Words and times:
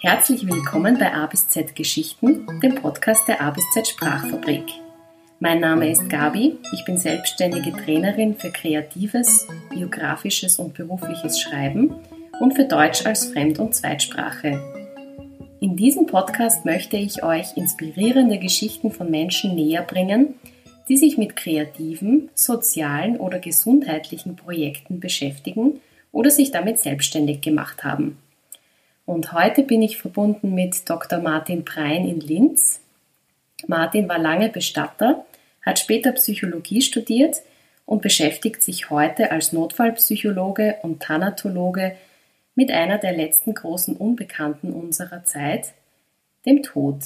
Herzlich 0.00 0.46
willkommen 0.46 0.98
bei 0.98 1.12
A 1.12 1.26
bis 1.26 1.48
Z 1.48 1.76
Geschichten, 1.76 2.46
dem 2.62 2.76
Podcast 2.76 3.28
der 3.28 3.40
A 3.42 3.50
bis 3.50 3.64
Z 3.72 3.88
Sprachfabrik. 3.88 4.64
Mein 5.40 5.60
Name 5.60 5.90
ist 5.90 6.08
Gabi, 6.08 6.56
ich 6.72 6.84
bin 6.84 6.96
selbstständige 6.96 7.72
Trainerin 7.72 8.34
für 8.34 8.50
kreatives, 8.50 9.46
biografisches 9.70 10.58
und 10.58 10.74
berufliches 10.74 11.40
Schreiben 11.40 11.94
und 12.40 12.54
für 12.54 12.64
Deutsch 12.64 13.04
als 13.06 13.26
Fremd- 13.26 13.58
und 13.58 13.74
Zweitsprache. 13.74 14.60
In 15.60 15.76
diesem 15.76 16.06
Podcast 16.06 16.64
möchte 16.64 16.96
ich 16.96 17.22
euch 17.22 17.56
inspirierende 17.56 18.38
Geschichten 18.38 18.90
von 18.90 19.10
Menschen 19.10 19.54
näher 19.54 19.82
bringen, 19.82 20.34
die 20.88 20.96
sich 20.96 21.18
mit 21.18 21.36
kreativen, 21.36 22.30
sozialen 22.34 23.18
oder 23.18 23.40
gesundheitlichen 23.40 24.36
Projekten 24.36 25.00
beschäftigen 25.00 25.80
oder 26.18 26.32
sich 26.32 26.50
damit 26.50 26.80
selbstständig 26.80 27.42
gemacht 27.42 27.84
haben. 27.84 28.18
Und 29.06 29.32
heute 29.32 29.62
bin 29.62 29.82
ich 29.82 29.98
verbunden 29.98 30.52
mit 30.52 30.90
Dr. 30.90 31.20
Martin 31.20 31.64
Prein 31.64 32.08
in 32.08 32.18
Linz. 32.18 32.80
Martin 33.68 34.08
war 34.08 34.18
lange 34.18 34.48
Bestatter, 34.48 35.24
hat 35.64 35.78
später 35.78 36.10
Psychologie 36.10 36.82
studiert 36.82 37.36
und 37.86 38.02
beschäftigt 38.02 38.62
sich 38.62 38.90
heute 38.90 39.30
als 39.30 39.52
Notfallpsychologe 39.52 40.78
und 40.82 41.00
Thanatologe 41.00 41.96
mit 42.56 42.72
einer 42.72 42.98
der 42.98 43.12
letzten 43.12 43.54
großen 43.54 43.94
Unbekannten 43.94 44.72
unserer 44.72 45.22
Zeit, 45.22 45.72
dem 46.46 46.64
Tod. 46.64 46.98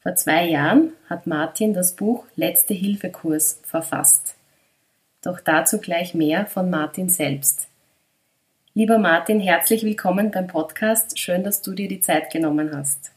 Vor 0.00 0.16
zwei 0.16 0.44
Jahren 0.48 0.92
hat 1.08 1.28
Martin 1.28 1.72
das 1.72 1.94
Buch 1.94 2.24
Letzte 2.34 2.74
Hilfekurs 2.74 3.60
verfasst. 3.62 4.34
Doch 5.22 5.38
dazu 5.38 5.78
gleich 5.78 6.14
mehr 6.14 6.46
von 6.46 6.68
Martin 6.68 7.08
selbst. 7.08 7.68
Lieber 8.78 8.98
Martin, 8.98 9.40
herzlich 9.40 9.84
willkommen 9.84 10.30
beim 10.30 10.48
Podcast. 10.48 11.18
Schön, 11.18 11.42
dass 11.42 11.62
du 11.62 11.72
dir 11.72 11.88
die 11.88 12.00
Zeit 12.00 12.30
genommen 12.30 12.76
hast. 12.76 13.10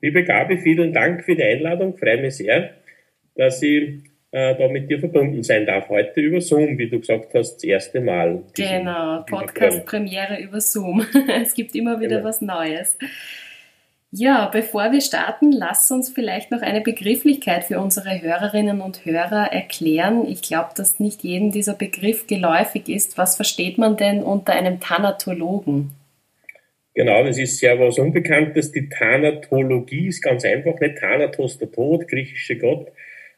Liebe 0.00 0.24
Gabi, 0.24 0.58
vielen 0.58 0.92
Dank 0.92 1.24
für 1.24 1.36
die 1.36 1.44
Einladung. 1.44 1.96
Freue 1.96 2.20
mich 2.20 2.34
sehr, 2.34 2.70
dass 3.36 3.62
ich 3.62 4.00
äh, 4.32 4.56
da 4.56 4.66
mit 4.66 4.90
dir 4.90 4.98
verbunden 4.98 5.44
sein 5.44 5.66
darf. 5.66 5.88
Heute 5.88 6.20
über 6.20 6.40
Zoom, 6.40 6.78
wie 6.78 6.90
du 6.90 6.98
gesagt 6.98 7.32
hast, 7.32 7.58
das 7.58 7.62
erste 7.62 8.00
Mal. 8.00 8.42
Genau, 8.56 9.22
Podcast-Premiere 9.22 10.42
über 10.42 10.60
Zoom. 10.60 11.06
es 11.40 11.54
gibt 11.54 11.76
immer 11.76 12.00
wieder 12.00 12.16
genau. 12.16 12.28
was 12.28 12.40
Neues. 12.40 12.98
Ja, 14.12 14.50
bevor 14.52 14.90
wir 14.90 15.00
starten, 15.00 15.52
lass 15.52 15.88
uns 15.92 16.10
vielleicht 16.10 16.50
noch 16.50 16.62
eine 16.62 16.80
Begrifflichkeit 16.80 17.64
für 17.64 17.78
unsere 17.78 18.20
Hörerinnen 18.20 18.80
und 18.80 19.04
Hörer 19.04 19.52
erklären. 19.52 20.26
Ich 20.26 20.42
glaube, 20.42 20.70
dass 20.76 20.98
nicht 20.98 21.22
jedem 21.22 21.52
dieser 21.52 21.74
Begriff 21.74 22.26
geläufig 22.26 22.88
ist. 22.88 23.18
Was 23.18 23.36
versteht 23.36 23.78
man 23.78 23.96
denn 23.96 24.24
unter 24.24 24.52
einem 24.52 24.80
Thanatologen? 24.80 25.92
Genau, 26.94 27.22
das 27.22 27.38
ist 27.38 27.58
sehr 27.58 27.78
was 27.78 28.00
Unbekanntes. 28.00 28.72
Die 28.72 28.88
Thanatologie 28.88 30.08
ist 30.08 30.22
ganz 30.22 30.44
einfach, 30.44 30.80
nicht 30.80 30.98
Thanatos, 30.98 31.58
der 31.58 31.70
Tod, 31.70 32.08
griechische 32.08 32.58
Gott. 32.58 32.88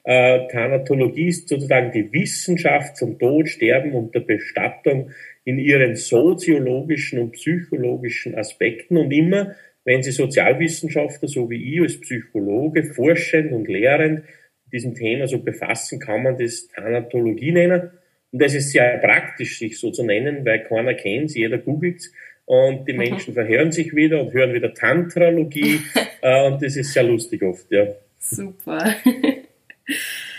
Äh, 0.04 0.48
Thanatologie 0.48 1.28
ist 1.28 1.50
sozusagen 1.50 1.92
die 1.92 2.10
Wissenschaft 2.14 2.96
zum 2.96 3.18
Tod, 3.18 3.46
Sterben 3.50 3.92
und 3.92 4.14
der 4.14 4.20
Bestattung 4.20 5.10
in 5.44 5.58
ihren 5.58 5.96
soziologischen 5.96 7.18
und 7.18 7.32
psychologischen 7.32 8.34
Aspekten 8.36 8.96
und 8.96 9.10
immer 9.12 9.54
wenn 9.84 10.02
Sie 10.02 10.12
Sozialwissenschaftler, 10.12 11.28
so 11.28 11.50
wie 11.50 11.74
ich 11.74 11.80
als 11.80 12.00
Psychologe, 12.00 12.84
forschend 12.84 13.52
und 13.52 13.68
lehrend 13.68 14.24
mit 14.64 14.72
diesem 14.72 14.94
Thema 14.94 15.26
so 15.26 15.38
befassen, 15.38 15.98
kann 15.98 16.22
man 16.22 16.38
das 16.38 16.68
Thanatologie 16.68 17.52
nennen. 17.52 17.90
Und 18.30 18.42
das 18.42 18.54
ist 18.54 18.70
sehr 18.70 18.98
praktisch, 18.98 19.58
sich 19.58 19.78
so 19.78 19.90
zu 19.90 20.04
nennen, 20.04 20.44
weil 20.44 20.64
keiner 20.64 20.94
kennt 20.94 21.26
es, 21.26 21.36
jeder 21.36 21.58
googelt 21.58 22.10
und 22.44 22.86
die 22.88 22.92
mhm. 22.92 22.98
Menschen 22.98 23.34
verhören 23.34 23.72
sich 23.72 23.94
wieder 23.94 24.20
und 24.20 24.32
hören 24.32 24.52
wieder 24.52 24.74
Tantralogie 24.74 25.80
äh, 26.22 26.46
und 26.46 26.62
das 26.62 26.76
ist 26.76 26.92
sehr 26.92 27.04
lustig 27.04 27.42
oft, 27.42 27.70
ja. 27.70 27.86
Super. 28.18 28.94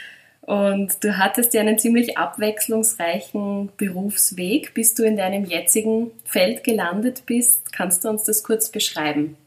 Und 0.45 1.01
du 1.03 1.17
hattest 1.17 1.53
ja 1.53 1.61
einen 1.61 1.79
ziemlich 1.79 2.17
abwechslungsreichen 2.17 3.69
Berufsweg, 3.77 4.73
bis 4.73 4.93
du 4.93 5.03
in 5.03 5.15
deinem 5.15 5.45
jetzigen 5.45 6.11
Feld 6.25 6.63
gelandet 6.63 7.23
bist. 7.25 7.71
Kannst 7.71 8.03
du 8.03 8.09
uns 8.09 8.23
das 8.23 8.43
kurz 8.43 8.69
beschreiben? 8.69 9.37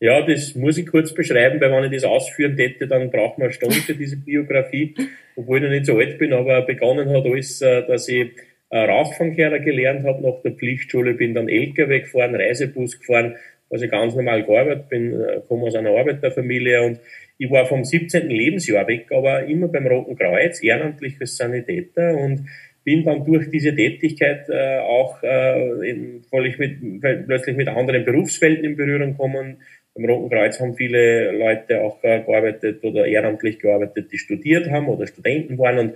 Ja, 0.00 0.22
das 0.22 0.54
muss 0.54 0.78
ich 0.78 0.86
kurz 0.86 1.14
beschreiben, 1.14 1.60
weil 1.60 1.70
wenn 1.70 1.84
ich 1.84 2.00
das 2.00 2.10
ausführen 2.10 2.56
hätte, 2.56 2.88
dann 2.88 3.10
braucht 3.10 3.38
man 3.38 3.46
eine 3.46 3.52
Stunde 3.52 3.76
für 3.76 3.94
diese 3.94 4.16
Biografie, 4.16 4.94
obwohl 5.36 5.58
ich 5.58 5.64
noch 5.64 5.70
nicht 5.70 5.86
so 5.86 5.96
alt 5.96 6.18
bin, 6.18 6.32
aber 6.32 6.62
begonnen 6.62 7.10
hat 7.10 7.24
alles, 7.24 7.60
äh, 7.60 7.86
dass 7.86 8.08
ich 8.08 8.32
Rauchfangkehrer 8.72 9.58
gelernt 9.58 10.06
habe 10.06 10.22
nach 10.22 10.42
der 10.42 10.52
Pflichtschule, 10.52 11.14
bin 11.14 11.34
dann 11.34 11.48
LKW 11.48 12.00
gefahren, 12.00 12.36
Reisebus 12.36 13.00
gefahren, 13.00 13.36
also 13.68 13.88
ganz 13.88 14.14
normal 14.14 14.44
gearbeitet, 14.44 14.88
bin, 14.88 15.20
äh, 15.20 15.40
komme 15.46 15.64
aus 15.64 15.74
einer 15.74 15.90
Arbeiterfamilie 15.90 16.82
und 16.82 17.00
ich 17.40 17.50
war 17.50 17.64
vom 17.64 17.84
17. 17.84 18.28
Lebensjahr 18.28 18.86
weg, 18.86 19.06
aber 19.10 19.46
immer 19.46 19.68
beim 19.68 19.86
Roten 19.86 20.14
Kreuz, 20.14 20.62
ehrenamtlich 20.62 21.16
als 21.18 21.38
Sanitäter 21.38 22.14
und 22.18 22.46
bin 22.84 23.02
dann 23.02 23.24
durch 23.24 23.48
diese 23.48 23.74
Tätigkeit 23.74 24.46
äh, 24.50 24.78
auch 24.80 25.22
äh, 25.22 25.88
in, 25.88 26.22
ich 26.44 26.58
mit, 26.58 27.00
plötzlich 27.00 27.56
mit 27.56 27.68
anderen 27.68 28.04
Berufsfelden 28.04 28.62
in 28.66 28.76
Berührung 28.76 29.12
gekommen. 29.12 29.56
Beim 29.94 30.04
Roten 30.04 30.28
Kreuz 30.28 30.60
haben 30.60 30.74
viele 30.74 31.32
Leute 31.32 31.80
auch 31.80 32.04
äh, 32.04 32.20
gearbeitet 32.20 32.84
oder 32.84 33.06
ehrenamtlich 33.06 33.58
gearbeitet, 33.58 34.12
die 34.12 34.18
studiert 34.18 34.70
haben 34.70 34.88
oder 34.88 35.06
Studenten 35.06 35.56
waren 35.56 35.78
und 35.78 35.94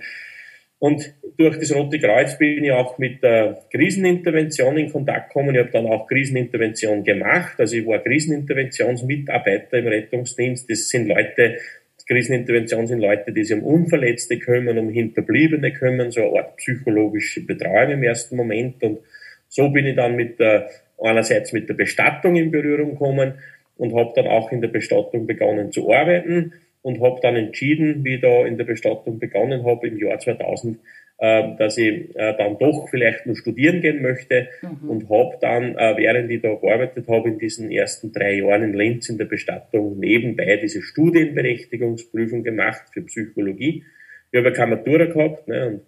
und 0.79 1.13
durch 1.37 1.57
das 1.57 1.73
Rote 1.73 1.99
Kreuz 1.99 2.37
bin 2.37 2.63
ich 2.63 2.71
auch 2.71 2.97
mit 2.97 3.23
der 3.23 3.61
Krisenintervention 3.71 4.77
in 4.77 4.91
Kontakt 4.91 5.29
gekommen. 5.29 5.55
Ich 5.55 5.61
habe 5.61 5.71
dann 5.71 5.87
auch 5.87 6.07
Krisenintervention 6.07 7.03
gemacht. 7.03 7.55
Also 7.57 7.77
ich 7.77 7.85
war 7.85 7.99
Kriseninterventionsmitarbeiter 7.99 9.79
im 9.79 9.87
Rettungsdienst. 9.87 10.69
Das 10.69 10.89
sind 10.89 11.07
Leute, 11.07 11.57
Krisenintervention 12.07 12.87
sind 12.87 12.99
Leute, 12.99 13.31
die 13.31 13.43
sich 13.43 13.57
um 13.57 13.63
Unverletzte 13.63 14.37
kümmern, 14.37 14.77
um 14.77 14.89
Hinterbliebene 14.89 15.73
kümmern, 15.73 16.11
so 16.11 16.21
eine 16.21 16.39
Art 16.39 16.57
psychologische 16.57 17.45
Betreuung 17.45 17.91
im 17.91 18.03
ersten 18.03 18.35
Moment. 18.35 18.83
Und 18.83 18.99
so 19.47 19.69
bin 19.69 19.87
ich 19.87 19.95
dann 19.95 20.15
mit 20.15 20.39
der, 20.39 20.69
einerseits 21.01 21.51
mit 21.51 21.67
der 21.67 21.73
Bestattung 21.73 22.35
in 22.35 22.51
Berührung 22.51 22.91
gekommen 22.91 23.33
und 23.77 23.95
habe 23.95 24.13
dann 24.15 24.27
auch 24.27 24.51
in 24.51 24.61
der 24.61 24.67
Bestattung 24.67 25.25
begonnen 25.25 25.71
zu 25.71 25.91
arbeiten 25.91 26.53
und 26.85 27.01
habe 27.01 27.19
dann 27.19 27.35
entschieden, 27.35 28.05
wie 28.05 28.15
ich 28.15 28.21
da 28.21 28.45
in 28.45 28.57
der 28.59 28.65
Bestattung 28.65 29.17
begonnen 29.17 29.65
habe 29.65 29.87
im 29.87 29.97
Jahr 29.97 30.19
2000, 30.19 30.77
äh, 31.17 31.55
dass 31.57 31.79
ich 31.79 32.15
äh, 32.15 32.37
dann 32.37 32.59
doch 32.59 32.87
vielleicht 32.91 33.25
nur 33.25 33.35
studieren 33.35 33.81
gehen 33.81 34.03
möchte 34.03 34.49
mhm. 34.61 34.87
und 34.87 35.09
habe 35.09 35.35
dann, 35.41 35.75
äh, 35.75 35.97
während 35.97 36.29
ich 36.29 36.43
da 36.43 36.53
gearbeitet 36.53 37.07
habe, 37.07 37.29
in 37.29 37.39
diesen 37.39 37.71
ersten 37.71 38.11
drei 38.11 38.35
Jahren 38.35 38.61
in 38.61 38.73
Linz 38.75 39.09
in 39.09 39.17
der 39.17 39.25
Bestattung 39.25 39.99
nebenbei 39.99 40.57
diese 40.57 40.83
Studienberechtigungsprüfung 40.83 42.43
gemacht 42.43 42.83
für 42.93 43.01
Psychologie. 43.01 43.83
Ich 44.31 44.37
habe 44.37 44.53
keine 44.53 44.75
Matura 44.75 45.05
gehabt 45.05 45.47
ne, 45.47 45.67
und 45.67 45.81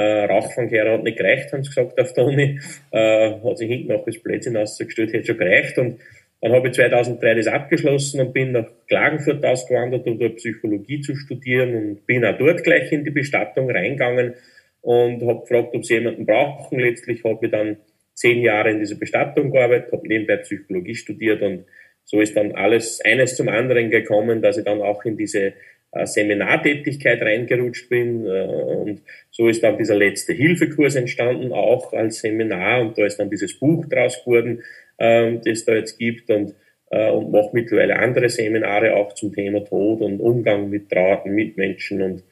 äh, 0.00 0.24
Rauchfangkehrer 0.26 0.92
hat 0.92 1.02
nicht 1.02 1.18
gereicht, 1.18 1.52
haben 1.52 1.64
sie 1.64 1.70
gesagt 1.70 1.98
auf 1.98 2.12
der 2.12 2.26
Uni. 2.26 2.60
Äh, 2.92 3.40
hat 3.42 3.58
sich 3.58 3.68
hinten 3.68 3.90
auch 3.90 4.04
das 4.04 4.22
Plätzchen 4.22 4.56
ausgestellt, 4.56 5.12
hätte 5.14 5.26
schon 5.26 5.38
gereicht. 5.38 5.78
Und 5.78 5.98
dann 6.44 6.52
habe 6.52 6.68
ich 6.68 6.74
2003 6.74 7.36
das 7.36 7.46
abgeschlossen 7.46 8.20
und 8.20 8.34
bin 8.34 8.52
nach 8.52 8.66
Klagenfurt 8.86 9.42
ausgewandert, 9.46 10.06
um 10.06 10.18
dort 10.18 10.36
Psychologie 10.36 11.00
zu 11.00 11.16
studieren 11.16 11.74
und 11.74 12.06
bin 12.06 12.22
auch 12.22 12.36
dort 12.36 12.62
gleich 12.62 12.92
in 12.92 13.02
die 13.02 13.10
Bestattung 13.10 13.70
reingegangen 13.70 14.34
und 14.82 15.26
habe 15.26 15.40
gefragt, 15.40 15.70
ob 15.72 15.86
sie 15.86 15.94
jemanden 15.94 16.26
brauchen. 16.26 16.78
Letztlich 16.78 17.24
habe 17.24 17.46
ich 17.46 17.50
dann 17.50 17.78
zehn 18.12 18.42
Jahre 18.42 18.72
in 18.72 18.80
dieser 18.80 18.96
Bestattung 18.96 19.52
gearbeitet, 19.52 19.90
habe 19.90 20.06
nebenbei 20.06 20.36
Psychologie 20.36 20.94
studiert 20.94 21.40
und 21.40 21.64
so 22.04 22.20
ist 22.20 22.36
dann 22.36 22.52
alles 22.52 23.00
eines 23.02 23.36
zum 23.36 23.48
anderen 23.48 23.88
gekommen, 23.88 24.42
dass 24.42 24.58
ich 24.58 24.64
dann 24.66 24.82
auch 24.82 25.02
in 25.06 25.16
diese 25.16 25.54
äh, 25.92 26.04
Seminartätigkeit 26.04 27.22
reingerutscht 27.22 27.88
bin 27.88 28.26
äh, 28.26 28.42
und 28.42 29.00
so 29.30 29.48
ist 29.48 29.62
dann 29.62 29.78
dieser 29.78 29.94
letzte 29.94 30.34
Hilfekurs 30.34 30.96
entstanden, 30.96 31.52
auch 31.54 31.94
als 31.94 32.20
Seminar 32.20 32.82
und 32.82 32.98
da 32.98 33.06
ist 33.06 33.16
dann 33.16 33.30
dieses 33.30 33.58
Buch 33.58 33.86
draus 33.86 34.22
geworden, 34.22 34.62
ähm, 34.98 35.40
das 35.44 35.64
da 35.64 35.74
jetzt 35.74 35.98
gibt 35.98 36.30
und, 36.30 36.54
äh, 36.90 37.10
und 37.10 37.30
mache 37.30 37.50
mittlerweile 37.52 37.98
andere 37.98 38.28
Seminare 38.28 38.94
auch 38.94 39.12
zum 39.14 39.32
Thema 39.32 39.64
Tod 39.64 40.00
und 40.00 40.20
Umgang 40.20 40.70
mit 40.70 40.90
trauernden 40.90 41.34
Mitmenschen 41.34 42.02
und 42.02 42.22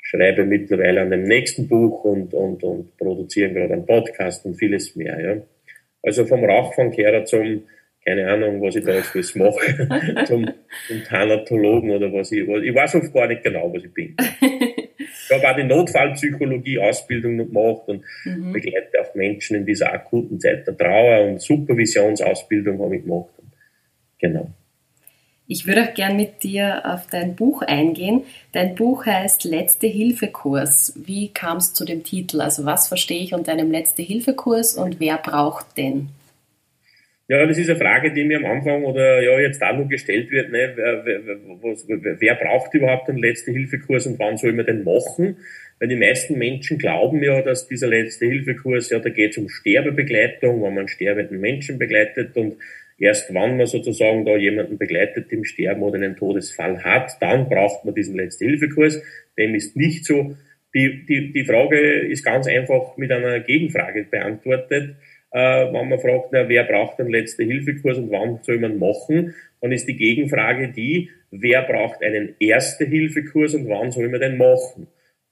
schreibe 0.00 0.44
mittlerweile 0.44 1.02
an 1.02 1.10
dem 1.10 1.24
nächsten 1.24 1.68
Buch 1.68 2.04
und, 2.04 2.32
und, 2.32 2.62
und 2.64 2.96
produziere 2.96 3.52
gerade 3.52 3.74
einen 3.74 3.86
Podcast 3.86 4.46
und 4.46 4.54
vieles 4.54 4.96
mehr. 4.96 5.20
Ja. 5.20 5.42
Also 6.02 6.24
vom 6.24 6.44
Rauchfangkehrer 6.44 7.24
zum, 7.24 7.64
keine 8.04 8.30
Ahnung, 8.30 8.62
was 8.62 8.76
ich 8.76 8.84
da 8.84 8.94
jetzt 8.94 9.14
alles 9.14 9.34
mache, 9.34 10.24
zum, 10.26 10.50
zum 10.86 11.04
Thanatologen 11.04 11.90
oder 11.90 12.10
was 12.12 12.32
ich, 12.32 12.48
was, 12.48 12.62
ich 12.62 12.74
weiß 12.74 12.94
oft 12.94 13.12
gar 13.12 13.26
nicht 13.26 13.42
genau, 13.42 13.72
was 13.72 13.84
ich 13.84 13.92
bin. 13.92 14.16
Ich 15.28 15.36
habe 15.36 15.50
auch 15.50 15.56
die 15.56 15.64
Notfallpsychologie-Ausbildung 15.64 17.38
gemacht 17.38 17.82
und 17.86 18.02
mhm. 18.24 18.52
begleite 18.52 19.00
auch 19.00 19.14
Menschen 19.14 19.56
in 19.56 19.66
dieser 19.66 19.92
akuten 19.92 20.40
Zeit 20.40 20.66
der 20.66 20.76
Trauer 20.76 21.28
und 21.28 21.42
Supervisionsausbildung 21.42 22.80
habe 22.80 22.96
ich 22.96 23.02
gemacht. 23.02 23.30
Genau. 24.18 24.50
Ich 25.50 25.66
würde 25.66 25.84
auch 25.84 25.94
gern 25.94 26.16
mit 26.16 26.42
dir 26.42 26.82
auf 26.84 27.06
dein 27.06 27.34
Buch 27.34 27.62
eingehen. 27.62 28.24
Dein 28.52 28.74
Buch 28.74 29.06
heißt 29.06 29.44
Letzte 29.44 29.86
Hilfekurs. 29.86 30.92
Wie 30.96 31.28
kam 31.28 31.56
es 31.56 31.72
zu 31.72 31.86
dem 31.86 32.04
Titel? 32.04 32.42
Also 32.42 32.66
was 32.66 32.88
verstehe 32.88 33.22
ich 33.22 33.32
unter 33.32 33.52
einem 33.52 33.70
Letzte 33.70 34.02
Hilfekurs 34.02 34.74
und 34.74 35.00
wer 35.00 35.16
braucht 35.16 35.78
den? 35.78 36.10
Ja, 37.28 37.46
das 37.46 37.58
ist 37.58 37.68
eine 37.68 37.78
Frage, 37.78 38.12
die 38.12 38.24
mir 38.24 38.38
am 38.38 38.46
Anfang 38.46 38.84
oder 38.84 39.22
ja 39.22 39.38
jetzt 39.38 39.62
auch 39.62 39.76
noch 39.76 39.88
gestellt 39.88 40.30
wird. 40.30 40.50
Ne? 40.50 40.72
Wer, 40.74 41.04
wer, 41.04 41.20
was, 41.60 41.86
wer 41.86 42.34
braucht 42.36 42.72
überhaupt 42.72 43.10
einen 43.10 43.18
Letzte-Hilfe-Kurs 43.18 44.06
und 44.06 44.18
wann 44.18 44.38
soll 44.38 44.54
man 44.54 44.64
den 44.64 44.82
machen? 44.82 45.36
Weil 45.78 45.88
die 45.88 45.96
meisten 45.96 46.38
Menschen 46.38 46.78
glauben 46.78 47.22
ja, 47.22 47.42
dass 47.42 47.68
dieser 47.68 47.88
Letzte-Hilfe-Kurs, 47.88 48.88
ja, 48.88 48.98
da 48.98 49.10
geht 49.10 49.32
es 49.32 49.38
um 49.38 49.50
Sterbebegleitung, 49.50 50.62
wenn 50.62 50.74
man 50.74 50.88
sterbenden 50.88 51.38
Menschen 51.40 51.78
begleitet 51.78 52.36
und 52.36 52.56
Erst 53.00 53.32
wenn 53.32 53.56
man 53.56 53.66
sozusagen 53.66 54.24
da 54.24 54.36
jemanden 54.36 54.76
begleitet 54.76 55.30
im 55.30 55.44
Sterben 55.44 55.82
oder 55.82 55.96
einen 55.96 56.16
Todesfall 56.16 56.82
hat, 56.82 57.12
dann 57.20 57.48
braucht 57.48 57.84
man 57.84 57.94
diesen 57.94 58.16
Letzte-Hilfe-Kurs. 58.16 59.00
Dem 59.38 59.54
ist 59.54 59.76
nicht 59.76 60.04
so. 60.04 60.36
Die, 60.74 61.06
die, 61.06 61.32
die 61.32 61.44
Frage 61.44 61.78
ist 61.78 62.24
ganz 62.24 62.48
einfach 62.48 62.96
mit 62.96 63.12
einer 63.12 63.38
Gegenfrage 63.38 64.04
beantwortet. 64.10 64.96
Äh, 65.30 65.72
wenn 65.72 65.88
man 65.88 65.98
fragt, 65.98 66.28
na, 66.32 66.48
wer 66.48 66.64
braucht 66.64 66.98
einen 67.00 67.10
Letzte-Hilfe-Kurs 67.10 67.98
und 67.98 68.10
wann 68.10 68.38
soll 68.42 68.58
man 68.58 68.78
machen, 68.78 69.34
dann 69.60 69.72
ist 69.72 69.86
die 69.86 69.96
Gegenfrage 69.96 70.68
die, 70.68 71.10
wer 71.30 71.62
braucht 71.62 72.02
einen 72.02 72.34
Erste-Hilfe-Kurs 72.38 73.54
und 73.54 73.68
wann 73.68 73.90
soll 73.90 74.08
man 74.08 74.20
den 74.20 74.38
machen? 74.38 74.86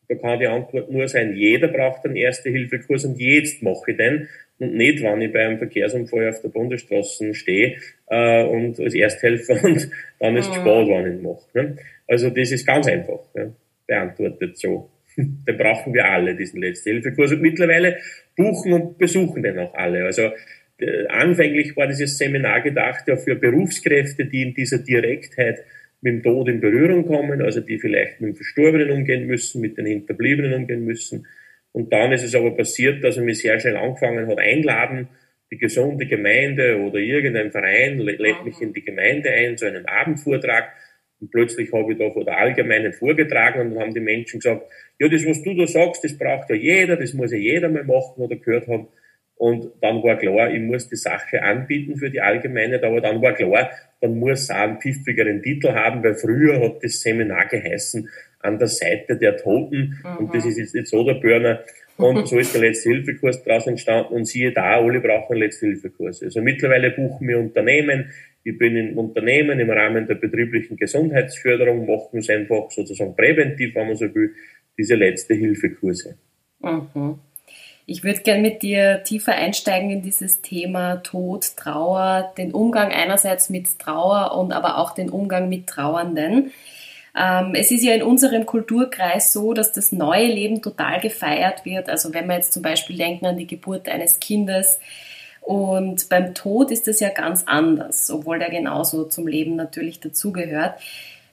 Da 0.09 0.15
kann 0.15 0.39
die 0.39 0.47
Antwort 0.47 0.91
nur 0.91 1.09
sein, 1.09 1.35
jeder 1.35 1.69
braucht 1.69 2.05
einen 2.05 2.17
Erste-Hilfe-Kurs 2.17 3.05
und 3.07 3.19
jetzt 3.19 3.63
mache 3.63 3.93
ich 3.93 3.97
den 3.97 4.29
und 4.59 4.75
nicht, 4.75 5.03
wenn 5.03 5.21
ich 5.21 5.33
bei 5.33 5.47
einem 5.47 5.59
Verkehrsunfall 5.59 6.29
auf 6.29 6.41
der 6.41 6.49
Bundesstraße 6.49 7.35
stehe 7.35 7.77
äh, 8.07 8.45
und 8.45 8.81
als 8.81 8.95
Ersthelfer 8.95 9.63
und 9.65 9.91
dann 10.19 10.37
ist 10.37 10.49
es 10.49 10.57
mhm. 10.57 10.61
spät, 10.61 10.89
wenn 10.89 11.07
ich 11.07 11.19
ihn 11.19 11.23
mache. 11.23 11.47
Ne? 11.55 11.77
Also 12.07 12.31
das 12.31 12.53
ist 12.53 12.67
ganz 12.67 12.87
einfach 12.87 13.21
ja, 13.35 13.53
beantwortet 13.87 14.57
so. 14.59 14.91
Den 15.17 15.57
brauchen 15.57 15.93
wir 15.93 16.07
alle, 16.07 16.35
diesen 16.35 16.61
Letzte-Hilfe-Kurs. 16.61 17.33
Und 17.33 17.43
mittlerweile 17.43 17.97
buchen 18.37 18.73
und 18.73 18.99
besuchen 18.99 19.43
den 19.43 19.59
auch 19.59 19.75
alle. 19.75 20.05
Also 20.05 20.31
äh, 20.79 21.07
anfänglich 21.09 21.77
war 21.77 21.87
dieses 21.87 22.19
Seminar 22.19 22.61
gedacht 22.63 23.09
ja 23.09 23.17
für 23.17 23.35
Berufskräfte, 23.35 24.27
die 24.27 24.43
in 24.43 24.55
dieser 24.55 24.79
Direktheit 24.79 25.65
mit 26.03 26.15
dem 26.15 26.23
Tod 26.23 26.49
in 26.49 26.61
Berührung 26.61 27.07
kommen, 27.07 27.41
also 27.41 27.61
die 27.61 27.79
vielleicht 27.79 28.21
mit 28.21 28.31
dem 28.31 28.37
Verstorbenen 28.37 28.91
umgehen 28.91 29.27
müssen, 29.27 29.61
mit 29.61 29.79
den 29.79 29.87
Hinterbliebenen 29.87 30.53
umgehen 30.53 30.85
müssen, 30.85 31.27
und 31.77 31.93
dann 31.93 32.11
ist 32.11 32.23
es 32.23 32.35
aber 32.35 32.57
passiert, 32.57 33.05
dass 33.05 33.19
er 33.19 33.23
mich 33.23 33.41
sehr 33.41 33.61
schnell 33.61 33.77
angefangen 33.77 34.27
hat, 34.29 34.39
einladen, 34.39 35.09
die 35.51 35.59
gesunde 35.59 36.07
Gemeinde 36.07 36.81
oder 36.81 36.99
irgendein 36.99 37.53
Verein 37.53 37.99
lädt 37.99 38.47
mich 38.47 38.63
in 38.63 38.73
die 38.73 38.83
Gemeinde 38.83 39.29
ein 39.31 39.59
zu 39.59 39.67
einem 39.67 39.85
Abendvortrag. 39.85 40.73
Und 41.21 41.31
plötzlich 41.31 41.73
habe 41.73 41.93
ich 41.93 41.99
da 41.99 42.11
vor 42.11 42.25
der 42.25 42.39
Allgemeinen 42.39 42.93
vorgetragen 42.93 43.61
und 43.61 43.75
dann 43.75 43.85
haben 43.85 43.95
die 43.95 44.01
Menschen 44.01 44.41
gesagt, 44.41 44.63
ja, 44.99 45.09
das, 45.09 45.27
was 45.27 45.43
du 45.43 45.55
da 45.55 45.67
sagst, 45.67 46.05
das 46.05 46.17
braucht 46.17 46.51
ja 46.51 46.57
jeder, 46.57 46.97
das 46.97 47.15
muss 47.15 47.33
ja 47.33 47.39
jeder 47.39 47.69
mal 47.69 47.85
machen 47.85 48.17
oder 48.17 48.37
gehört 48.37 48.69
haben. 48.69 48.89
Und 49.39 49.71
dann 49.83 50.03
war 50.03 50.17
klar, 50.17 50.51
ich 50.51 50.61
muss 50.61 50.89
die 50.89 50.97
Sache 50.97 51.43
anbieten 51.43 51.97
für 51.97 52.11
die 52.11 52.21
Allgemeine, 52.21 52.83
aber 52.83 53.03
dann 53.03 53.21
war 53.21 53.35
klar, 53.35 53.71
dann 54.01 54.19
muss 54.19 54.45
es 54.45 54.51
auch 54.51 54.57
einen 54.57 54.81
pfiffigeren 54.81 55.43
Titel 55.43 55.73
haben, 55.73 56.03
weil 56.03 56.15
früher 56.15 56.61
hat 56.61 56.83
das 56.83 57.01
Seminar 57.01 57.47
geheißen, 57.47 58.09
an 58.41 58.59
der 58.59 58.69
Seite 58.69 59.17
der 59.17 59.37
Toten. 59.37 59.99
Mhm. 60.03 60.17
Und 60.19 60.35
das 60.35 60.47
ist 60.47 60.59
jetzt 60.59 60.75
nicht 60.75 60.87
so 60.87 61.05
der 61.05 61.15
Burner. 61.15 61.61
Und 61.99 62.29
so 62.29 62.39
ist 62.39 62.55
der 62.55 62.61
Letzte-Hilfe-Kurs 62.61 63.43
daraus 63.43 63.67
entstanden. 63.67 64.15
Und 64.15 64.27
siehe 64.27 64.53
da, 64.53 64.77
alle 64.77 65.01
brauchen 65.01 65.33
einen 65.33 65.43
Letzte-Hilfe-Kurs. 65.43 66.23
Also 66.23 66.43
mittlerweile 66.43 66.91
buchen 66.91 67.27
wir 67.27 67.39
Unternehmen. 67.39 68.13
Ich 68.49 68.57
bin 68.57 68.77
in 68.77 68.97
Unternehmen 68.97 69.59
im 69.59 69.71
Rahmen 69.71 70.07
der 70.07 70.15
betrieblichen 70.15 70.77
Gesundheitsförderung, 70.77 71.85
machen 71.85 72.21
es 72.21 72.31
einfach 72.31 72.71
sozusagen 72.71 73.17
präventiv, 73.17 73.75
wenn 73.75 73.89
man 73.89 73.97
so 73.97 74.15
will, 74.15 74.37
diese 74.79 74.95
Letzte-Hilfe-Kurse. 74.95 76.17
Mhm. 76.61 77.19
Ich 77.87 78.05
würde 78.05 78.21
gerne 78.21 78.43
mit 78.43 78.63
dir 78.63 79.03
tiefer 79.03 79.35
einsteigen 79.35 79.91
in 79.91 80.01
dieses 80.01 80.43
Thema 80.43 80.99
Tod, 80.99 81.57
Trauer, 81.57 82.33
den 82.39 82.53
Umgang 82.53 82.93
einerseits 82.93 83.51
mit 83.51 83.81
Trauer 83.81 84.39
und 84.39 84.53
aber 84.53 84.79
auch 84.79 84.95
den 84.95 85.11
Umgang 85.11 85.49
mit 85.49 85.67
Trauernden. 85.67 86.53
Ähm, 87.19 87.53
es 87.55 87.73
ist 87.73 87.83
ja 87.83 87.95
in 87.95 88.05
unserem 88.05 88.47
Kulturkreis 88.47 89.33
so, 89.33 89.55
dass 89.55 89.73
das 89.73 89.91
neue 89.91 90.29
Leben 90.29 90.63
total 90.63 91.01
gefeiert 91.01 91.65
wird. 91.65 91.89
Also 91.89 92.15
wenn 92.15 92.29
wir 92.29 92.37
jetzt 92.37 92.53
zum 92.53 92.63
Beispiel 92.63 92.97
denken 92.97 93.27
an 93.27 93.39
die 93.39 93.49
Geburt 93.49 93.89
eines 93.89 94.21
Kindes, 94.21 94.79
und 95.47 96.09
beim 96.09 96.35
Tod 96.35 96.73
ist 96.73 96.89
das 96.89 96.99
ja 96.99 97.11
ganz 97.11 97.45
anders, 97.47 98.11
obwohl 98.11 98.41
der 98.41 98.51
genauso 98.51 99.05
zum 99.05 99.29
Leben 99.29 99.55
natürlich 99.55 100.01
dazugehört. 100.01 100.75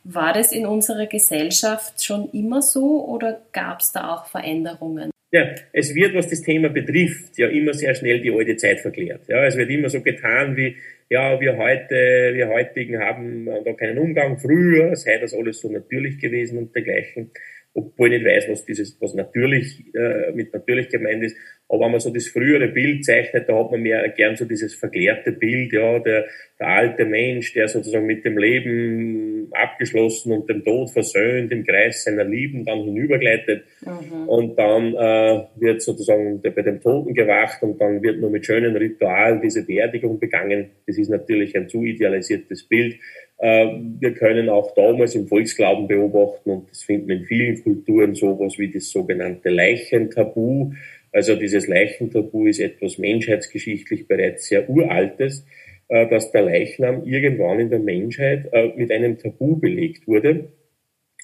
War 0.04 0.34
das 0.34 0.52
in 0.52 0.68
unserer 0.68 1.08
Gesellschaft 1.08 2.04
schon 2.04 2.30
immer 2.32 2.62
so 2.62 3.04
oder 3.08 3.42
gab 3.54 3.80
es 3.80 3.92
da 3.92 4.14
auch 4.14 4.28
Veränderungen? 4.28 5.10
Ja, 5.32 5.48
es 5.72 5.96
wird, 5.96 6.14
was 6.14 6.30
das 6.30 6.44
Thema 6.44 6.70
betrifft, 6.70 7.40
ja 7.40 7.48
immer 7.48 7.74
sehr 7.74 7.96
schnell 7.96 8.22
die 8.22 8.32
alte 8.32 8.56
Zeit 8.56 8.82
verklärt. 8.82 9.22
Ja, 9.28 9.44
es 9.46 9.58
wird 9.58 9.72
immer 9.72 9.90
so 9.90 10.02
getan, 10.02 10.56
wie, 10.56 10.76
ja, 11.10 11.42
wir 11.42 11.58
heute, 11.58 11.96
wir 12.36 12.50
heutigen 12.50 13.00
haben 13.00 13.48
da 13.66 13.74
keinen 13.74 13.98
Umgang. 13.98 14.38
Früher 14.38 14.96
sei 14.96 15.18
das 15.18 15.34
alles 15.34 15.60
so 15.60 15.72
natürlich 15.72 16.20
gewesen 16.20 16.60
und 16.60 16.76
dergleichen 16.76 17.32
obwohl 17.74 18.14
ich 18.14 18.22
nicht 18.22 18.30
weiß, 18.30 18.50
was 18.50 18.66
dieses, 18.66 18.98
was 19.02 19.14
natürlich 19.16 19.84
äh, 19.96 20.32
mit 20.34 20.54
natürlich 20.54 20.90
gemeint 20.90 21.24
ist. 21.24 21.36
Aber 21.68 21.86
wenn 21.86 21.92
man 21.92 22.00
so 22.00 22.12
das 22.12 22.28
frühere 22.28 22.68
Bild 22.68 23.04
zeichnet, 23.04 23.50
da 23.50 23.58
hat 23.58 23.72
man 23.72 23.82
mehr 23.82 24.08
gern 24.10 24.36
so 24.36 24.46
dieses 24.46 24.76
verklärte 24.76 25.32
Bild, 25.32 25.74
ja, 25.74 25.98
der, 26.00 26.26
der 26.60 26.68
alte 26.68 27.06
Mensch, 27.06 27.54
der 27.54 27.68
sozusagen 27.68 28.06
mit 28.06 28.26
dem 28.26 28.38
Leben 28.38 29.48
abgeschlossen 29.52 30.34
und 30.34 30.50
dem 30.50 30.64
Tod 30.64 30.92
versöhnt 30.92 31.52
im 31.52 31.66
Kreis 31.66 32.04
seiner 32.04 32.26
Lieben 32.26 32.64
dann 32.64 32.84
hinübergleitet. 32.84 33.64
Mhm. 33.82 34.30
Und 34.30 34.60
dann 34.60 34.94
äh, 34.94 35.44
wird 35.56 35.82
sozusagen 35.82 36.42
bei 36.42 36.62
dem 36.62 36.80
Toten 36.80 37.16
gewacht 37.16 37.64
und 37.64 37.82
dann 37.82 38.04
wird 38.04 38.20
nur 38.20 38.30
mit 38.30 38.46
schönen 38.46 38.76
Ritualen 38.76 39.42
diese 39.42 39.66
Beerdigung 39.66 40.20
begangen. 40.20 40.70
Das 40.86 40.98
ist 40.98 41.10
natürlich 41.10 41.56
ein 41.56 41.70
zu 41.70 41.84
idealisiertes 41.84 42.68
Bild. 42.68 42.98
Äh, 43.44 43.78
wir 44.00 44.14
können 44.14 44.48
auch 44.48 44.74
damals 44.74 45.16
im 45.16 45.28
Volksglauben 45.28 45.90
beobachten, 45.90 46.50
und 46.50 46.70
das 46.70 46.84
finden 46.84 47.10
in 47.10 47.26
vielen 47.26 47.62
Kulturen 47.62 48.16
sowas 48.16 48.58
wie 48.58 48.72
das 48.72 48.90
sogenannte 48.90 49.50
Leichentabu. 49.50 50.72
Also 51.12 51.36
dieses 51.36 51.68
Leichentabu 51.68 52.48
ist 52.48 52.62
etwas 52.62 52.98
menschheitsgeschichtlich 52.98 54.08
bereits 54.08 54.48
sehr 54.48 54.70
uraltes, 54.70 55.46
äh, 55.90 56.08
dass 56.08 56.32
der 56.32 56.44
Leichnam 56.44 57.04
irgendwann 57.04 57.60
in 57.60 57.70
der 57.70 57.80
Menschheit 57.80 58.48
äh, 58.54 58.72
mit 58.78 58.90
einem 58.94 59.18
Tabu 59.18 59.58
belegt 59.58 60.08
wurde. 60.08 60.48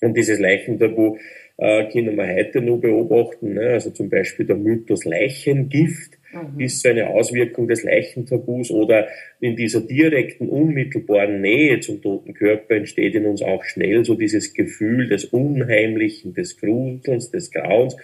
Und 0.01 0.17
dieses 0.17 0.39
Leichentabu 0.39 1.17
können 1.91 2.15
wir 2.15 2.35
heute 2.35 2.61
nur 2.61 2.79
beobachten. 2.79 3.55
Ne? 3.55 3.71
Also 3.71 3.89
zum 3.89 4.09
Beispiel 4.09 4.45
der 4.45 4.55
Mythos 4.55 5.03
Leichengift 5.03 6.18
mhm. 6.33 6.59
ist 6.59 6.81
so 6.81 6.89
eine 6.89 7.09
Auswirkung 7.09 7.67
des 7.67 7.83
Leichentabus 7.83 8.71
oder 8.71 9.07
in 9.39 9.55
dieser 9.55 9.81
direkten, 9.81 10.49
unmittelbaren 10.49 11.41
Nähe 11.41 11.79
zum 11.79 12.01
toten 12.01 12.33
Körper 12.33 12.75
entsteht 12.75 13.15
in 13.15 13.25
uns 13.25 13.41
auch 13.41 13.63
schnell 13.63 14.05
so 14.05 14.15
dieses 14.15 14.53
Gefühl 14.53 15.07
des 15.07 15.25
Unheimlichen, 15.25 16.33
des 16.33 16.57
Gruselns, 16.57 17.31
des 17.31 17.51
Grauens. 17.51 17.95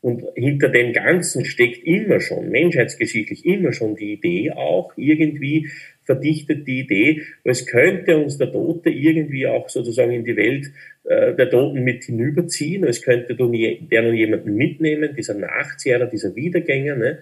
Und 0.00 0.22
hinter 0.34 0.68
dem 0.68 0.92
Ganzen 0.92 1.46
steckt 1.46 1.86
immer 1.86 2.20
schon, 2.20 2.50
menschheitsgeschichtlich 2.50 3.46
immer 3.46 3.72
schon 3.72 3.96
die 3.96 4.12
Idee 4.12 4.50
auch, 4.50 4.92
irgendwie 4.98 5.70
verdichtet 6.04 6.66
die 6.66 6.80
Idee, 6.80 7.22
es 7.42 7.66
könnte 7.66 8.18
uns 8.18 8.36
der 8.36 8.52
Tote 8.52 8.90
irgendwie 8.90 9.46
auch 9.46 9.70
sozusagen 9.70 10.12
in 10.12 10.24
die 10.24 10.36
Welt 10.36 10.66
äh, 11.04 11.34
der 11.34 11.48
Toten 11.48 11.82
mit 11.84 12.04
hinüberziehen, 12.04 12.84
es 12.84 13.00
könnte 13.00 13.34
der 13.34 14.02
nun 14.02 14.14
jemanden 14.14 14.54
mitnehmen, 14.54 15.14
dieser 15.16 15.34
Nachzehrer, 15.34 16.04
dieser 16.04 16.36
Wiedergänger, 16.36 16.96
ne? 16.96 17.18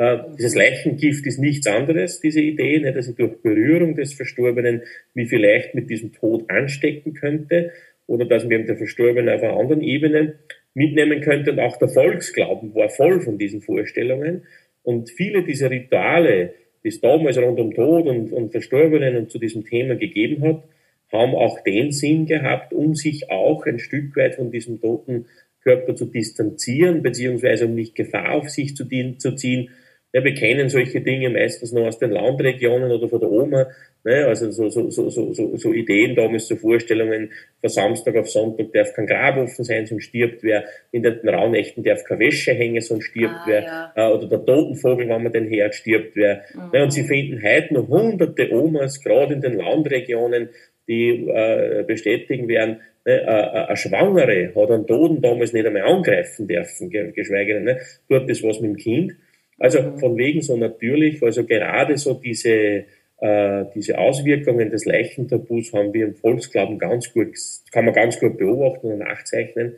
Äh, 0.00 0.16
dieses 0.38 0.54
Leichengift 0.54 1.26
ist 1.26 1.38
nichts 1.38 1.66
anderes, 1.66 2.20
diese 2.20 2.40
Idee, 2.40 2.80
ne, 2.80 2.94
dass 2.94 3.06
ich 3.06 3.16
durch 3.16 3.42
Berührung 3.42 3.96
des 3.96 4.14
Verstorbenen 4.14 4.80
mich 5.12 5.28
vielleicht 5.28 5.74
mit 5.74 5.90
diesem 5.90 6.14
Tod 6.14 6.48
anstecken 6.48 7.12
könnte 7.12 7.72
oder 8.06 8.24
dass 8.24 8.46
mir 8.46 8.64
der 8.64 8.78
Verstorbene 8.78 9.34
auf 9.34 9.42
einer 9.42 9.58
anderen 9.58 9.82
Ebene 9.82 10.38
mitnehmen 10.72 11.20
könnte. 11.20 11.52
Und 11.52 11.60
auch 11.60 11.76
der 11.76 11.90
Volksglauben 11.90 12.74
war 12.74 12.88
voll 12.88 13.20
von 13.20 13.36
diesen 13.36 13.60
Vorstellungen. 13.60 14.44
Und 14.82 15.10
viele 15.10 15.42
dieser 15.42 15.70
Rituale, 15.70 16.54
die 16.82 16.88
es 16.88 17.02
damals 17.02 17.36
rund 17.36 17.60
um 17.60 17.74
Tod 17.74 18.06
und, 18.06 18.32
und 18.32 18.52
Verstorbenen 18.52 19.18
und 19.18 19.30
zu 19.30 19.38
diesem 19.38 19.66
Thema 19.66 19.96
gegeben 19.96 20.42
hat, 20.44 20.64
haben 21.12 21.34
auch 21.34 21.62
den 21.62 21.92
Sinn 21.92 22.24
gehabt, 22.24 22.72
um 22.72 22.94
sich 22.94 23.30
auch 23.30 23.66
ein 23.66 23.78
Stück 23.78 24.16
weit 24.16 24.36
von 24.36 24.50
diesem 24.50 24.80
toten 24.80 25.26
Körper 25.62 25.94
zu 25.94 26.06
distanzieren, 26.06 27.02
beziehungsweise 27.02 27.66
um 27.66 27.74
nicht 27.74 27.94
Gefahr 27.94 28.32
auf 28.32 28.48
sich 28.48 28.74
zu, 28.74 28.88
zu 29.18 29.34
ziehen, 29.34 29.68
ja, 30.12 30.24
wir 30.24 30.34
kennen 30.34 30.68
solche 30.68 31.00
Dinge 31.00 31.30
meistens 31.30 31.72
noch 31.72 31.86
aus 31.86 31.98
den 31.98 32.10
Landregionen 32.10 32.90
oder 32.90 33.08
von 33.08 33.20
der 33.20 33.30
Oma. 33.30 33.66
Ne? 34.02 34.26
Also 34.26 34.50
so, 34.50 34.68
so, 34.68 34.90
so, 34.90 35.08
so, 35.08 35.56
so 35.56 35.72
Ideen 35.72 36.16
damals, 36.16 36.48
so 36.48 36.56
Vorstellungen, 36.56 37.30
von 37.60 37.70
Samstag 37.70 38.16
auf 38.16 38.28
Sonntag 38.28 38.72
darf 38.72 38.92
kein 38.94 39.06
Grab 39.06 39.36
offen 39.36 39.64
sein, 39.64 39.86
sonst 39.86 40.04
stirbt 40.04 40.42
wer. 40.42 40.64
In 40.90 41.02
den 41.02 41.28
Rauhnächten 41.28 41.84
darf 41.84 42.02
keine 42.04 42.20
Wäsche 42.20 42.52
hängen, 42.52 42.80
sonst 42.80 43.04
stirbt 43.04 43.34
ah, 43.34 43.44
wer. 43.46 43.62
Ja. 43.62 43.92
Äh, 43.94 44.12
oder 44.12 44.26
der 44.26 44.44
Totenvogel, 44.44 45.08
wenn 45.08 45.22
man 45.22 45.32
den 45.32 45.48
hört, 45.48 45.74
stirbt 45.74 46.16
wer. 46.16 46.42
Mhm. 46.54 46.70
Ne? 46.72 46.82
Und 46.82 46.92
sie 46.92 47.04
finden 47.04 47.42
heute 47.42 47.74
noch 47.74 47.88
hunderte 47.88 48.52
Omas, 48.52 49.00
gerade 49.02 49.34
in 49.34 49.40
den 49.40 49.58
Landregionen, 49.58 50.48
die 50.88 51.28
äh, 51.28 51.84
bestätigen 51.86 52.48
werden, 52.48 52.80
ne, 53.06 53.22
äh, 53.22 53.66
eine 53.68 53.76
Schwangere 53.76 54.52
hat 54.56 54.70
einen 54.72 54.86
Toten 54.88 55.22
damals 55.22 55.52
nicht 55.52 55.64
einmal 55.64 55.82
angreifen 55.82 56.48
dürfen, 56.48 56.90
geschweige 56.90 57.54
denn, 57.54 57.64
ne, 57.64 57.78
tut 58.08 58.28
das 58.28 58.42
was 58.42 58.60
mit 58.60 58.70
dem 58.70 58.76
Kind. 58.76 59.12
Also 59.60 59.96
von 59.98 60.16
wegen 60.16 60.40
so 60.40 60.56
natürlich, 60.56 61.22
also 61.22 61.44
gerade 61.44 61.98
so 61.98 62.14
diese, 62.14 62.86
äh, 63.20 63.64
diese 63.74 63.98
Auswirkungen 63.98 64.70
des 64.70 64.86
Leichentabus 64.86 65.74
haben 65.74 65.92
wir 65.92 66.06
im 66.06 66.14
Volksglauben 66.14 66.78
ganz 66.78 67.12
gut, 67.12 67.28
kann 67.70 67.84
man 67.84 67.92
ganz 67.92 68.18
gut 68.18 68.38
beobachten 68.38 68.86
und 68.86 68.98
nachzeichnen. 69.00 69.76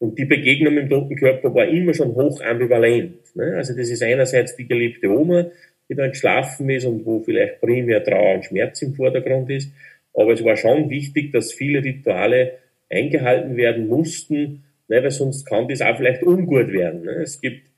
Und 0.00 0.18
die 0.18 0.24
Begegnung 0.24 0.74
mit 0.74 0.84
dem 0.84 0.90
toten 0.90 1.14
Körper 1.14 1.54
war 1.54 1.68
immer 1.68 1.94
schon 1.94 2.16
hoch 2.16 2.40
ambivalent. 2.40 3.36
Ne? 3.36 3.54
Also 3.56 3.76
das 3.76 3.88
ist 3.88 4.02
einerseits 4.02 4.56
die 4.56 4.66
geliebte 4.66 5.08
Oma, 5.08 5.46
die 5.88 5.94
da 5.94 6.06
entschlafen 6.06 6.68
ist 6.68 6.84
und 6.84 7.06
wo 7.06 7.20
vielleicht 7.20 7.60
primär 7.60 8.02
Trauer 8.02 8.34
und 8.34 8.44
Schmerz 8.44 8.82
im 8.82 8.94
Vordergrund 8.94 9.48
ist. 9.50 9.70
Aber 10.12 10.32
es 10.32 10.42
war 10.42 10.56
schon 10.56 10.90
wichtig, 10.90 11.30
dass 11.30 11.52
viele 11.52 11.84
Rituale 11.84 12.54
eingehalten 12.90 13.56
werden 13.56 13.86
mussten, 13.86 14.64
ne? 14.88 15.04
weil 15.04 15.10
sonst 15.12 15.44
kann 15.44 15.68
das 15.68 15.82
auch 15.82 15.96
vielleicht 15.96 16.24
ungut 16.24 16.72
werden. 16.72 17.04
Ne? 17.04 17.12
Es 17.22 17.40
gibt 17.40 17.69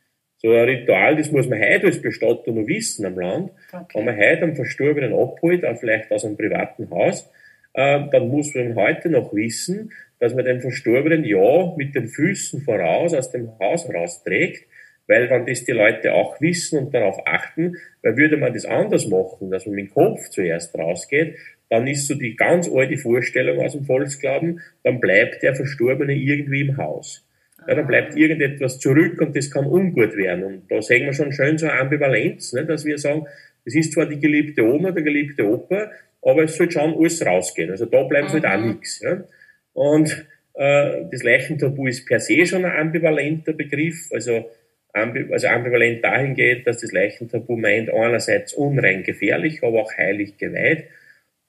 so 0.42 0.50
ein 0.50 0.64
Ritual, 0.64 1.16
das 1.16 1.30
muss 1.30 1.48
man 1.48 1.60
heute 1.60 1.86
als 1.86 2.02
Bestatter 2.02 2.50
noch 2.50 2.66
wissen 2.66 3.06
am 3.06 3.18
Land. 3.18 3.52
Okay. 3.72 3.84
Wenn 3.94 4.04
man 4.04 4.16
heute 4.16 4.42
einen 4.42 4.56
Verstorbenen 4.56 5.12
abholt, 5.12 5.64
auch 5.64 5.78
vielleicht 5.78 6.10
aus 6.10 6.24
einem 6.24 6.36
privaten 6.36 6.90
Haus, 6.90 7.30
äh, 7.74 8.00
dann 8.10 8.28
muss 8.28 8.54
man 8.54 8.74
heute 8.74 9.08
noch 9.08 9.32
wissen, 9.32 9.92
dass 10.18 10.34
man 10.34 10.44
den 10.44 10.60
Verstorbenen 10.60 11.24
ja 11.24 11.74
mit 11.76 11.94
den 11.94 12.08
Füßen 12.08 12.62
voraus 12.62 13.14
aus 13.14 13.30
dem 13.30 13.56
Haus 13.60 13.88
rausträgt, 13.88 14.66
weil 15.06 15.30
wenn 15.30 15.46
das 15.46 15.64
die 15.64 15.72
Leute 15.72 16.12
auch 16.12 16.40
wissen 16.40 16.78
und 16.78 16.94
darauf 16.94 17.26
achten, 17.26 17.76
weil 18.02 18.16
würde 18.16 18.36
man 18.36 18.52
das 18.52 18.64
anders 18.64 19.06
machen, 19.06 19.50
dass 19.50 19.66
man 19.66 19.76
mit 19.76 19.86
dem 19.86 19.94
Kopf 19.94 20.28
zuerst 20.30 20.76
rausgeht, 20.76 21.36
dann 21.70 21.86
ist 21.86 22.06
so 22.06 22.14
die 22.14 22.36
ganz 22.36 22.68
alte 22.68 22.98
Vorstellung 22.98 23.60
aus 23.60 23.72
dem 23.72 23.84
Volksglauben, 23.84 24.60
dann 24.82 25.00
bleibt 25.00 25.42
der 25.42 25.54
Verstorbene 25.54 26.14
irgendwie 26.14 26.62
im 26.62 26.76
Haus. 26.76 27.26
Ja, 27.66 27.74
dann 27.74 27.86
bleibt 27.86 28.16
irgendetwas 28.16 28.78
zurück 28.78 29.20
und 29.20 29.36
das 29.36 29.50
kann 29.50 29.66
ungut 29.66 30.16
werden. 30.16 30.44
Und 30.44 30.70
da 30.70 30.82
sehen 30.82 31.06
wir 31.06 31.12
schon 31.12 31.32
schön 31.32 31.58
so 31.58 31.66
eine 31.66 31.80
Ambivalenz, 31.80 32.52
ne, 32.52 32.64
dass 32.64 32.84
wir 32.84 32.98
sagen, 32.98 33.26
es 33.64 33.74
ist 33.74 33.92
zwar 33.92 34.06
die 34.06 34.18
geliebte 34.18 34.64
Oma, 34.64 34.90
der 34.90 35.02
geliebte 35.02 35.46
Opa, 35.46 35.90
aber 36.22 36.44
es 36.44 36.56
soll 36.56 36.70
schon 36.70 36.94
alles 36.94 37.24
rausgehen. 37.24 37.70
Also 37.70 37.86
da 37.86 38.02
bleibt 38.02 38.28
mhm. 38.28 38.32
halt 38.32 38.46
auch 38.46 38.58
mhm. 38.58 38.68
nichts. 38.72 39.00
Ja. 39.00 39.24
Und 39.72 40.26
äh, 40.54 41.04
das 41.10 41.22
Leichentabu 41.22 41.86
ist 41.86 42.06
per 42.06 42.20
se 42.20 42.46
schon 42.46 42.64
ein 42.64 42.72
ambivalenter 42.72 43.52
Begriff. 43.52 44.10
Also, 44.12 44.50
ambi 44.92 45.26
also 45.32 45.48
ambivalent 45.48 46.04
dahin 46.04 46.34
geht, 46.34 46.66
dass 46.66 46.80
das 46.80 46.92
Leichentabu 46.92 47.56
meint, 47.56 47.90
einerseits 47.92 48.52
unrein 48.52 49.02
gefährlich, 49.02 49.62
aber 49.62 49.82
auch 49.82 49.96
heilig 49.96 50.36
geweiht. 50.36 50.88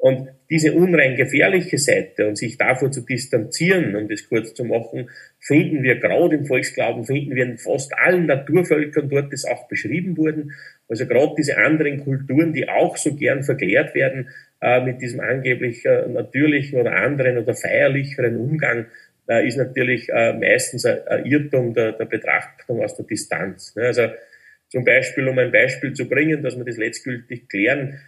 Und 0.04 0.28
diese 0.50 0.74
unrein 0.74 1.16
gefährliche 1.16 1.78
Seite 1.78 2.28
und 2.28 2.38
sich 2.38 2.58
davor 2.58 2.92
zu 2.92 3.06
distanzieren, 3.06 3.96
um 3.96 4.10
das 4.10 4.28
kurz 4.28 4.54
zu 4.54 4.66
machen, 4.66 5.10
finden 5.40 5.82
wir 5.82 5.96
gerade 5.96 6.36
im 6.36 6.46
Volksglauben, 6.46 7.06
finden 7.06 7.34
wir 7.38 7.46
in 7.46 7.58
fast 7.58 7.98
allen 7.98 8.26
Naturvölkern 8.26 9.08
dort, 9.08 9.32
das 9.32 9.46
auch 9.46 9.70
beschrieben 9.70 10.18
wurden. 10.18 10.52
Also 10.90 11.08
gerade 11.08 11.36
diese 11.38 11.58
anderen 11.58 12.04
Kulturen, 12.04 12.52
die 12.52 12.68
auch 12.68 12.98
so 12.98 13.16
gern 13.16 13.44
verklärt 13.44 13.96
werden 13.96 14.28
äh, 14.62 14.82
mit 14.82 15.02
diesem 15.02 15.22
angeblich 15.22 15.86
äh, 15.86 16.06
natürlichen 16.10 16.82
oder 16.82 16.98
anderen 16.98 17.38
oder 17.38 17.54
feierlicheren 17.54 18.36
Umgang, 18.36 18.88
äh, 19.30 19.48
ist 19.48 19.56
natürlich 19.56 20.10
äh, 20.10 20.34
meistens 20.34 20.86
ein, 20.86 21.24
Irrtum 21.24 21.74
der, 21.74 21.94
der, 21.94 22.06
Betrachtung 22.08 22.84
aus 22.84 22.98
der 22.98 23.06
Distanz. 23.06 23.74
Ne? 23.78 23.84
Also 23.84 24.10
zum 24.68 24.84
Beispiel, 24.84 25.30
um 25.30 25.40
ein 25.40 25.54
Beispiel 25.54 25.94
zu 25.94 26.10
bringen, 26.10 26.44
dass 26.44 26.58
wir 26.58 26.66
das 26.66 26.76
letztgültig 26.76 27.48
klären, 27.48 28.02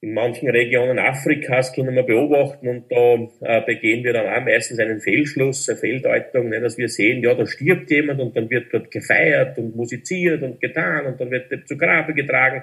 in 0.00 0.12
manchen 0.12 0.50
Regionen 0.50 0.98
Afrikas 0.98 1.72
können 1.72 1.94
wir 1.94 2.02
beobachten 2.02 2.68
und 2.68 2.92
da 2.92 3.14
äh, 3.40 3.62
begehen 3.62 4.04
wir 4.04 4.12
dann 4.12 4.26
auch 4.26 4.44
meistens 4.44 4.78
einen 4.78 5.00
Fehlschluss, 5.00 5.68
eine 5.68 5.78
Fehldeutung, 5.78 6.50
ne, 6.50 6.60
dass 6.60 6.76
wir 6.76 6.88
sehen, 6.88 7.22
ja, 7.22 7.34
da 7.34 7.46
stirbt 7.46 7.90
jemand 7.90 8.20
und 8.20 8.36
dann 8.36 8.50
wird 8.50 8.72
dort 8.72 8.90
gefeiert 8.90 9.56
und 9.58 9.74
musiziert 9.74 10.42
und 10.42 10.60
getan 10.60 11.06
und 11.06 11.20
dann 11.20 11.30
wird 11.30 11.50
der 11.50 11.64
zu 11.64 11.78
Grabe 11.78 12.12
getragen 12.12 12.62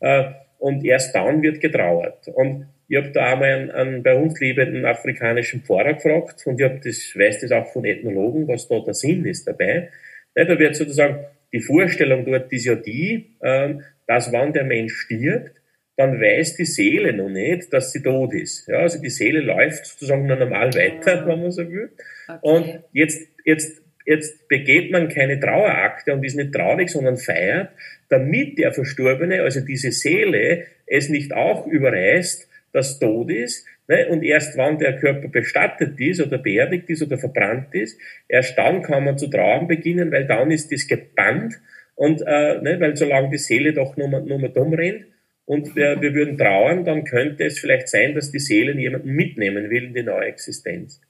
äh, 0.00 0.24
und 0.58 0.84
erst 0.84 1.14
dann 1.14 1.42
wird 1.42 1.60
getrauert. 1.60 2.28
Und 2.28 2.66
ich 2.88 2.96
habe 2.96 3.10
da 3.10 3.34
einmal 3.34 3.52
einen, 3.52 3.70
einen 3.70 4.02
bei 4.02 4.14
uns 4.14 4.40
lebenden 4.40 4.86
afrikanischen 4.86 5.62
Pfarrer 5.62 5.94
gefragt 5.94 6.42
und 6.46 6.60
ich 6.60 6.66
hab 6.66 6.80
das, 6.80 7.14
weiß 7.14 7.40
das 7.40 7.52
auch 7.52 7.66
von 7.66 7.84
Ethnologen, 7.84 8.48
was 8.48 8.68
da 8.68 8.80
der 8.80 8.94
Sinn 8.94 9.26
ist 9.26 9.46
dabei. 9.46 9.90
Ne, 10.34 10.46
da 10.46 10.58
wird 10.58 10.76
sozusagen 10.76 11.26
die 11.52 11.60
Vorstellung 11.60 12.24
dort 12.24 12.50
ist 12.52 12.64
ja 12.64 12.74
die, 12.74 13.36
äh, 13.40 13.74
dass 14.06 14.32
wann 14.32 14.52
der 14.52 14.64
Mensch 14.64 14.94
stirbt, 14.94 15.59
dann 16.00 16.18
weiß 16.18 16.56
die 16.56 16.64
Seele 16.64 17.12
noch 17.12 17.28
nicht, 17.28 17.70
dass 17.74 17.92
sie 17.92 18.02
tot 18.02 18.32
ist. 18.32 18.66
Ja, 18.66 18.78
also 18.78 19.02
die 19.02 19.10
Seele 19.10 19.40
läuft 19.40 19.84
sozusagen 19.84 20.26
noch 20.26 20.38
normal 20.38 20.72
weiter, 20.72 21.26
wenn 21.26 21.42
man 21.42 21.50
so 21.50 21.70
will. 21.70 21.90
Okay. 22.26 22.38
Und 22.40 22.84
jetzt, 22.94 23.28
jetzt, 23.44 23.82
jetzt 24.06 24.48
begeht 24.48 24.90
man 24.92 25.10
keine 25.10 25.38
Trauerakte 25.38 26.14
und 26.14 26.24
ist 26.24 26.36
nicht 26.36 26.54
traurig, 26.54 26.88
sondern 26.88 27.18
feiert, 27.18 27.68
damit 28.08 28.58
der 28.58 28.72
Verstorbene, 28.72 29.42
also 29.42 29.60
diese 29.60 29.92
Seele, 29.92 30.64
es 30.86 31.10
nicht 31.10 31.34
auch 31.34 31.66
überreißt, 31.66 32.48
dass 32.72 32.98
tot 32.98 33.30
ist, 33.30 33.66
ne? 33.86 34.08
und 34.08 34.22
erst 34.22 34.56
wann 34.56 34.78
der 34.78 34.96
Körper 34.96 35.28
bestattet 35.28 36.00
ist 36.00 36.22
oder 36.22 36.38
beerdigt 36.38 36.88
ist 36.88 37.02
oder 37.02 37.18
verbrannt 37.18 37.74
ist, 37.74 38.00
erst 38.26 38.56
dann 38.56 38.80
kann 38.80 39.04
man 39.04 39.18
zu 39.18 39.28
trauern 39.28 39.68
beginnen, 39.68 40.10
weil 40.12 40.26
dann 40.26 40.50
ist 40.50 40.72
das 40.72 40.86
gebannt 40.86 41.60
und 41.94 42.22
äh, 42.22 42.58
ne? 42.62 42.80
weil 42.80 42.96
solange 42.96 43.28
die 43.28 43.36
Seele 43.36 43.74
doch 43.74 43.98
nur, 43.98 44.08
nur 44.08 44.38
mal 44.38 44.48
dumm 44.48 44.72
rennt, 44.72 45.04
und 45.50 45.74
wir, 45.74 46.00
wir 46.00 46.14
würden 46.14 46.38
trauern, 46.38 46.84
dann 46.84 47.02
könnte 47.02 47.44
es 47.44 47.58
vielleicht 47.58 47.88
sein, 47.88 48.14
dass 48.14 48.30
die 48.30 48.38
Seele 48.38 48.72
jemanden 48.80 49.10
mitnehmen 49.10 49.68
will 49.68 49.86
in 49.86 49.94
die 49.94 50.04
neue 50.04 50.26
Existenz. 50.26 51.00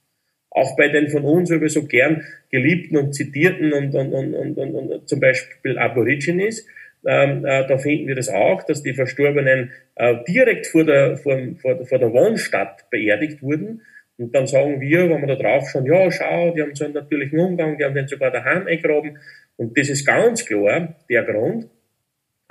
Auch 0.49 0.75
bei 0.75 0.87
den 0.87 1.09
von 1.09 1.23
uns 1.25 1.51
über 1.51 1.69
so 1.69 1.85
gern 1.85 2.23
geliebten 2.49 2.97
und 2.97 3.13
zitierten 3.13 3.71
und, 3.71 3.93
und, 3.93 4.11
und, 4.11 4.33
und, 4.33 4.57
und, 4.57 4.73
und 4.73 5.07
zum 5.07 5.19
Beispiel 5.19 5.77
Aborigines, 5.77 6.65
ähm, 7.05 7.45
äh, 7.45 7.67
da 7.67 7.77
finden 7.77 8.07
wir 8.07 8.15
das 8.15 8.29
auch, 8.29 8.63
dass 8.63 8.81
die 8.81 8.95
Verstorbenen 8.95 9.73
äh, 9.93 10.15
direkt 10.27 10.65
vor 10.65 10.85
der, 10.85 11.17
vor, 11.17 11.37
vor, 11.61 11.85
vor 11.85 11.99
der 11.99 12.11
Wohnstadt 12.11 12.89
beerdigt 12.89 13.43
wurden. 13.43 13.83
Und 14.17 14.33
dann 14.33 14.47
sagen 14.47 14.81
wir, 14.81 15.07
wenn 15.07 15.21
wir 15.21 15.27
da 15.27 15.35
drauf 15.35 15.69
schauen, 15.69 15.85
ja, 15.85 16.09
schau, 16.11 16.51
die 16.55 16.63
haben 16.63 16.73
so 16.73 16.85
einen 16.85 16.95
natürlichen 16.95 17.37
Umgang, 17.37 17.77
die 17.77 17.83
haben 17.83 17.93
den 17.93 18.07
sogar 18.07 18.31
daheim 18.31 18.65
eingraben. 18.65 19.19
Und 19.55 19.77
das 19.77 19.89
ist 19.89 20.03
ganz 20.03 20.43
klar 20.47 20.95
der 21.07 21.23
Grund 21.25 21.67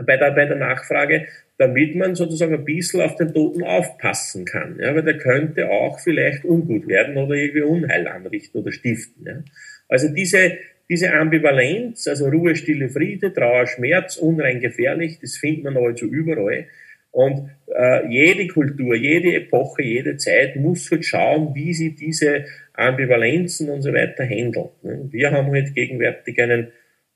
bei 0.06 0.16
der, 0.16 0.30
bei 0.32 0.46
der 0.46 0.56
Nachfrage, 0.56 1.26
damit 1.58 1.94
man 1.94 2.14
sozusagen 2.14 2.54
ein 2.54 2.64
bisschen 2.64 3.00
auf 3.02 3.16
den 3.16 3.34
Toten 3.34 3.62
aufpassen 3.62 4.44
kann. 4.44 4.78
Ja, 4.80 4.94
weil 4.94 5.02
der 5.02 5.18
könnte 5.18 5.70
auch 5.70 6.00
vielleicht 6.00 6.44
ungut 6.44 6.88
werden 6.88 7.16
oder 7.16 7.34
irgendwie 7.34 7.62
Unheil 7.62 8.08
anrichten 8.08 8.60
oder 8.60 8.72
stiften. 8.72 9.26
Ja. 9.26 9.44
Also 9.88 10.08
diese, 10.08 10.52
diese 10.88 11.12
Ambivalenz, 11.12 12.06
also 12.08 12.28
Ruhe, 12.28 12.56
Stille, 12.56 12.88
Friede, 12.88 13.32
Trauer, 13.32 13.66
Schmerz, 13.66 14.16
unrein, 14.16 14.60
gefährlich, 14.60 15.18
das 15.20 15.36
findet 15.36 15.64
man 15.64 15.76
also 15.76 16.06
überall. 16.06 16.66
Und 17.12 17.50
äh, 17.74 18.06
jede 18.08 18.46
Kultur, 18.46 18.94
jede 18.94 19.34
Epoche, 19.34 19.82
jede 19.82 20.16
Zeit 20.16 20.56
muss 20.56 20.90
halt 20.90 21.04
schauen, 21.04 21.54
wie 21.54 21.74
sie 21.74 21.94
diese 21.94 22.44
Ambivalenzen 22.72 23.68
und 23.68 23.82
so 23.82 23.92
weiter 23.92 24.24
handelt. 24.24 24.70
Ne. 24.82 25.08
Wir 25.10 25.32
haben 25.32 25.50
halt 25.52 25.74
gegenwärtig 25.74 26.40
einen 26.40 26.68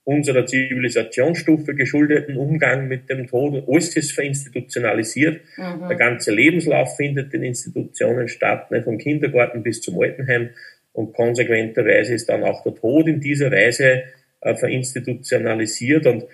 unserer 0.05 0.45
Zivilisationsstufe 0.45 1.73
geschuldeten 1.73 2.37
Umgang 2.37 2.87
mit 2.87 3.09
dem 3.09 3.25
Tod. 3.27 3.67
Alles 3.67 3.95
ist 3.97 4.13
verinstitutionalisiert. 4.13 5.41
Mhm. 5.57 5.87
Der 5.89 5.97
ganze 5.97 6.31
Lebenslauf 6.31 6.95
findet 6.95 7.33
in 7.33 7.43
Institutionen 7.43 8.27
statt, 8.27 8.69
ne, 8.71 8.83
vom 8.83 8.99
Kindergarten 8.99 9.63
bis 9.63 9.81
zum 9.81 9.99
Altenheim. 9.99 10.51
Und 10.93 11.13
konsequenterweise 11.13 12.13
ist 12.13 12.29
dann 12.29 12.43
auch 12.43 12.63
der 12.63 12.75
Tod 12.75 13.07
in 13.07 13.19
dieser 13.19 13.51
Weise 13.51 14.03
äh, 14.41 14.55
verinstitutionalisiert. 14.55 16.05
Und, 16.05 16.25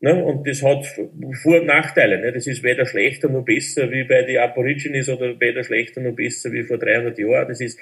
ne, 0.00 0.24
und 0.24 0.48
das 0.48 0.62
hat 0.62 0.86
Vor- 0.86 1.60
und 1.60 1.66
Nachteile. 1.66 2.18
Ne. 2.18 2.32
Das 2.32 2.46
ist 2.46 2.62
weder 2.62 2.86
schlechter 2.86 3.28
noch 3.28 3.44
besser 3.44 3.90
wie 3.90 4.04
bei 4.04 4.22
den 4.22 4.38
Aborigines 4.38 5.10
oder 5.10 5.38
weder 5.38 5.62
schlechter 5.64 6.00
noch 6.00 6.16
besser 6.16 6.50
wie 6.50 6.62
vor 6.62 6.78
300 6.78 7.18
Jahren. 7.18 7.48
Das 7.48 7.60
ist 7.60 7.78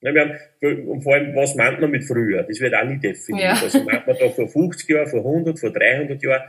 ja, 0.00 0.14
wir 0.14 0.20
haben, 0.20 0.88
und 0.88 1.02
vor 1.02 1.14
allem, 1.14 1.34
was 1.34 1.54
meint 1.56 1.80
man 1.80 1.90
mit 1.90 2.04
früher? 2.04 2.44
Das 2.44 2.60
wird 2.60 2.74
auch 2.74 2.84
nicht 2.84 3.02
definiert. 3.02 3.56
Ja. 3.56 3.62
Also 3.62 3.82
meint 3.82 4.06
man 4.06 4.16
da 4.18 4.28
vor 4.28 4.48
50 4.48 4.88
Jahren, 4.88 5.08
vor 5.08 5.20
100, 5.20 5.58
vor 5.58 5.72
300 5.72 6.22
Jahren. 6.22 6.42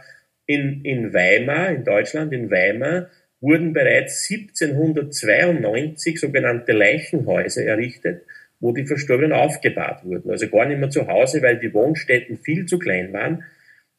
In, 0.45 0.83
in 0.83 1.13
Weimar, 1.13 1.69
in 1.69 1.83
Deutschland, 1.83 2.33
in 2.33 2.49
Weimar, 2.49 3.09
wurden 3.41 3.73
bereits 3.73 4.29
1792 4.29 6.19
sogenannte 6.19 6.73
Leichenhäuser 6.73 7.63
errichtet, 7.65 8.23
wo 8.59 8.71
die 8.71 8.85
Verstorbenen 8.85 9.33
aufgebahrt 9.33 10.03
wurden. 10.05 10.29
Also 10.29 10.47
gar 10.49 10.65
nicht 10.65 10.79
mehr 10.79 10.89
zu 10.89 11.07
Hause, 11.07 11.41
weil 11.41 11.59
die 11.59 11.73
Wohnstätten 11.73 12.37
viel 12.37 12.65
zu 12.65 12.77
klein 12.77 13.13
waren 13.13 13.43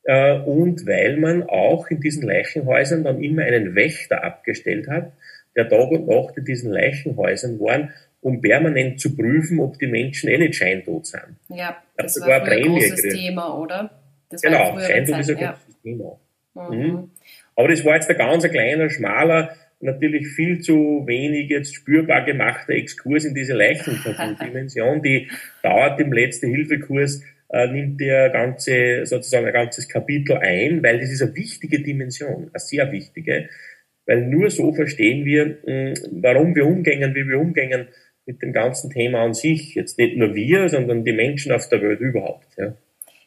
äh, 0.04 0.38
und 0.38 0.86
weil 0.86 1.16
man 1.16 1.44
auch 1.44 1.88
in 1.88 2.00
diesen 2.00 2.22
Leichenhäusern 2.22 3.04
dann 3.04 3.22
immer 3.22 3.42
einen 3.42 3.74
Wächter 3.74 4.22
abgestellt 4.22 4.88
hat, 4.88 5.12
der 5.56 5.68
Tag 5.68 5.90
und 5.90 6.06
Nacht 6.06 6.36
in 6.36 6.44
diesen 6.44 6.70
Leichenhäusern 6.70 7.58
waren 7.58 7.92
um 8.20 8.40
permanent 8.40 9.00
zu 9.00 9.16
prüfen, 9.16 9.60
ob 9.60 9.78
die 9.78 9.86
Menschen 9.86 10.28
eh 10.28 10.38
nicht 10.38 10.56
scheintot 10.56 11.06
sind. 11.06 11.36
Ja, 11.48 11.82
das, 11.96 12.14
das 12.14 12.26
war 12.26 12.42
ein 12.42 12.62
großes 12.62 12.96
gekriegt. 12.96 13.16
Thema, 13.16 13.58
oder? 13.58 13.90
Das 14.28 14.42
genau, 14.42 14.78
scheintot 14.78 15.20
ist 15.20 15.30
ein 15.30 15.38
ja. 15.38 15.52
großes 15.52 15.82
Thema. 15.82 16.20
Mhm. 16.54 16.76
Mhm. 16.76 17.10
Aber 17.56 17.68
das 17.68 17.84
war 17.84 17.94
jetzt 17.94 18.10
ein 18.10 18.18
ganz 18.18 18.48
kleiner, 18.48 18.90
schmaler 18.90 19.54
natürlich 19.80 20.28
viel 20.28 20.60
zu 20.60 21.04
wenig 21.06 21.48
jetzt 21.48 21.74
spürbar 21.74 22.24
gemachter 22.24 22.74
Exkurs 22.74 23.24
in 23.24 23.34
diese 23.34 23.54
Leichendimension. 23.54 25.02
Die 25.02 25.28
dauert 25.62 25.98
im 26.00 26.12
Letzte-Hilfe-Kurs, 26.12 27.22
äh, 27.48 27.66
nimmt 27.68 28.00
der 28.00 28.30
ganze, 28.30 29.06
sozusagen 29.06 29.46
ein 29.46 29.52
ganzes 29.52 29.88
Kapitel 29.88 30.36
ein, 30.36 30.82
weil 30.82 31.00
das 31.00 31.10
ist 31.10 31.22
eine 31.22 31.34
wichtige 31.34 31.80
Dimension, 31.80 32.50
eine 32.52 32.60
sehr 32.60 32.92
wichtige, 32.92 33.48
weil 34.06 34.26
nur 34.26 34.50
so 34.50 34.72
verstehen 34.72 35.24
wir, 35.24 35.58
mh, 35.66 35.94
warum 36.22 36.54
wir 36.54 36.66
umgängen, 36.66 37.14
wie 37.14 37.26
wir 37.26 37.38
umgängen 37.38 37.88
mit 38.26 38.42
dem 38.42 38.52
ganzen 38.52 38.90
Thema 38.90 39.22
an 39.22 39.34
sich. 39.34 39.74
Jetzt 39.74 39.98
nicht 39.98 40.16
nur 40.16 40.34
wir, 40.34 40.68
sondern 40.68 41.04
die 41.04 41.12
Menschen 41.12 41.52
auf 41.52 41.68
der 41.68 41.82
Welt 41.82 42.00
überhaupt. 42.00 42.46
Ja. 42.56 42.74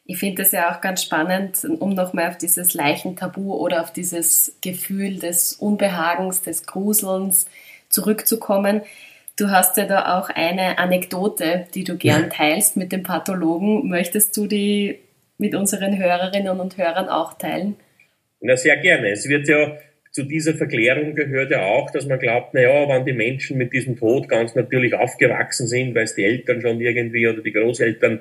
Ich 0.06 0.18
finde 0.18 0.42
es 0.42 0.52
ja 0.52 0.74
auch 0.74 0.80
ganz 0.80 1.02
spannend, 1.02 1.64
um 1.64 1.90
nochmal 1.90 2.28
auf 2.28 2.38
dieses 2.38 2.74
Leichentabu 2.74 3.54
oder 3.54 3.82
auf 3.82 3.92
dieses 3.92 4.58
Gefühl 4.60 5.18
des 5.18 5.54
Unbehagens, 5.54 6.42
des 6.42 6.66
Gruselns 6.66 7.46
zurückzukommen. 7.88 8.82
Du 9.36 9.50
hast 9.50 9.76
ja 9.78 9.86
da 9.86 10.18
auch 10.18 10.28
eine 10.28 10.78
Anekdote, 10.78 11.66
die 11.74 11.84
du 11.84 11.96
gern 11.96 12.30
teilst 12.30 12.76
mit 12.76 12.92
dem 12.92 13.02
Pathologen. 13.02 13.88
Möchtest 13.88 14.36
du 14.36 14.46
die 14.46 14.98
mit 15.38 15.54
unseren 15.54 15.98
Hörerinnen 15.98 16.60
und 16.60 16.76
Hörern 16.76 17.08
auch 17.08 17.34
teilen? 17.38 17.76
Na, 18.40 18.56
sehr 18.56 18.76
gerne. 18.76 19.10
Es 19.10 19.26
wird 19.26 19.48
ja 19.48 19.76
zu 20.14 20.22
dieser 20.22 20.54
Verklärung 20.54 21.16
gehört 21.16 21.50
ja 21.50 21.64
auch, 21.64 21.90
dass 21.90 22.06
man 22.06 22.20
glaubt, 22.20 22.54
naja, 22.54 22.88
wenn 22.88 23.04
die 23.04 23.12
Menschen 23.12 23.58
mit 23.58 23.72
diesem 23.72 23.96
Tod 23.96 24.28
ganz 24.28 24.54
natürlich 24.54 24.94
aufgewachsen 24.94 25.66
sind, 25.66 25.92
weil 25.96 26.04
es 26.04 26.14
die 26.14 26.22
Eltern 26.22 26.60
schon 26.60 26.80
irgendwie 26.80 27.26
oder 27.26 27.42
die 27.42 27.52
Großeltern 27.52 28.20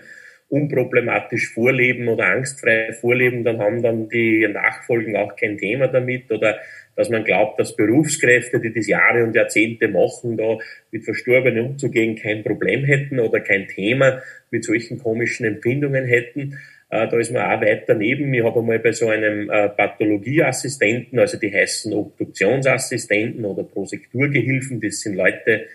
unproblematisch 0.50 1.54
vorleben 1.54 2.08
oder 2.08 2.26
angstfrei 2.26 2.94
vorleben, 2.94 3.44
dann 3.44 3.60
haben 3.60 3.84
dann 3.84 4.10
die 4.10 4.48
Nachfolgen 4.48 5.16
auch 5.16 5.36
kein 5.36 5.60
Thema 5.60 5.88
damit 5.88 6.32
oder 6.32 6.58
dass 6.96 7.10
man 7.10 7.24
glaubt, 7.24 7.60
dass 7.60 7.76
Berufskräfte, 7.76 8.60
die 8.60 8.74
das 8.74 8.88
Jahre 8.88 9.24
und 9.24 9.36
Jahrzehnte 9.36 9.88
machen, 9.88 10.36
da 10.36 10.58
mit 10.92 11.06
Verstorbenen 11.06 11.66
umzugehen, 11.66 12.16
kein 12.16 12.44
Problem 12.44 12.86
hätten 12.86 13.20
oder 13.20 13.40
kein 13.40 13.68
Thema 13.68 14.22
mit 14.50 14.64
solchen 14.64 14.98
komischen 14.98 15.46
Empfindungen 15.46 16.06
hätten. 16.06 16.58
Äh, 16.94 17.08
da 17.08 17.18
ist 17.18 17.32
man 17.32 17.42
auch 17.42 17.62
weit 17.62 17.90
daneben. 17.90 18.32
Ich 18.36 18.44
habe 18.44 18.60
einmal 18.60 18.78
bei 18.78 18.92
so 18.92 19.10
einem 19.10 19.50
äh, 19.50 19.70
Pathologieassistenten, 19.70 21.18
also 21.18 21.40
die 21.40 21.52
heißen 21.52 21.92
Obduktionsassistenten 21.92 23.44
oder 23.46 23.64
Prosekturgehilfen, 23.64 24.80
das 24.80 25.00
sind 25.00 25.16
Leute, 25.16 25.66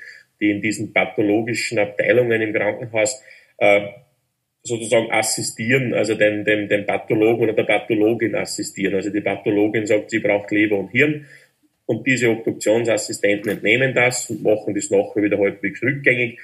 die 0.41 0.53
in 0.53 0.63
diesen 0.63 0.93
pathologischen 0.93 1.81
Abteilungen 1.81 2.41
im 2.41 2.53
Krankenhaus 2.53 3.21
äh, 3.57 3.89
sozusagen 4.63 5.11
assistieren, 5.11 5.93
also 5.93 6.15
dem, 6.15 6.45
dem, 6.45 6.69
dem 6.69 6.87
Pathologen 6.87 7.43
oder 7.43 7.53
der 7.55 7.65
Pathologin 7.65 8.37
assistieren. 8.37 8.95
Also 8.95 9.11
die 9.11 9.21
Pathologin 9.21 9.87
sagt, 9.87 10.11
sie 10.11 10.21
braucht 10.21 10.53
Leber 10.53 10.79
und 10.79 10.91
Hirn 10.91 11.27
und 11.87 12.07
diese 12.07 12.31
Obduktionsassistenten 12.31 13.51
entnehmen 13.51 13.93
das 13.93 14.31
und 14.31 14.45
machen 14.45 14.73
das 14.73 14.89
nachher 14.91 15.23
wieder 15.23 15.39
halbwegs 15.39 15.83
rückgängig. 15.83 16.39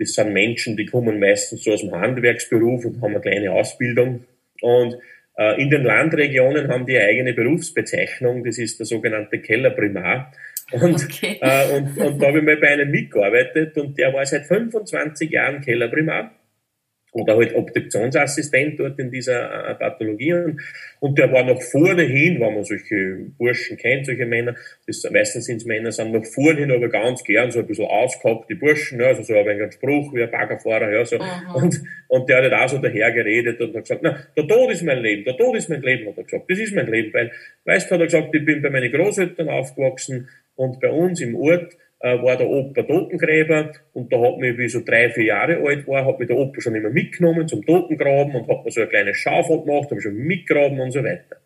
Das 0.00 0.14
sind 0.14 0.32
Menschen, 0.32 0.78
die 0.78 0.86
kommen 0.86 1.20
meistens 1.20 1.62
so 1.62 1.72
aus 1.72 1.82
dem 1.82 1.92
Handwerksberuf 1.92 2.86
und 2.86 3.02
haben 3.02 3.12
eine 3.12 3.20
kleine 3.20 3.52
Ausbildung. 3.52 4.24
Und 4.62 4.96
äh, 5.36 5.60
in 5.60 5.68
den 5.68 5.84
Landregionen 5.84 6.68
haben 6.68 6.86
die 6.86 6.96
eine 6.96 7.08
eigene 7.08 7.34
Berufsbezeichnung, 7.34 8.42
das 8.42 8.56
ist 8.56 8.78
der 8.78 8.86
sogenannte 8.86 9.40
Kellerprimar. 9.40 10.32
Und, 10.72 11.04
okay. 11.04 11.38
äh, 11.42 11.76
und, 11.76 11.98
und 11.98 12.22
da 12.22 12.28
habe 12.28 12.38
ich 12.38 12.44
mal 12.44 12.56
bei 12.56 12.68
einem 12.68 12.90
mitgearbeitet 12.90 13.76
und 13.76 13.98
der 13.98 14.12
war 14.14 14.24
seit 14.24 14.46
25 14.46 15.30
Jahren 15.30 15.60
Kellerprimar 15.60 16.39
oder 17.12 17.36
halt 17.36 17.54
Obduktionsassistent 17.54 18.78
dort 18.78 18.98
in 18.98 19.10
dieser 19.10 19.70
äh, 19.70 19.74
Pathologie. 19.74 20.34
Und 21.00 21.18
der 21.18 21.32
war 21.32 21.44
noch 21.44 21.60
vorne 21.60 22.02
hin, 22.02 22.40
wenn 22.40 22.54
man 22.54 22.64
solche 22.64 23.26
Burschen 23.36 23.76
kennt, 23.76 24.06
solche 24.06 24.26
Männer, 24.26 24.54
das, 24.86 25.08
meistens 25.10 25.46
sind 25.46 25.56
es 25.56 25.64
Männer, 25.64 25.90
sind 25.90 26.12
noch 26.12 26.24
vorne 26.24 26.60
hin, 26.60 26.70
aber 26.70 26.88
ganz 26.88 27.24
gern 27.24 27.50
so 27.50 27.60
ein 27.60 27.66
bisschen 27.66 27.86
ausgehackte 27.86 28.54
Burschen, 28.54 29.00
ja, 29.00 29.08
also 29.08 29.22
so 29.22 29.34
ein 29.34 29.46
wenig 29.46 29.62
ein 29.62 29.72
Spruch 29.72 30.14
wie 30.14 30.22
ein 30.22 30.30
Baggerfahrer, 30.30 30.92
ja, 30.92 31.04
so. 31.04 31.18
Und, 31.54 31.82
und 32.08 32.28
der 32.28 32.36
hat 32.36 32.44
halt 32.44 32.54
auch 32.54 32.68
so 32.68 32.78
daher 32.78 33.12
geredet 33.12 33.60
und 33.60 33.74
hat 33.74 33.82
gesagt, 33.82 34.02
na, 34.02 34.18
der 34.36 34.46
Tod 34.46 34.70
ist 34.70 34.82
mein 34.82 34.98
Leben, 34.98 35.24
der 35.24 35.36
Tod 35.36 35.56
ist 35.56 35.68
mein 35.68 35.82
Leben, 35.82 36.08
hat 36.08 36.18
er 36.18 36.24
gesagt, 36.24 36.50
das 36.50 36.58
ist 36.58 36.74
mein 36.74 36.86
Leben, 36.86 37.12
weil, 37.12 37.32
weißt 37.64 37.90
du, 37.90 37.94
hat 37.94 38.00
er 38.00 38.06
gesagt, 38.06 38.34
ich 38.34 38.44
bin 38.44 38.62
bei 38.62 38.70
meinen 38.70 38.92
Großeltern 38.92 39.48
aufgewachsen 39.48 40.28
und 40.54 40.80
bei 40.80 40.90
uns 40.90 41.20
im 41.20 41.34
Ort, 41.34 41.72
äh, 41.72 41.89
war 42.00 42.36
der 42.36 42.48
Opa 42.48 42.82
Totengräber 42.82 43.72
und 43.92 44.12
da 44.12 44.20
hat 44.20 44.38
mich, 44.38 44.56
wie 44.56 44.64
ich 44.64 44.72
so 44.72 44.80
drei, 44.84 45.10
vier 45.10 45.24
Jahre 45.24 45.58
alt 45.58 45.86
war, 45.86 46.06
hat 46.06 46.18
mich 46.18 46.28
der 46.28 46.36
Opa 46.36 46.60
schon 46.60 46.74
immer 46.74 46.90
mitgenommen 46.90 47.46
zum 47.46 47.64
Totengraben 47.64 48.34
und 48.34 48.48
hat 48.48 48.64
mir 48.64 48.70
so 48.70 48.80
ein 48.80 48.88
kleines 48.88 49.18
Schaufel 49.18 49.60
gemacht, 49.60 49.90
habe 49.90 50.00
schon 50.00 50.14
mitgraben 50.14 50.80
und 50.80 50.92
so 50.92 51.04
weiter. 51.04 51.36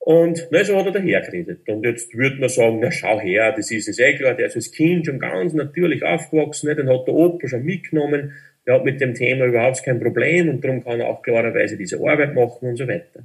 Und 0.00 0.48
na, 0.50 0.64
so 0.64 0.76
hat 0.76 0.86
er 0.86 0.92
dahergeredet. 0.92 1.68
Und 1.68 1.84
jetzt 1.84 2.16
würde 2.16 2.40
man 2.40 2.48
sagen, 2.48 2.80
na 2.80 2.90
schau 2.90 3.20
her, 3.20 3.52
das 3.52 3.70
ist 3.70 3.88
es 3.88 3.98
eh 3.98 4.14
klar, 4.14 4.34
der 4.34 4.46
ist 4.46 4.56
als 4.56 4.72
Kind 4.72 5.06
schon 5.06 5.18
ganz 5.20 5.52
natürlich 5.52 6.02
aufgewachsen, 6.02 6.68
ne? 6.68 6.74
den 6.74 6.88
hat 6.88 7.06
der 7.06 7.14
Opa 7.14 7.46
schon 7.46 7.62
mitgenommen, 7.62 8.32
der 8.66 8.74
hat 8.74 8.84
mit 8.84 9.00
dem 9.00 9.14
Thema 9.14 9.44
überhaupt 9.44 9.84
kein 9.84 10.00
Problem 10.00 10.48
und 10.48 10.64
darum 10.64 10.82
kann 10.82 11.00
er 11.00 11.08
auch 11.08 11.22
klarerweise 11.22 11.76
diese 11.76 11.98
Arbeit 11.98 12.34
machen 12.34 12.70
und 12.70 12.76
so 12.76 12.88
weiter. 12.88 13.24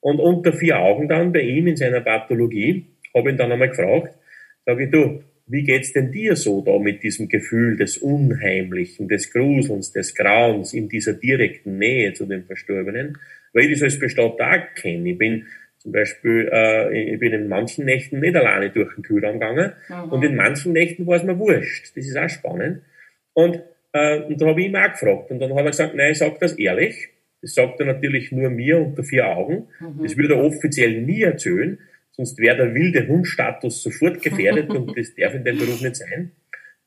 Und 0.00 0.20
unter 0.20 0.52
vier 0.52 0.78
Augen 0.78 1.08
dann 1.08 1.32
bei 1.32 1.40
ihm 1.40 1.66
in 1.66 1.76
seiner 1.76 2.00
Pathologie 2.00 2.86
habe 3.14 3.30
ihn 3.30 3.36
dann 3.36 3.52
einmal 3.52 3.68
gefragt, 3.68 4.14
sage 4.64 4.84
ich, 4.84 4.90
du, 4.90 5.22
wie 5.52 5.64
geht's 5.64 5.92
denn 5.92 6.10
dir 6.10 6.34
so 6.34 6.62
da 6.62 6.78
mit 6.78 7.02
diesem 7.02 7.28
Gefühl 7.28 7.76
des 7.76 7.98
Unheimlichen, 7.98 9.06
des 9.06 9.30
Gruselns, 9.30 9.92
des 9.92 10.14
Grauens 10.14 10.72
in 10.72 10.88
dieser 10.88 11.12
direkten 11.12 11.76
Nähe 11.76 12.14
zu 12.14 12.24
den 12.24 12.44
Verstorbenen? 12.44 13.18
Weil 13.52 13.64
ich 13.64 13.72
das 13.72 13.82
als 13.82 13.98
Bestatter 13.98 14.50
auch 14.50 14.74
kenne. 14.74 15.10
Ich 15.10 15.18
bin 15.18 15.46
zum 15.76 15.92
Beispiel, 15.92 16.48
äh, 16.50 17.12
ich 17.12 17.20
bin 17.20 17.34
in 17.34 17.48
manchen 17.48 17.84
Nächten 17.84 18.20
nicht 18.20 18.34
alleine 18.34 18.70
durch 18.70 18.94
den 18.94 19.02
Kühlraum 19.02 19.40
gegangen 19.40 19.72
mhm. 19.88 20.12
und 20.12 20.24
in 20.24 20.36
manchen 20.36 20.72
Nächten 20.72 21.06
war 21.06 21.16
es 21.16 21.22
mir 21.22 21.38
wurscht. 21.38 21.94
Das 21.96 22.06
ist 22.06 22.16
auch 22.16 22.30
spannend. 22.30 22.80
Und, 23.34 23.60
äh, 23.92 24.20
und 24.20 24.40
da 24.40 24.46
habe 24.46 24.60
ich 24.60 24.68
ihn 24.68 24.76
auch 24.76 24.92
gefragt 24.92 25.30
und 25.30 25.38
dann 25.38 25.54
hat 25.54 25.64
er 25.66 25.70
gesagt, 25.70 25.94
nein, 25.94 26.12
ich 26.12 26.18
sage 26.18 26.36
das 26.40 26.58
ehrlich. 26.58 27.10
Das 27.42 27.54
sagt 27.54 27.78
er 27.80 27.86
natürlich 27.86 28.32
nur 28.32 28.48
mir 28.48 28.78
unter 28.78 29.04
vier 29.04 29.26
Augen. 29.26 29.66
Mhm. 29.80 30.02
Das 30.02 30.16
würde 30.16 30.34
er 30.34 30.44
offiziell 30.44 31.02
nie 31.02 31.22
erzählen 31.22 31.78
sonst 32.12 32.38
wäre 32.38 32.56
der 32.56 32.74
wilde 32.74 33.06
Hundstatus 33.06 33.82
sofort 33.82 34.22
gefährdet 34.22 34.70
und 34.74 34.96
das 34.96 35.14
darf 35.14 35.34
in 35.34 35.44
dem 35.44 35.58
Beruf 35.58 35.80
nicht 35.80 35.96
sein. 35.96 36.32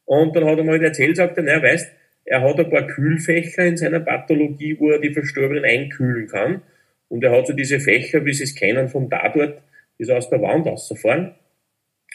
Und 0.06 0.36
dann 0.36 0.46
hat 0.46 0.58
er 0.58 0.64
mal 0.64 0.84
erzählt, 0.84 1.18
sagt 1.18 1.38
er, 1.38 1.44
naja, 1.44 1.64
weißt, 1.64 1.92
er 2.26 2.42
hat 2.42 2.60
ein 2.60 2.70
paar 2.70 2.88
Kühlfächer 2.88 3.66
in 3.66 3.78
seiner 3.78 4.00
Pathologie, 4.00 4.78
wo 4.80 4.92
er 4.92 5.00
die 5.00 5.14
Verstorbenen 5.14 5.64
einkühlen 5.64 6.28
kann. 6.28 6.62
Und 7.08 7.24
er 7.24 7.32
hat 7.32 7.48
so 7.48 7.54
diese 7.54 7.80
Fächer, 7.80 8.26
wie 8.26 8.34
sie 8.34 8.44
es 8.44 8.56
kennen, 8.56 8.90
vom 8.90 9.10
Tatort, 9.10 9.62
die 10.00 10.06
so 10.06 10.14
aus 10.14 10.30
der 10.30 10.42
Wand 10.42 10.66
rausfahren. 10.66 11.36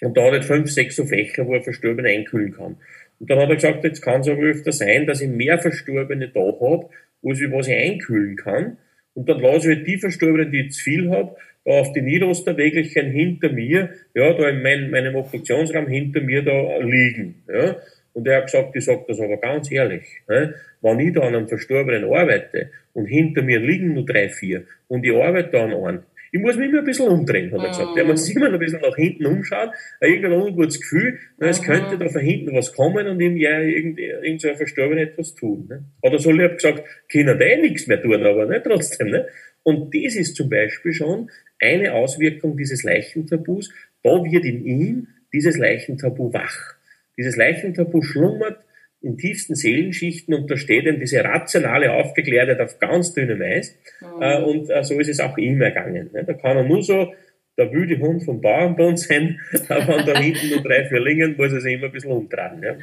Und 0.01 0.17
da 0.17 0.25
hat 0.25 0.35
er 0.35 0.43
fünf, 0.43 0.71
sechs 0.71 0.97
so 0.97 1.05
Fächer, 1.05 1.47
wo 1.47 1.55
er 1.55 1.63
Verstorbene 1.63 2.09
einkühlen 2.09 2.53
kann. 2.53 2.77
Und 3.19 3.31
dann 3.31 3.39
hat 3.39 3.51
er 3.51 3.55
gesagt, 3.55 3.85
jetzt 3.85 4.01
kann 4.01 4.23
es 4.23 4.29
aber 4.29 4.43
öfter 4.43 4.73
sein, 4.73 5.07
dass 5.07 5.21
ich 5.21 5.29
mehr 5.29 5.59
Verstorbene 5.59 6.29
da 6.29 6.41
habe, 6.41 6.89
wo 7.23 7.33
ich 7.33 7.53
was 7.53 7.69
ich 7.69 7.75
einkühlen 7.75 8.37
kann. 8.37 8.79
Und 9.15 9.29
dann 9.29 9.41
lasse 9.41 9.71
ich 9.71 9.77
halt 9.79 9.87
die 9.87 9.99
Verstorbenen, 9.99 10.51
die 10.51 10.61
ich 10.67 10.73
zu 10.73 10.83
viel 10.83 11.11
habe, 11.11 11.37
da 11.65 11.73
auf 11.73 11.93
die 11.93 12.03
Niederosterwägelchen 12.03 13.11
hinter 13.11 13.51
mir, 13.53 13.91
ja, 14.15 14.33
da 14.33 14.49
in 14.49 14.63
mein, 14.63 14.91
meinem 14.91 15.15
Obduktionsraum 15.17 15.87
hinter 15.89 16.21
mir 16.21 16.43
da 16.43 16.79
liegen. 16.79 17.43
Ja. 17.49 17.77
Und 18.13 18.27
er 18.27 18.39
hat 18.39 18.47
gesagt, 18.47 18.75
ich 18.75 18.85
sage 18.85 19.05
das 19.07 19.21
aber 19.21 19.37
ganz 19.37 19.71
ehrlich, 19.71 20.05
ne? 20.29 20.55
wenn 20.81 20.99
ich 21.01 21.15
da 21.15 21.21
an 21.21 21.35
einem 21.35 21.49
Verstorbenen 21.49 22.13
arbeite 22.13 22.71
und 22.93 23.07
hinter 23.07 23.43
mir 23.43 23.61
liegen 23.61 23.95
nur 23.95 24.05
drei, 24.05 24.29
vier 24.29 24.65
und 24.89 25.05
ich 25.05 25.15
arbeite 25.15 25.51
da 25.51 25.65
an 25.65 25.73
einem, 25.73 26.03
ich 26.33 26.41
muss 26.41 26.57
mich 26.57 26.69
immer 26.69 26.79
ein 26.79 26.85
bisschen 26.85 27.09
umdrehen, 27.09 27.51
hat 27.53 27.61
er 27.61 27.69
gesagt. 27.69 27.97
Der 27.97 28.05
muss 28.05 28.25
sich 28.25 28.37
immer 28.37 28.53
ein 28.53 28.59
bisschen 28.59 28.81
nach 28.81 28.95
hinten 28.95 29.27
umschauen, 29.27 29.71
irgendein 30.01 30.33
ungutes 30.33 30.81
Gefühl, 30.81 31.19
na, 31.39 31.49
es 31.49 31.63
könnte 31.63 31.99
da 31.99 32.09
von 32.09 32.21
hinten 32.21 32.55
was 32.55 32.73
kommen 32.73 33.07
und 33.09 33.21
ihm 33.21 33.37
ja 33.37 33.61
irgend, 33.61 33.99
irgend 33.99 34.41
so 34.41 34.49
ein 34.49 34.57
Verstorbenen 34.57 35.09
etwas 35.09 35.35
tun. 35.35 35.67
Ne? 35.69 35.85
Oder 36.03 36.19
so 36.19 36.31
ich 36.31 36.41
hab 36.41 36.55
gesagt, 36.55 36.85
können 37.11 37.39
da 37.39 37.45
eh 37.45 37.61
nichts 37.61 37.87
mehr 37.89 38.01
tun, 38.01 38.25
aber 38.25 38.47
ne, 38.47 38.63
trotzdem. 38.63 39.11
Ne? 39.11 39.27
Und 39.65 39.95
das 39.95 40.15
ist 40.15 40.37
zum 40.37 40.49
Beispiel 40.49 40.93
schon 40.93 41.31
eine 41.61 41.95
Auswirkung 41.95 42.57
dieses 42.57 42.83
Leichentabus. 42.83 43.73
Da 44.03 44.25
wird 44.25 44.45
in 44.45 44.65
ihm 44.65 45.09
dieses 45.33 45.57
Leichentabu 45.57 46.33
wach. 46.33 46.75
Dieses 47.17 47.37
Leichentabu 47.37 48.03
schlummert 48.03 48.59
in 49.03 49.17
tiefsten 49.17 49.55
Seelenschichten 49.55 50.35
und 50.35 50.51
da 50.51 50.57
steht 50.57 50.85
ihm 50.85 51.01
diese 51.01 51.25
rationale 51.25 51.93
Aufgeklärtheit 51.93 52.61
auf 52.61 52.79
ganz 52.79 53.15
dünnem 53.15 53.41
Eis. 53.41 53.75
Mhm. 54.01 54.23
Äh, 54.23 54.43
und 54.43 54.71
äh, 54.71 54.85
so 54.85 54.99
ist 54.99 55.09
es 55.09 55.21
auch 55.21 55.39
ihm 55.39 55.61
ergangen. 55.61 56.11
Ne? 56.13 56.25
Da 56.25 56.35
kann 56.35 56.57
er 56.57 56.65
nur 56.65 56.83
so 56.83 57.13
der 57.57 57.73
wilde 57.73 57.99
Hund 57.99 58.25
vom 58.25 58.41
Bauernbund 58.41 58.99
sein, 58.99 59.41
aber 59.69 60.03
da 60.03 60.19
hinten 60.19 60.51
nur 60.51 60.63
drei, 60.63 60.87
vier 60.87 61.01
Lingen 61.01 61.37
muss 61.37 61.53
er 61.53 61.61
sich 61.61 61.75
immer 61.75 61.87
ein 61.87 61.93
bisschen 61.93 62.13
umtragen. 62.13 62.63
Ja? 62.63 62.77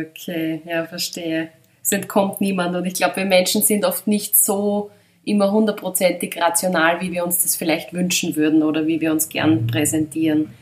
Okay, 0.00 0.62
ja, 0.66 0.84
verstehe. 0.86 1.48
Es 1.82 1.92
entkommt 1.92 2.40
niemand 2.40 2.74
und 2.76 2.84
ich 2.86 2.94
glaube, 2.94 3.16
wir 3.16 3.24
Menschen 3.24 3.62
sind 3.62 3.84
oft 3.84 4.06
nicht 4.06 4.36
so 4.36 4.90
immer 5.28 5.52
hundertprozentig 5.52 6.40
rational, 6.40 7.00
wie 7.00 7.12
wir 7.12 7.24
uns 7.24 7.42
das 7.42 7.56
vielleicht 7.56 7.92
wünschen 7.92 8.36
würden 8.36 8.62
oder 8.62 8.86
wie 8.86 9.00
wir 9.00 9.12
uns 9.12 9.28
gern 9.28 9.66
präsentieren. 9.66 10.54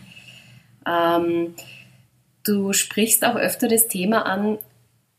Ähm, 0.86 1.54
du 2.44 2.72
sprichst 2.72 3.24
auch 3.24 3.36
öfter 3.36 3.68
das 3.68 3.88
Thema 3.88 4.24
an, 4.26 4.58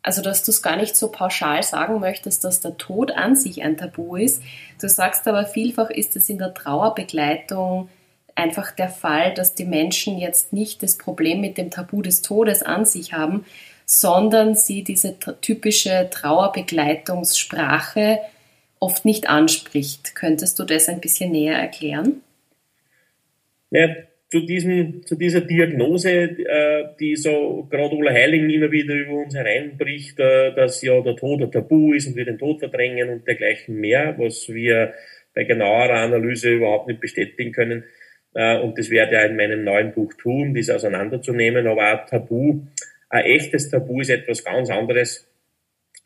also 0.03 0.21
dass 0.21 0.43
du 0.43 0.51
es 0.51 0.61
gar 0.61 0.77
nicht 0.77 0.95
so 0.95 1.11
pauschal 1.11 1.63
sagen 1.63 1.99
möchtest, 1.99 2.43
dass 2.43 2.61
der 2.61 2.77
Tod 2.77 3.11
an 3.11 3.35
sich 3.35 3.63
ein 3.63 3.77
Tabu 3.77 4.15
ist. 4.15 4.43
Du 4.79 4.87
sagst 4.87 5.27
aber 5.27 5.45
vielfach 5.45 5.89
ist 5.89 6.15
es 6.15 6.29
in 6.29 6.37
der 6.37 6.53
Trauerbegleitung 6.53 7.89
einfach 8.35 8.71
der 8.71 8.89
Fall, 8.89 9.33
dass 9.33 9.55
die 9.55 9.65
Menschen 9.65 10.17
jetzt 10.17 10.53
nicht 10.53 10.81
das 10.83 10.97
Problem 10.97 11.41
mit 11.41 11.57
dem 11.57 11.71
Tabu 11.71 12.01
des 12.01 12.21
Todes 12.21 12.63
an 12.63 12.85
sich 12.85 13.11
haben, 13.13 13.45
sondern 13.85 14.55
sie 14.55 14.83
diese 14.83 15.17
typische 15.41 16.09
Trauerbegleitungssprache 16.11 18.19
oft 18.79 19.05
nicht 19.05 19.29
anspricht. 19.29 20.15
Könntest 20.15 20.59
du 20.59 20.63
das 20.63 20.89
ein 20.89 21.01
bisschen 21.01 21.31
näher 21.31 21.55
erklären? 21.55 22.21
Ja, 23.71 23.87
zu, 24.29 24.41
diesem, 24.41 25.05
zu 25.05 25.15
dieser 25.15 25.41
Diagnose, 25.41 26.11
äh, 26.11 26.85
die 26.99 27.15
so 27.15 27.67
gerade 27.69 27.95
Ulla 27.95 28.11
Heiling 28.11 28.49
immer 28.49 28.71
wieder 28.71 28.93
über 28.93 29.13
uns 29.13 29.35
hereinbricht, 29.35 30.19
äh, 30.19 30.53
dass 30.53 30.81
ja 30.81 30.99
der 31.01 31.15
Tod 31.15 31.41
ein 31.41 31.51
Tabu 31.51 31.93
ist 31.93 32.07
und 32.07 32.15
wir 32.15 32.25
den 32.25 32.37
Tod 32.37 32.59
verdrängen 32.59 33.09
und 33.09 33.27
dergleichen 33.27 33.75
mehr, 33.75 34.15
was 34.17 34.49
wir 34.49 34.93
bei 35.33 35.43
genauerer 35.43 36.01
Analyse 36.01 36.51
überhaupt 36.51 36.87
nicht 36.87 36.99
bestätigen 36.99 37.51
können. 37.51 37.83
Äh, 38.33 38.59
und 38.59 38.77
das 38.77 38.89
werde 38.89 39.17
ich 39.17 39.29
in 39.29 39.37
meinem 39.37 39.63
neuen 39.63 39.93
Buch 39.93 40.13
tun, 40.13 40.53
dies 40.53 40.69
auseinanderzunehmen. 40.69 41.65
Aber 41.67 41.83
ein 41.83 42.07
Tabu, 42.07 42.61
ein 43.09 43.25
echtes 43.25 43.69
Tabu 43.69 44.01
ist 44.01 44.09
etwas 44.09 44.43
ganz 44.43 44.69
anderes. 44.69 45.26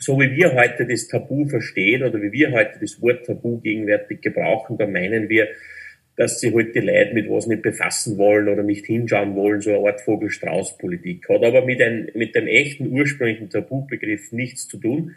So 0.02 0.20
wie 0.20 0.32
wir 0.32 0.56
heute 0.56 0.88
das 0.88 1.08
Tabu 1.08 1.46
verstehen 1.46 2.02
oder 2.02 2.20
wie 2.20 2.32
wir 2.32 2.52
heute 2.52 2.80
das 2.82 3.00
Wort 3.04 3.24
Tabu 3.24 3.60
gegenwärtig 3.60 4.22
gebrauchen, 4.22 4.76
da 4.80 4.88
meinen 4.88 5.30
wir, 5.30 5.48
dass 6.16 6.40
sie 6.40 6.52
halt 6.52 6.74
die 6.74 6.80
Leute 6.80 7.14
mit 7.14 7.30
was 7.30 7.46
nicht 7.46 7.62
befassen 7.62 8.18
wollen 8.18 8.50
oder 8.50 8.64
nicht 8.64 8.88
hinschauen 8.88 9.36
wollen, 9.36 9.62
so 9.62 9.70
eine 9.70 9.88
Art 9.88 10.02
Vogel-Strauß-Politik. 10.02 11.30
Hat 11.30 11.44
aber 11.44 11.64
mit, 11.64 11.84
ein, 11.84 12.10
mit 12.16 12.34
dem 12.34 12.48
echten 12.48 12.88
ursprünglichen 12.88 13.52
Tabubegriff 13.52 14.32
nichts 14.32 14.68
zu 14.68 14.78
tun. 14.78 15.14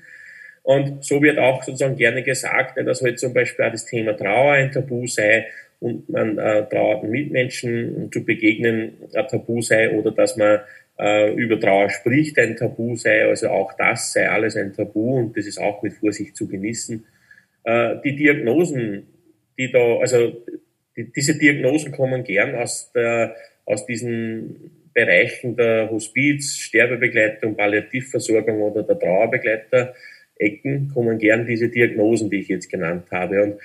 Und 0.62 1.02
so 1.02 1.22
wird 1.22 1.38
auch 1.38 1.62
sozusagen 1.62 1.96
gerne 1.96 2.22
gesagt, 2.22 2.76
dass 2.76 3.00
halt 3.00 3.18
zum 3.18 3.32
Beispiel 3.32 3.64
auch 3.64 3.72
das 3.72 3.86
Thema 3.86 4.12
Trauer 4.12 4.52
ein 4.52 4.70
Tabu 4.70 5.06
sei 5.06 5.46
und 5.80 6.10
man 6.10 6.36
äh, 6.36 6.68
trauernden 6.68 7.10
Mitmenschen 7.10 8.10
zu 8.12 8.22
begegnen 8.22 8.98
ein 9.14 9.28
Tabu 9.28 9.62
sei 9.62 9.96
oder 9.96 10.10
dass 10.10 10.36
man 10.36 10.60
äh, 10.98 11.32
über 11.34 11.58
Trauer 11.58 11.90
spricht 11.90 12.38
ein 12.38 12.56
Tabu 12.56 12.96
sei. 12.96 13.26
Also 13.26 13.48
auch 13.48 13.72
das 13.74 14.12
sei 14.12 14.28
alles 14.28 14.56
ein 14.56 14.72
Tabu 14.72 15.18
und 15.18 15.36
das 15.36 15.46
ist 15.46 15.58
auch 15.58 15.82
mit 15.82 15.94
Vorsicht 15.94 16.36
zu 16.36 16.48
genießen. 16.48 17.04
Äh, 17.64 17.96
die 18.04 18.16
Diagnosen, 18.16 19.06
die 19.58 19.70
da, 19.70 19.98
also 19.98 20.44
die, 20.96 21.12
diese 21.12 21.38
Diagnosen 21.38 21.92
kommen 21.92 22.24
gern 22.24 22.54
aus, 22.54 22.92
der, 22.92 23.34
aus 23.64 23.86
diesen 23.86 24.70
Bereichen 24.92 25.56
der 25.56 25.90
Hospiz, 25.90 26.54
Sterbebegleitung, 26.56 27.56
Palliativversorgung 27.56 28.62
oder 28.62 28.84
der 28.84 28.98
Trauerbegleiter 28.98 29.94
Ecken 30.36 30.88
kommen 30.92 31.18
gern 31.18 31.46
diese 31.46 31.68
Diagnosen, 31.68 32.30
die 32.30 32.40
ich 32.40 32.48
jetzt 32.48 32.70
genannt 32.70 33.06
habe. 33.10 33.42
Und 33.42 33.60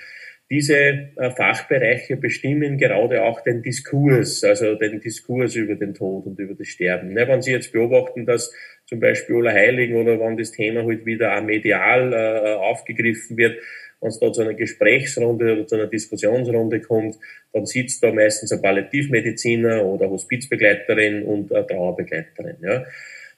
diese 0.50 0.74
äh, 0.74 1.30
Fachbereiche 1.36 2.16
bestimmen 2.16 2.76
gerade 2.76 3.22
auch 3.22 3.40
den 3.40 3.62
Diskurs, 3.62 4.42
also 4.42 4.74
den 4.74 5.00
Diskurs 5.00 5.54
über 5.54 5.76
den 5.76 5.94
Tod 5.94 6.26
und 6.26 6.38
über 6.40 6.54
das 6.54 6.66
Sterben. 6.66 7.12
Ne, 7.12 7.28
wenn 7.28 7.40
Sie 7.40 7.52
jetzt 7.52 7.72
beobachten, 7.72 8.26
dass 8.26 8.52
zum 8.86 8.98
Beispiel 8.98 9.36
Ola 9.36 9.52
Heiling 9.52 9.94
oder 9.94 10.18
wenn 10.18 10.36
das 10.36 10.50
Thema 10.50 10.84
halt 10.84 11.06
wieder 11.06 11.36
auch 11.36 11.42
medial 11.42 12.12
äh, 12.12 12.54
aufgegriffen 12.54 13.36
wird, 13.36 13.58
wenn 14.00 14.08
es 14.08 14.18
da 14.18 14.32
zu 14.32 14.40
einer 14.40 14.54
Gesprächsrunde 14.54 15.52
oder 15.52 15.66
zu 15.66 15.76
einer 15.76 15.86
Diskussionsrunde 15.86 16.80
kommt, 16.80 17.16
dann 17.52 17.66
sitzt 17.66 18.02
da 18.02 18.12
meistens 18.12 18.50
ein 18.50 18.62
Palliativmediziner 18.62 19.84
oder 19.84 20.10
Hospizbegleiterin 20.10 21.22
und 21.22 21.52
eine 21.52 21.66
Trauerbegleiterin. 21.66 22.56
Ja. 22.62 22.84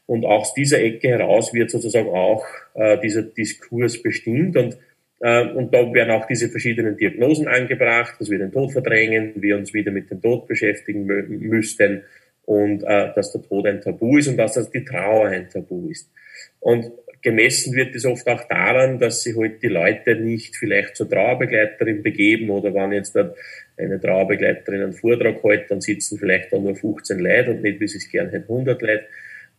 Und 0.06 0.24
aus 0.24 0.54
dieser 0.54 0.80
Ecke 0.80 1.08
heraus 1.08 1.52
wird 1.52 1.70
sozusagen 1.70 2.08
auch 2.08 2.46
äh, 2.74 2.98
dieser 3.00 3.22
Diskurs 3.22 4.02
bestimmt 4.02 4.56
und 4.56 4.78
und 5.22 5.72
da 5.72 5.92
werden 5.94 6.10
auch 6.10 6.26
diese 6.26 6.48
verschiedenen 6.48 6.96
Diagnosen 6.96 7.46
angebracht, 7.46 8.16
dass 8.18 8.28
wir 8.28 8.38
den 8.38 8.50
Tod 8.50 8.72
verdrängen, 8.72 9.34
wir 9.36 9.56
uns 9.56 9.72
wieder 9.72 9.92
mit 9.92 10.10
dem 10.10 10.20
Tod 10.20 10.48
beschäftigen 10.48 11.06
müssten 11.06 12.02
und 12.44 12.82
äh, 12.82 13.12
dass 13.14 13.32
der 13.32 13.42
Tod 13.42 13.66
ein 13.66 13.80
Tabu 13.80 14.18
ist 14.18 14.28
und 14.28 14.36
dass 14.36 14.54
das 14.54 14.70
die 14.70 14.84
Trauer 14.84 15.28
ein 15.28 15.48
Tabu 15.48 15.88
ist. 15.88 16.10
Und 16.58 16.90
gemessen 17.22 17.74
wird 17.74 17.94
es 17.94 18.04
oft 18.04 18.26
auch 18.28 18.48
daran, 18.48 18.98
dass 18.98 19.22
sich 19.22 19.36
halt 19.36 19.62
die 19.62 19.68
Leute 19.68 20.16
nicht 20.16 20.56
vielleicht 20.56 20.96
zur 20.96 21.08
Trauerbegleiterin 21.08 22.02
begeben 22.02 22.50
oder 22.50 22.74
wenn 22.74 22.92
jetzt 22.92 23.16
eine 23.16 24.00
Trauerbegleiterin 24.00 24.82
einen 24.82 24.92
Vortrag 24.92 25.42
hält, 25.44 25.70
dann 25.70 25.80
sitzen 25.80 26.18
vielleicht 26.18 26.52
da 26.52 26.58
nur 26.58 26.74
15 26.74 27.20
Leute 27.20 27.52
und 27.52 27.62
nicht, 27.62 27.80
wie 27.80 27.88
sie 27.88 27.98
es 27.98 28.10
gern 28.10 28.30
hätten, 28.30 28.50
100 28.50 28.82
Leute. 28.82 29.04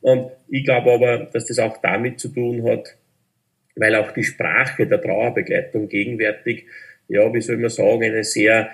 Und 0.01 0.31
ich 0.49 0.65
glaube 0.65 0.91
aber, 0.91 1.29
dass 1.31 1.45
das 1.45 1.59
auch 1.59 1.77
damit 1.77 2.19
zu 2.19 2.27
tun 2.27 2.63
hat, 2.69 2.97
weil 3.75 3.95
auch 3.95 4.11
die 4.11 4.23
Sprache 4.23 4.87
der 4.87 5.01
Trauerbegleitung 5.01 5.89
gegenwärtig, 5.89 6.65
ja, 7.07 7.33
wie 7.33 7.41
soll 7.41 7.57
man 7.57 7.69
sagen, 7.69 8.03
eine 8.03 8.23
sehr 8.23 8.71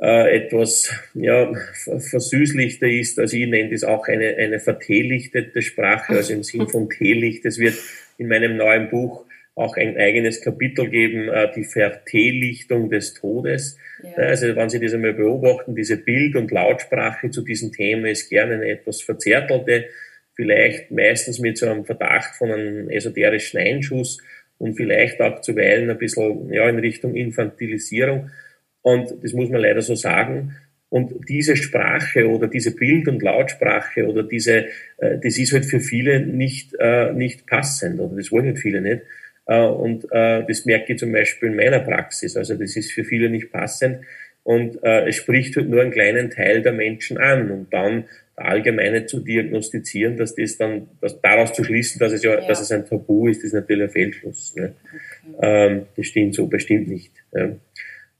äh, 0.00 0.36
etwas 0.36 0.92
ja, 1.14 1.52
versüßlichter 1.84 2.88
ist. 2.88 3.18
Also 3.18 3.36
ich 3.36 3.48
nenne 3.48 3.70
das 3.70 3.84
auch 3.84 4.06
eine, 4.08 4.36
eine 4.36 4.60
verteelichtete 4.60 5.62
Sprache, 5.62 6.14
also 6.14 6.32
im 6.32 6.42
Sinn 6.42 6.68
von 6.68 6.88
Teelicht. 6.88 7.44
Es 7.44 7.58
wird 7.58 7.74
in 8.16 8.28
meinem 8.28 8.56
neuen 8.56 8.90
Buch 8.90 9.24
auch 9.54 9.76
ein 9.76 9.96
eigenes 9.96 10.40
Kapitel 10.40 10.88
geben, 10.88 11.28
äh, 11.28 11.50
die 11.54 11.64
Verteelichtung 11.64 12.90
des 12.90 13.14
Todes. 13.14 13.76
Ja. 14.02 14.12
Also 14.22 14.54
wenn 14.54 14.70
Sie 14.70 14.78
das 14.78 14.94
einmal 14.94 15.14
beobachten, 15.14 15.74
diese 15.74 15.96
Bild- 15.96 16.36
und 16.36 16.52
Lautsprache 16.52 17.30
zu 17.30 17.42
diesem 17.42 17.72
Thema 17.72 18.08
ist 18.08 18.30
gerne 18.30 18.54
eine 18.54 18.68
etwas 18.68 19.02
verzärtelte, 19.02 19.86
vielleicht 20.36 20.92
meistens 20.92 21.40
mit 21.40 21.58
so 21.58 21.66
einem 21.66 21.84
Verdacht 21.84 22.36
von 22.36 22.52
einem 22.52 22.88
esoterischen 22.88 23.58
Einschuss 23.58 24.22
und 24.58 24.74
vielleicht 24.74 25.20
auch 25.20 25.40
zuweilen 25.40 25.90
ein 25.90 25.98
bisschen 25.98 26.52
ja, 26.52 26.68
in 26.68 26.78
Richtung 26.78 27.14
Infantilisierung. 27.14 28.30
Und 28.82 29.14
das 29.22 29.32
muss 29.32 29.50
man 29.50 29.60
leider 29.60 29.82
so 29.82 29.94
sagen. 29.94 30.56
Und 30.90 31.28
diese 31.28 31.56
Sprache 31.56 32.28
oder 32.28 32.48
diese 32.48 32.74
Bild- 32.74 33.08
und 33.08 33.22
Lautsprache 33.22 34.06
oder 34.06 34.22
diese, 34.22 34.66
äh, 34.98 35.18
das 35.22 35.38
ist 35.38 35.52
halt 35.52 35.66
für 35.66 35.80
viele 35.80 36.20
nicht, 36.20 36.74
äh, 36.78 37.12
nicht 37.12 37.46
passend 37.46 38.00
oder 38.00 38.16
das 38.16 38.32
wollen 38.32 38.46
halt 38.46 38.58
viele 38.58 38.80
nicht. 38.80 39.02
Äh, 39.46 39.60
und 39.60 40.04
äh, 40.10 40.44
das 40.46 40.64
merke 40.64 40.94
ich 40.94 40.98
zum 40.98 41.12
Beispiel 41.12 41.50
in 41.50 41.56
meiner 41.56 41.80
Praxis. 41.80 42.36
Also 42.36 42.54
das 42.54 42.76
ist 42.76 42.92
für 42.92 43.04
viele 43.04 43.28
nicht 43.28 43.52
passend 43.52 43.98
und 44.44 44.82
äh, 44.82 45.08
es 45.08 45.16
spricht 45.16 45.56
halt 45.56 45.68
nur 45.68 45.82
einen 45.82 45.90
kleinen 45.90 46.30
Teil 46.30 46.62
der 46.62 46.72
Menschen 46.72 47.18
an 47.18 47.50
und 47.50 47.72
dann 47.72 48.04
Allgemeine 48.38 49.06
zu 49.06 49.20
diagnostizieren, 49.20 50.16
dass 50.16 50.34
das 50.34 50.56
dann, 50.56 50.88
dass 51.00 51.20
daraus 51.20 51.52
zu 51.52 51.64
schließen, 51.64 51.98
dass 51.98 52.12
es 52.12 52.22
ja, 52.22 52.38
ja. 52.38 52.46
dass 52.46 52.60
es 52.60 52.70
ein 52.72 52.86
Tabu 52.86 53.28
ist, 53.28 53.44
ist 53.44 53.52
natürlich 53.52 53.84
ein 53.84 53.90
Fehlschluss. 53.90 54.54
Ne? 54.56 54.74
Okay. 55.34 55.66
Ähm, 55.66 55.86
das 55.96 56.06
stimmt 56.06 56.34
so 56.34 56.46
bestimmt 56.46 56.88
nicht. 56.88 57.12
Ja. 57.32 57.56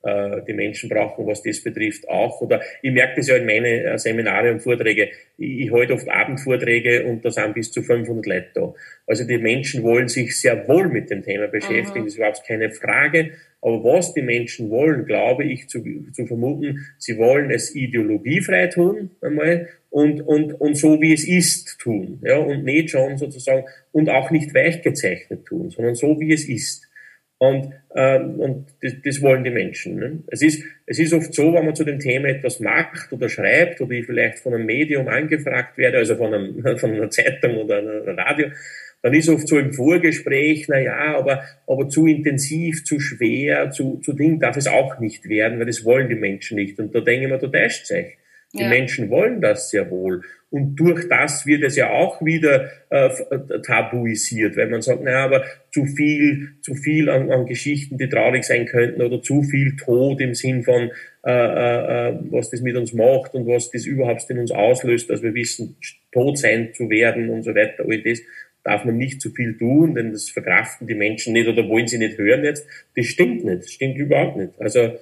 Äh, 0.01 0.43
die 0.47 0.53
Menschen 0.53 0.89
brauchen, 0.89 1.27
was 1.27 1.43
das 1.43 1.61
betrifft, 1.61 2.09
auch. 2.09 2.41
Oder 2.41 2.63
ich 2.83 2.93
merke 2.93 3.17
das 3.17 3.29
ja 3.29 3.37
in 3.37 3.47
meinen 3.47 3.65
äh, 3.65 3.99
Seminare 3.99 4.53
und 4.53 4.61
Vorträge. 4.61 5.11
Ich, 5.37 5.61
ich 5.61 5.73
halte 5.73 5.95
oft 5.95 6.09
Abendvorträge 6.09 7.05
und 7.05 7.25
da 7.25 7.33
sind 7.33 7.55
bis 7.55 7.73
zu 7.73 7.83
500 7.83 8.27
Leute 8.27 8.49
da. 8.55 8.75
Also 9.09 9.25
die 9.25 9.39
Menschen 9.39 9.83
wollen 9.83 10.07
sich 10.07 10.41
sehr 10.41 10.69
wohl 10.69 10.89
mit 10.89 11.11
dem 11.11 11.23
Thema 11.23 11.49
beschäftigen, 11.49 11.91
Aha. 11.91 12.05
das 12.05 12.13
ist 12.13 12.17
überhaupt 12.17 12.47
keine 12.47 12.71
Frage. 12.71 13.33
Aber 13.61 13.83
was 13.83 14.15
die 14.15 14.23
Menschen 14.23 14.71
wollen, 14.71 15.05
glaube 15.05 15.45
ich 15.45 15.69
zu, 15.69 15.83
zu 16.13 16.27
vermuten, 16.27 16.87
sie 16.97 17.19
wollen 17.19 17.51
es 17.51 17.75
ideologiefrei 17.75 18.69
tun, 18.69 19.11
einmal, 19.21 19.69
und, 19.91 20.21
und, 20.21 20.53
und 20.61 20.77
so 20.77 21.01
wie 21.01 21.13
es 21.13 21.27
ist 21.27 21.79
tun, 21.79 22.21
ja, 22.23 22.39
und 22.39 22.65
nicht 22.65 22.91
schon 22.91 23.17
sozusagen, 23.17 23.65
und 23.93 24.11
auch 24.11 24.31
nicht 24.31 24.55
weichgezeichnet 24.55 25.47
tun, 25.47 25.71
sondern 25.71 25.95
so 25.95 26.19
wie 26.21 26.33
es 26.33 26.49
ist. 26.49 26.89
Und, 27.39 27.73
ähm, 27.95 28.41
und 28.41 28.67
das, 28.83 28.95
das 29.05 29.23
wollen 29.23 29.45
die 29.45 29.51
Menschen. 29.51 29.97
Ne? 29.97 30.23
Es, 30.27 30.43
ist, 30.43 30.65
es 30.87 30.99
ist 30.99 31.13
oft 31.13 31.33
so, 31.33 31.55
wenn 31.55 31.65
man 31.65 31.75
zu 31.77 31.85
dem 31.85 32.01
Thema 32.01 32.29
etwas 32.29 32.59
macht 32.59 33.13
oder 33.13 33.29
schreibt 33.29 33.81
oder 33.81 33.93
ich 33.93 34.07
vielleicht 34.07 34.41
von 34.41 34.55
einem 34.55 34.67
Medium 34.67 35.07
angefragt 35.07 35.79
werde, 35.79 35.99
also 35.99 36.17
von, 36.17 36.35
einem, 36.35 36.63
von 36.79 36.93
einer 36.93 37.11
Zeitung 37.11 37.59
oder 37.59 37.79
einem 37.79 38.19
Radio, 38.19 38.49
dann 39.03 39.15
ist 39.15 39.29
oft 39.29 39.47
so 39.47 39.57
im 39.57 39.73
Vorgespräch, 39.73 40.67
na 40.69 40.81
ja, 40.81 41.17
aber, 41.17 41.45
aber 41.69 41.89
zu 41.89 42.09
intensiv, 42.09 42.85
zu 42.85 42.99
schwer, 42.99 43.71
zu, 43.71 43.99
zu 43.99 44.13
Ding 44.13 44.41
darf 44.41 44.57
es 44.57 44.67
auch 44.67 44.99
nicht 44.99 45.29
werden, 45.29 45.61
weil 45.61 45.67
das 45.67 45.85
wollen 45.85 46.09
die 46.09 46.17
Menschen 46.17 46.57
nicht. 46.57 46.81
Und 46.81 46.93
da 46.93 47.01
denke 47.01 47.27
ich 47.27 47.31
mir, 47.31 47.39
du 47.39 47.47
täuscht 47.47 47.91
euch. 47.93 48.18
Die 48.55 48.63
ja. 48.63 48.69
Menschen 48.69 49.11
wollen 49.11 49.41
das 49.41 49.71
sehr 49.71 49.91
wohl. 49.91 50.23
Und 50.51 50.77
durch 50.77 51.07
das 51.09 51.45
wird 51.45 51.63
es 51.63 51.77
ja 51.77 51.91
auch 51.91 52.25
wieder 52.25 52.71
äh, 52.89 53.09
äh, 53.09 53.61
tabuisiert, 53.61 54.57
weil 54.57 54.71
man 54.71 54.81
sagt, 54.81 55.03
naja, 55.03 55.25
aber 55.25 55.45
zu 55.71 55.85
viel, 55.85 56.53
zu 56.63 56.75
viel 56.75 57.11
an, 57.11 57.31
an 57.31 57.45
Geschichten, 57.45 57.99
die 57.99 58.09
traurig 58.09 58.45
sein 58.45 58.65
könnten, 58.65 59.03
oder 59.03 59.21
zu 59.21 59.43
viel 59.43 59.77
Tod 59.77 60.23
im 60.23 60.35
Sinn 60.35 60.63
von, 60.63 60.91
äh, 61.27 61.31
äh, 61.31 62.09
äh, 62.09 62.19
was 62.31 62.49
das 62.49 62.63
mit 62.63 62.77
uns 62.77 62.95
macht 62.95 63.35
und 63.35 63.47
was 63.47 63.71
das 63.71 63.85
überhaupt 63.85 64.31
in 64.31 64.39
uns 64.39 64.51
auslöst, 64.51 65.11
dass 65.11 65.23
wir 65.23 65.35
wissen, 65.35 65.77
tot 66.13 66.39
sein 66.39 66.73
zu 66.73 66.89
werden 66.89 67.29
und 67.29 67.43
so 67.43 67.55
weiter, 67.55 67.85
all 67.87 68.03
das 68.03 68.21
darf 68.65 68.87
man 68.87 68.97
nicht 68.97 69.21
zu 69.21 69.31
viel 69.31 69.57
tun, 69.59 69.95
denn 69.95 70.13
das 70.13 70.31
verkraften 70.31 70.87
die 70.87 70.95
Menschen 70.95 71.35
nicht 71.35 71.49
oder 71.49 71.69
wollen 71.69 71.89
sie 71.89 71.99
nicht 71.99 72.17
hören 72.17 72.45
jetzt. 72.45 72.67
Das 72.97 73.07
stimmt 73.07 73.45
nicht, 73.45 73.65
das 73.65 73.71
stimmt 73.73 73.99
überhaupt 73.99 74.37
nicht. 74.37 74.53
Also 74.59 74.93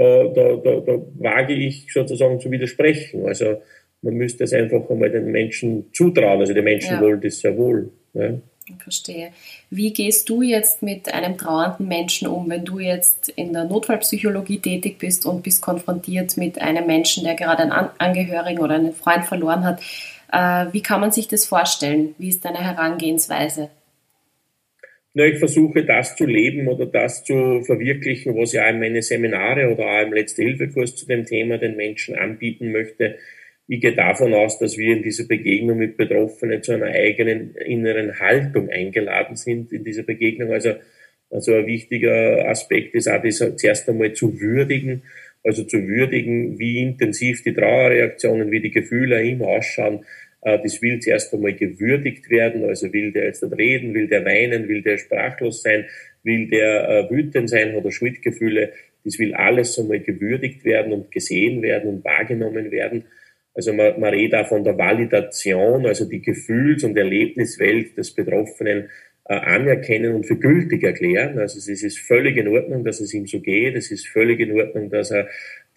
da, 0.00 0.24
da, 0.34 0.56
da, 0.56 0.80
da 0.80 0.92
wage 1.18 1.52
ich 1.52 1.92
sozusagen 1.92 2.40
zu 2.40 2.50
widersprechen. 2.50 3.26
Also 3.26 3.60
man 4.02 4.14
müsste 4.14 4.44
es 4.44 4.52
einfach 4.52 4.88
einmal 4.88 5.10
den 5.10 5.26
Menschen 5.26 5.92
zutrauen. 5.92 6.40
Also 6.40 6.54
die 6.54 6.62
Menschen 6.62 6.94
ja. 6.94 7.00
wollen 7.00 7.20
das 7.20 7.38
sehr 7.38 7.56
wohl. 7.56 7.90
Ja. 8.14 8.32
Verstehe. 8.78 9.32
Wie 9.70 9.92
gehst 9.92 10.28
du 10.28 10.42
jetzt 10.42 10.80
mit 10.80 11.12
einem 11.12 11.36
trauernden 11.36 11.88
Menschen 11.88 12.28
um, 12.28 12.48
wenn 12.48 12.64
du 12.64 12.78
jetzt 12.78 13.28
in 13.30 13.52
der 13.52 13.64
Notfallpsychologie 13.64 14.60
tätig 14.60 14.98
bist 14.98 15.26
und 15.26 15.42
bist 15.42 15.60
konfrontiert 15.60 16.36
mit 16.36 16.60
einem 16.60 16.86
Menschen, 16.86 17.24
der 17.24 17.34
gerade 17.34 17.64
einen 17.64 17.90
Angehörigen 17.98 18.60
oder 18.60 18.76
einen 18.76 18.94
Freund 18.94 19.24
verloren 19.24 19.64
hat? 19.64 19.80
Äh, 20.32 20.72
wie 20.72 20.82
kann 20.82 21.00
man 21.00 21.10
sich 21.10 21.26
das 21.26 21.46
vorstellen? 21.46 22.14
Wie 22.18 22.28
ist 22.28 22.44
deine 22.44 22.58
Herangehensweise? 22.58 23.70
Na, 25.14 25.24
ich 25.24 25.38
versuche 25.38 25.84
das 25.84 26.14
zu 26.14 26.24
leben 26.24 26.68
oder 26.68 26.86
das 26.86 27.24
zu 27.24 27.62
verwirklichen, 27.62 28.36
was 28.36 28.54
ich 28.54 28.60
auch 28.60 28.68
in 28.68 28.78
meine 28.78 29.02
Seminare 29.02 29.68
oder 29.72 29.84
auch 29.84 30.06
im 30.06 30.12
Letzte-Hilfe-Kurs 30.12 30.94
zu 30.94 31.06
dem 31.06 31.24
Thema 31.26 31.58
den 31.58 31.76
Menschen 31.76 32.14
anbieten 32.14 32.70
möchte 32.70 33.16
ich 33.72 33.80
gehe 33.80 33.94
davon 33.94 34.34
aus, 34.34 34.58
dass 34.58 34.76
wir 34.76 34.96
in 34.96 35.04
dieser 35.04 35.28
Begegnung 35.28 35.78
mit 35.78 35.96
Betroffenen 35.96 36.60
zu 36.60 36.72
einer 36.72 36.86
eigenen 36.86 37.54
inneren 37.54 38.18
Haltung 38.18 38.68
eingeladen 38.68 39.36
sind 39.36 39.72
in 39.72 39.84
dieser 39.84 40.02
Begegnung. 40.02 40.50
Also, 40.50 40.74
also 41.30 41.54
ein 41.54 41.66
wichtiger 41.66 42.48
Aspekt 42.48 42.96
ist 42.96 43.08
auch, 43.08 43.22
das 43.22 43.38
zuerst 43.38 43.88
einmal 43.88 44.12
zu 44.12 44.40
würdigen, 44.40 45.04
also 45.44 45.62
zu 45.62 45.86
würdigen, 45.86 46.58
wie 46.58 46.82
intensiv 46.82 47.44
die 47.44 47.54
Trauerreaktionen, 47.54 48.50
wie 48.50 48.60
die 48.60 48.72
Gefühle 48.72 49.22
ihm 49.22 49.42
ausschauen. 49.42 50.04
Äh, 50.42 50.58
das 50.62 50.80
will 50.82 51.00
zuerst 51.00 51.32
einmal 51.34 51.54
gewürdigt 51.54 52.30
werden. 52.30 52.64
Also 52.64 52.92
will 52.92 53.12
der 53.12 53.26
jetzt 53.26 53.42
reden, 53.42 53.94
will 53.94 54.08
der 54.08 54.24
weinen, 54.24 54.68
will 54.68 54.82
der 54.82 54.98
sprachlos 54.98 55.62
sein, 55.62 55.86
will 56.22 56.48
der 56.48 56.88
äh, 56.88 57.10
wütend 57.10 57.50
sein 57.50 57.74
oder 57.74 57.90
Schuldgefühle. 57.90 58.72
Das 59.04 59.18
will 59.18 59.34
alles 59.34 59.78
einmal 59.78 60.00
gewürdigt 60.00 60.64
werden 60.64 60.92
und 60.92 61.10
gesehen 61.10 61.62
werden 61.62 61.88
und 61.88 62.04
wahrgenommen 62.04 62.70
werden. 62.70 63.04
Also 63.54 63.72
man, 63.72 63.98
man 63.98 64.10
redet 64.14 64.34
auch 64.34 64.48
von 64.48 64.62
der 64.62 64.78
Validation, 64.78 65.86
also 65.86 66.04
die 66.04 66.22
Gefühls- 66.22 66.84
und 66.84 66.96
Erlebniswelt 66.96 67.96
des 67.96 68.14
Betroffenen 68.14 68.90
äh, 69.24 69.34
anerkennen 69.34 70.14
und 70.14 70.26
für 70.26 70.36
gültig 70.36 70.82
erklären. 70.82 71.38
Also 71.38 71.58
es 71.58 71.68
ist 71.68 71.98
völlig 71.98 72.36
in 72.36 72.48
Ordnung, 72.48 72.84
dass 72.84 73.00
es 73.00 73.14
ihm 73.14 73.26
so 73.26 73.40
geht. 73.40 73.74
Es 73.74 73.90
ist 73.90 74.08
völlig 74.08 74.40
in 74.40 74.52
Ordnung, 74.52 74.90
dass 74.90 75.10
er 75.10 75.28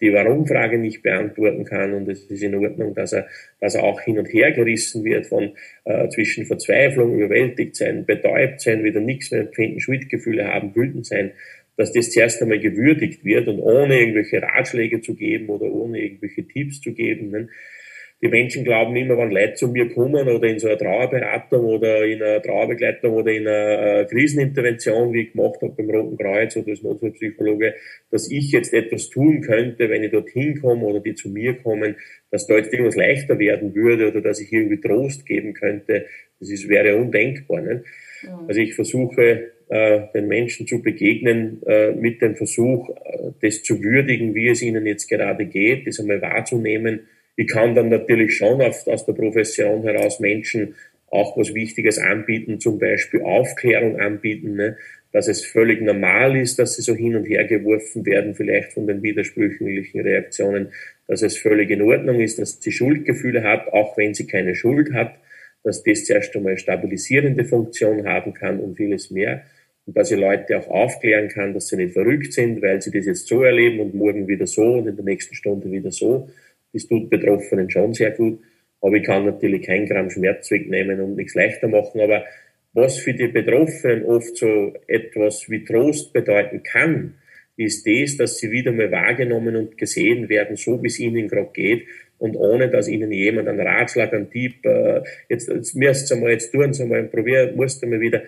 die 0.04 0.12
Warum-Frage 0.12 0.78
nicht 0.78 1.02
beantworten 1.02 1.64
kann 1.64 1.94
und 1.94 2.08
es 2.08 2.24
ist 2.24 2.42
in 2.42 2.54
Ordnung, 2.54 2.94
dass 2.94 3.12
er, 3.12 3.26
dass 3.60 3.74
er 3.74 3.82
auch 3.84 4.00
hin 4.00 4.18
und 4.18 4.26
her 4.26 4.52
gerissen 4.52 5.02
wird 5.02 5.26
von 5.26 5.56
äh, 5.84 6.08
zwischen 6.08 6.46
Verzweiflung, 6.46 7.16
überwältigt 7.16 7.74
sein, 7.76 8.04
betäubt 8.04 8.60
sein, 8.60 8.84
wieder 8.84 9.00
nichts 9.00 9.30
mehr 9.30 9.40
empfinden, 9.40 9.80
Schuldgefühle 9.80 10.46
haben, 10.46 10.74
wütend 10.74 11.06
sein 11.06 11.32
dass 11.76 11.92
das 11.92 12.10
zuerst 12.10 12.40
einmal 12.40 12.60
gewürdigt 12.60 13.24
wird 13.24 13.48
und 13.48 13.58
ohne 13.58 13.98
irgendwelche 13.98 14.40
Ratschläge 14.40 15.00
zu 15.00 15.14
geben 15.14 15.48
oder 15.48 15.66
ohne 15.66 16.00
irgendwelche 16.00 16.46
Tipps 16.46 16.80
zu 16.80 16.92
geben. 16.92 17.30
Ne? 17.30 17.48
Die 18.24 18.30
Menschen 18.30 18.64
glauben 18.64 18.96
immer, 18.96 19.18
wenn 19.18 19.32
Leute 19.32 19.52
zu 19.52 19.68
mir 19.68 19.86
kommen 19.90 20.26
oder 20.26 20.48
in 20.48 20.58
so 20.58 20.66
einer 20.66 20.78
Trauerberatung 20.78 21.66
oder 21.66 22.06
in 22.06 22.22
einer 22.22 22.40
Trauerbegleitung 22.40 23.12
oder 23.12 23.30
in 23.30 23.46
einer 23.46 24.00
äh, 24.00 24.06
Krisenintervention, 24.06 25.12
wie 25.12 25.24
ich 25.24 25.32
gemacht 25.32 25.60
habe 25.60 25.74
beim 25.76 25.90
Roten 25.90 26.16
Kreuz 26.16 26.56
oder 26.56 26.70
als 26.70 26.82
Notfallpsychologe, 26.82 27.74
dass 28.10 28.30
ich 28.30 28.50
jetzt 28.50 28.72
etwas 28.72 29.10
tun 29.10 29.42
könnte, 29.42 29.90
wenn 29.90 30.04
ich 30.04 30.10
dorthin 30.10 30.58
komme 30.58 30.86
oder 30.86 31.00
die 31.00 31.14
zu 31.14 31.28
mir 31.28 31.52
kommen, 31.52 31.96
dass 32.30 32.46
da 32.46 32.56
jetzt 32.56 32.72
irgendwas 32.72 32.96
leichter 32.96 33.38
werden 33.38 33.74
würde 33.74 34.08
oder 34.08 34.22
dass 34.22 34.40
ich 34.40 34.50
irgendwie 34.50 34.80
Trost 34.80 35.26
geben 35.26 35.52
könnte. 35.52 36.06
Das 36.40 36.48
ist, 36.48 36.66
wäre 36.66 36.96
undenkbar. 36.96 37.60
Ne? 37.60 37.84
Also 38.48 38.58
ich 38.58 38.74
versuche 38.74 39.52
äh, 39.68 40.00
den 40.14 40.28
Menschen 40.28 40.66
zu 40.66 40.80
begegnen 40.80 41.60
äh, 41.66 41.92
mit 41.92 42.22
dem 42.22 42.36
Versuch, 42.36 42.88
das 43.42 43.62
zu 43.62 43.82
würdigen, 43.82 44.34
wie 44.34 44.48
es 44.48 44.62
ihnen 44.62 44.86
jetzt 44.86 45.08
gerade 45.10 45.44
geht, 45.44 45.86
das 45.86 46.00
einmal 46.00 46.22
wahrzunehmen. 46.22 47.00
Ich 47.36 47.48
kann 47.48 47.74
dann 47.74 47.88
natürlich 47.88 48.36
schon 48.36 48.60
auf, 48.62 48.86
aus 48.86 49.06
der 49.06 49.12
Profession 49.12 49.82
heraus 49.82 50.20
Menschen 50.20 50.74
auch 51.14 51.36
was 51.36 51.54
Wichtiges 51.54 51.98
anbieten, 51.98 52.60
zum 52.60 52.78
Beispiel 52.78 53.22
Aufklärung 53.22 54.00
anbieten, 54.00 54.56
ne? 54.56 54.76
dass 55.12 55.28
es 55.28 55.44
völlig 55.44 55.80
normal 55.80 56.36
ist, 56.36 56.58
dass 56.58 56.74
sie 56.74 56.82
so 56.82 56.94
hin 56.94 57.14
und 57.14 57.24
her 57.24 57.44
geworfen 57.44 58.04
werden, 58.04 58.34
vielleicht 58.34 58.72
von 58.72 58.88
den 58.88 59.00
widersprüchlichen 59.00 60.00
Reaktionen, 60.00 60.72
dass 61.06 61.22
es 61.22 61.38
völlig 61.38 61.70
in 61.70 61.82
Ordnung 61.82 62.20
ist, 62.20 62.40
dass 62.40 62.60
sie 62.60 62.72
Schuldgefühle 62.72 63.44
hat, 63.44 63.72
auch 63.72 63.96
wenn 63.96 64.12
sie 64.12 64.26
keine 64.26 64.56
Schuld 64.56 64.92
hat, 64.92 65.14
dass 65.62 65.84
das 65.84 66.04
zuerst 66.04 66.34
einmal 66.34 66.58
stabilisierende 66.58 67.44
Funktion 67.44 68.06
haben 68.08 68.34
kann 68.34 68.58
und 68.58 68.76
vieles 68.76 69.12
mehr. 69.12 69.44
Und 69.86 69.96
dass 69.96 70.10
ich 70.10 70.18
Leute 70.18 70.58
auch 70.58 70.66
aufklären 70.66 71.28
kann, 71.28 71.54
dass 71.54 71.68
sie 71.68 71.76
nicht 71.76 71.92
verrückt 71.92 72.32
sind, 72.32 72.60
weil 72.60 72.82
sie 72.82 72.90
das 72.90 73.06
jetzt 73.06 73.28
so 73.28 73.42
erleben 73.42 73.78
und 73.80 73.94
morgen 73.94 74.26
wieder 74.26 74.48
so 74.48 74.62
und 74.62 74.88
in 74.88 74.96
der 74.96 75.04
nächsten 75.04 75.36
Stunde 75.36 75.70
wieder 75.70 75.92
so. 75.92 76.28
Das 76.74 76.86
tut 76.86 77.08
Betroffenen 77.08 77.70
schon 77.70 77.94
sehr 77.94 78.10
gut. 78.10 78.40
Aber 78.82 78.96
ich 78.96 79.04
kann 79.04 79.24
natürlich 79.24 79.64
kein 79.64 79.86
Gramm 79.86 80.10
Schmerz 80.10 80.50
wegnehmen 80.50 81.00
und 81.00 81.16
nichts 81.16 81.34
leichter 81.34 81.68
machen. 81.68 82.02
Aber 82.02 82.24
was 82.74 82.98
für 82.98 83.14
die 83.14 83.28
Betroffenen 83.28 84.04
oft 84.04 84.36
so 84.36 84.74
etwas 84.86 85.48
wie 85.48 85.64
Trost 85.64 86.12
bedeuten 86.12 86.62
kann, 86.62 87.14
ist 87.56 87.86
das, 87.86 88.16
dass 88.16 88.38
sie 88.38 88.50
wieder 88.50 88.72
mal 88.72 88.90
wahrgenommen 88.90 89.56
und 89.56 89.78
gesehen 89.78 90.28
werden, 90.28 90.56
so 90.56 90.82
wie 90.82 90.88
es 90.88 90.98
ihnen 90.98 91.28
gerade 91.28 91.50
geht 91.52 91.86
und 92.18 92.36
ohne, 92.36 92.68
dass 92.68 92.88
ihnen 92.88 93.12
jemand 93.12 93.48
einen 93.48 93.60
Ratschlag, 93.60 94.12
einen 94.12 94.30
Tipp, 94.30 94.64
äh, 94.64 95.02
jetzt, 95.28 95.48
jetzt 95.48 95.76
müsst 95.76 96.10
ihr 96.10 96.16
mal, 96.16 96.30
jetzt 96.30 96.52
tun 96.52 96.72
sie 96.72 96.84
mal, 96.84 97.04
probieren, 97.04 97.54
musst 97.56 97.82
du 97.82 97.86
mal 97.86 98.00
wieder. 98.00 98.22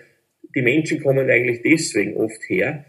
Die 0.55 0.61
Menschen 0.61 1.01
kommen 1.01 1.29
eigentlich 1.29 1.61
deswegen 1.61 2.15
oft 2.15 2.41
her, 2.47 2.85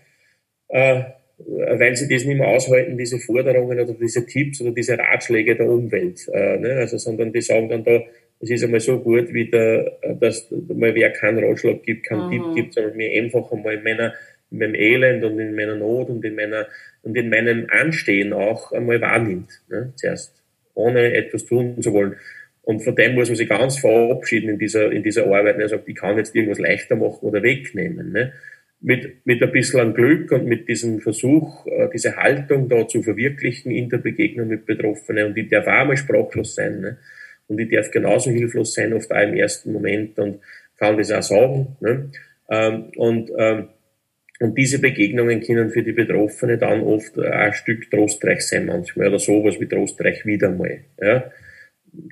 äh, 0.68 1.02
weil 1.38 1.96
sie 1.96 2.08
das 2.08 2.24
nicht 2.24 2.38
mehr 2.38 2.48
aushalten, 2.48 2.98
diese 2.98 3.18
Forderungen 3.18 3.78
oder 3.78 3.94
diese 3.94 4.26
Tipps 4.26 4.60
oder 4.60 4.72
diese 4.72 4.98
Ratschläge 4.98 5.56
der 5.56 5.68
Umwelt. 5.68 6.28
Äh, 6.32 6.58
ne? 6.58 6.72
Also, 6.74 6.98
sondern 6.98 7.32
die 7.32 7.40
sagen 7.40 7.68
dann 7.68 7.84
da, 7.84 8.00
es 8.40 8.50
ist 8.50 8.64
einmal 8.64 8.80
so 8.80 8.98
gut, 9.00 9.32
wie 9.32 9.50
der, 9.50 9.98
dass 10.20 10.48
mal 10.50 10.94
wer 10.94 11.10
keinen 11.10 11.44
Ratschlag 11.44 11.82
gibt, 11.82 12.06
keinen 12.06 12.26
mhm. 12.26 12.30
Tipp 12.30 12.42
gibt, 12.54 12.74
sondern 12.74 12.96
mir 12.96 13.10
einfach 13.22 13.50
einmal 13.50 13.74
in 13.74 13.82
meiner, 13.82 14.14
in 14.50 14.58
meinem 14.58 14.74
Elend 14.74 15.24
und 15.24 15.38
in 15.38 15.54
meiner 15.54 15.76
Not 15.76 16.08
und 16.08 16.24
in 16.24 16.34
meiner, 16.34 16.66
und 17.02 17.16
in 17.16 17.30
meinem 17.30 17.66
Anstehen 17.68 18.32
auch 18.32 18.72
einmal 18.72 19.00
wahrnimmt, 19.00 19.62
ne? 19.68 19.92
zuerst 19.96 20.42
ohne 20.74 21.12
etwas 21.14 21.44
tun 21.46 21.80
zu 21.82 21.92
wollen. 21.92 22.14
Und 22.62 22.80
von 22.80 22.94
dem 22.94 23.14
muss 23.14 23.28
man 23.28 23.36
sich 23.36 23.48
ganz 23.48 23.78
verabschieden 23.78 24.50
in 24.50 24.58
dieser, 24.58 24.92
in 24.92 25.02
dieser 25.02 25.24
Arbeit. 25.26 25.58
Er 25.58 25.68
sagt, 25.68 25.88
ich 25.88 25.96
kann 25.96 26.18
jetzt 26.18 26.34
irgendwas 26.34 26.58
leichter 26.58 26.96
machen 26.96 27.20
oder 27.22 27.42
wegnehmen. 27.42 28.12
Ne? 28.12 28.32
Mit, 28.80 29.26
mit 29.26 29.42
ein 29.42 29.50
bisschen 29.50 29.92
Glück 29.92 30.30
und 30.30 30.46
mit 30.46 30.68
diesem 30.68 31.00
Versuch, 31.00 31.66
äh, 31.66 31.88
diese 31.92 32.16
Haltung 32.16 32.68
da 32.68 32.86
zu 32.86 33.02
verwirklichen 33.02 33.72
in 33.72 33.88
der 33.88 33.98
Begegnung 33.98 34.46
mit 34.48 34.66
Betroffenen. 34.66 35.26
Und 35.26 35.36
ich 35.36 35.48
darf 35.48 35.66
auch 35.66 35.84
mal 35.84 35.96
sprachlos 35.96 36.54
sein. 36.54 36.80
Ne? 36.80 36.98
Und 37.48 37.58
ich 37.58 37.70
darf 37.70 37.90
genauso 37.90 38.30
hilflos 38.30 38.74
sein, 38.74 38.92
oft 38.92 39.10
auch 39.10 39.20
im 39.20 39.34
ersten 39.34 39.72
Moment 39.72 40.18
und 40.20 40.40
kann 40.76 40.96
das 40.96 41.10
auch 41.10 41.22
sagen. 41.22 41.76
Ne? 41.80 42.10
Ähm, 42.50 42.92
und 42.96 43.32
ähm, 43.36 43.68
und 44.40 44.56
diese 44.56 44.80
Begegnungen 44.80 45.40
können 45.40 45.70
für 45.70 45.82
die 45.82 45.92
Betroffene 45.92 46.58
dann 46.58 46.82
oft 46.82 47.18
ein 47.18 47.52
Stück 47.52 47.90
trostreich 47.90 48.42
sein 48.42 48.66
manchmal 48.66 49.08
oder 49.08 49.18
sowas 49.18 49.58
wie 49.60 49.66
trostreich 49.66 50.24
wieder 50.26 50.50
mal. 50.50 50.84
Ja. 51.00 51.30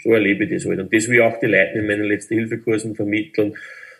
So 0.02 0.12
erlebe 0.12 0.44
ich 0.44 0.50
das 0.50 0.66
halt. 0.66 0.80
Und 0.80 0.92
das 0.92 1.08
will 1.08 1.22
auch 1.22 1.38
die 1.38 1.46
Leute 1.46 1.78
in 1.78 1.86
meinen 1.86 2.04
letzten 2.04 2.34
Hilfekursen 2.34 2.96
vermitteln. 2.96 3.54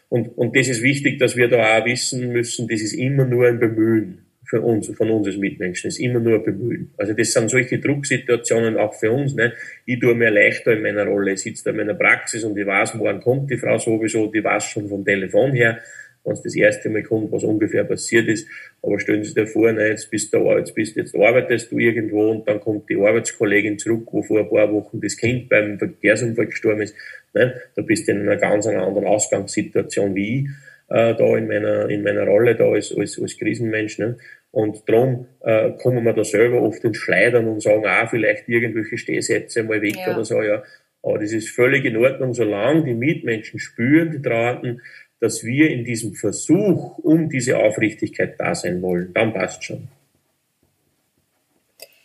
Und, 0.09 0.29
und 0.39 0.57
das 0.57 0.69
ist 0.69 0.83
wichtig, 0.83 1.19
dass 1.19 1.37
wir 1.37 1.49
da 1.49 1.79
auch 1.79 1.85
wissen 1.85 2.33
müssen, 2.33 2.69
das 2.69 2.81
ist 2.81 2.93
immer 2.93 3.25
nur 3.25 3.47
ein 3.47 3.59
Bemühen 3.59 4.27
für 4.45 4.61
uns, 4.61 4.87
von 4.97 5.11
uns 5.11 5.27
als 5.27 5.37
Mitmenschen, 5.37 5.89
das 5.89 5.97
ist 5.97 6.01
immer 6.01 6.21
nur 6.21 6.37
ein 6.37 6.45
Bemühen. 6.45 6.93
Also 6.97 7.13
das 7.13 7.33
sind 7.33 7.51
solche 7.51 7.81
Drucksituationen 7.81 8.77
auch 8.77 8.95
für 8.95 9.11
uns. 9.11 9.35
Ne? 9.35 9.53
Ich 9.85 9.99
tue 9.99 10.15
mir 10.15 10.31
leichter 10.31 10.75
in 10.75 10.83
meiner 10.83 11.05
Rolle, 11.05 11.33
ich 11.33 11.41
sitze 11.41 11.65
da 11.65 11.71
in 11.71 11.79
meiner 11.79 11.95
Praxis 11.95 12.45
und 12.45 12.57
ich 12.57 12.67
weiß, 12.67 12.95
morgen 12.95 13.21
kommt 13.21 13.51
die 13.51 13.59
Frau 13.59 13.77
sowieso, 13.79 14.31
die 14.31 14.45
weiß 14.45 14.65
schon 14.65 14.89
vom 14.89 15.05
Telefon 15.05 15.53
her 15.53 15.81
wenn 16.27 16.35
es 16.35 16.43
das 16.43 16.57
erste 16.57 16.91
Mal 16.91 17.03
kommt, 17.03 17.33
was 17.33 17.45
ungefähr 17.45 17.85
passiert 17.85 18.29
ist. 18.29 18.49
Aber 18.83 18.99
stellen 18.99 19.23
Sie 19.23 19.31
sich 19.31 19.35
da 19.35 19.47
vor, 19.47 19.73
ne, 19.73 19.89
jetzt 19.89 20.11
bist 20.11 20.35
du, 20.35 20.39
jetzt 20.59 20.75
bist, 20.75 20.97
jetzt 20.97 21.15
arbeitest 21.17 21.73
du 21.73 21.79
irgendwo 21.79 22.31
und 22.31 22.49
dann 22.49 22.61
kommt 22.61 22.91
die 22.91 22.97
Arbeitskollegin 22.97 23.79
zurück, 23.79 24.09
wo 24.11 24.23
vor 24.23 24.41
ein 24.41 24.51
paar 24.51 24.73
Wochen 24.73 25.01
das 25.01 25.17
Kind 25.17 25.49
beim 25.49 25.79
Verkehrsunfall 25.79 26.47
gestorben 26.47 26.83
ist. 26.83 26.95
Ne, 27.33 27.55
da 27.75 27.83
bist 27.83 28.09
du 28.09 28.13
in 28.13 28.23
einer 28.23 28.37
ganz 28.37 28.67
anderen 28.67 29.07
Ausgangssituation 29.07 30.15
wie 30.15 30.41
ich, 30.41 30.47
äh, 30.89 31.15
da 31.15 31.37
in 31.37 31.49
meiner, 31.49 31.89
in 31.89 32.03
meiner 32.03 32.25
Rolle 32.25 32.55
da 32.55 32.65
als, 32.71 32.97
als, 32.97 33.21
als 33.21 33.39
Krisenmensch. 33.39 33.99
Ne. 33.99 34.17
Und 34.51 34.89
darum 34.89 35.27
äh, 35.41 35.73
kommen 35.73 36.05
wir 36.05 36.13
da 36.13 36.25
selber 36.25 36.63
oft 36.63 36.83
ins 36.85 36.97
Schleidern 36.97 37.47
und 37.47 37.63
sagen, 37.63 37.85
ah, 37.87 38.07
vielleicht 38.07 38.49
irgendwelche 38.49 38.97
Stehsätze 38.97 39.63
mal 39.63 39.83
weg 39.83 39.97
ja. 39.97 40.15
oder 40.15 40.25
so, 40.25 40.43
ja. 40.43 40.63
Aber 41.03 41.19
das 41.19 41.33
ist 41.33 41.51
völlig 41.51 41.85
in 41.85 41.97
Ordnung, 41.97 42.35
solange 42.35 42.85
die 42.85 42.95
Mitmenschen 42.95 43.61
spüren, 43.61 44.11
die 44.11 44.21
Trauernden, 44.21 44.81
dass 45.21 45.45
wir 45.45 45.71
in 45.71 45.85
diesem 45.85 46.15
Versuch 46.15 46.99
um 46.99 47.29
diese 47.29 47.59
Aufrichtigkeit 47.59 48.39
da 48.39 48.55
sein 48.55 48.83
wollen, 48.83 49.13
dann 49.15 49.33
passt 49.33 49.65
schon. 49.65 49.89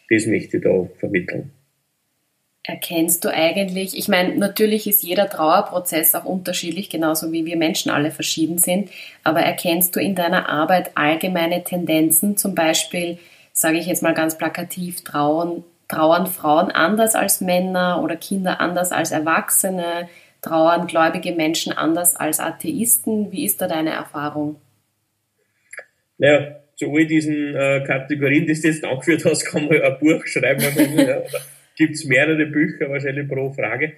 Das 0.09 0.25
möchte 0.25 0.57
ich 0.57 0.63
da 0.63 0.87
vermitteln. 0.99 1.51
Erkennst 2.63 3.25
du 3.25 3.33
eigentlich, 3.33 3.97
ich 3.97 4.07
meine, 4.07 4.35
natürlich 4.35 4.85
ist 4.85 5.01
jeder 5.01 5.27
Trauerprozess 5.27 6.13
auch 6.13 6.25
unterschiedlich, 6.25 6.91
genauso 6.91 7.31
wie 7.31 7.45
wir 7.45 7.57
Menschen 7.57 7.91
alle 7.91 8.11
verschieden 8.11 8.59
sind, 8.59 8.91
aber 9.23 9.39
erkennst 9.39 9.95
du 9.95 9.99
in 9.99 10.13
deiner 10.13 10.47
Arbeit 10.47 10.91
allgemeine 10.93 11.63
Tendenzen, 11.63 12.37
zum 12.37 12.53
Beispiel, 12.53 13.17
sage 13.51 13.79
ich 13.79 13.87
jetzt 13.87 14.03
mal 14.03 14.13
ganz 14.13 14.37
plakativ, 14.37 15.03
trauern, 15.03 15.63
trauern 15.87 16.27
Frauen 16.27 16.69
anders 16.69 17.15
als 17.15 17.41
Männer 17.41 18.01
oder 18.03 18.15
Kinder 18.15 18.61
anders 18.61 18.91
als 18.91 19.11
Erwachsene? 19.11 20.07
Trauern 20.41 20.87
gläubige 20.87 21.33
Menschen 21.33 21.71
anders 21.73 22.15
als 22.15 22.39
Atheisten? 22.39 23.31
Wie 23.31 23.45
ist 23.45 23.61
da 23.61 23.67
deine 23.67 23.91
Erfahrung? 23.91 24.57
Naja, 26.17 26.61
zu 26.75 26.91
all 26.91 27.05
diesen 27.05 27.55
äh, 27.55 27.83
Kategorien, 27.85 28.45
die 28.45 28.53
du 28.53 28.67
jetzt 28.67 28.83
angeführt 28.83 29.23
hast, 29.25 29.45
kann 29.45 29.67
man 29.67 29.81
ein 29.81 29.99
Buch 29.99 30.25
schreiben. 30.25 30.61
ja, 30.97 31.21
Gibt 31.77 31.93
es 31.95 32.05
mehrere 32.05 32.45
Bücher 32.45 32.89
wahrscheinlich 32.89 33.27
pro 33.27 33.51
Frage. 33.53 33.93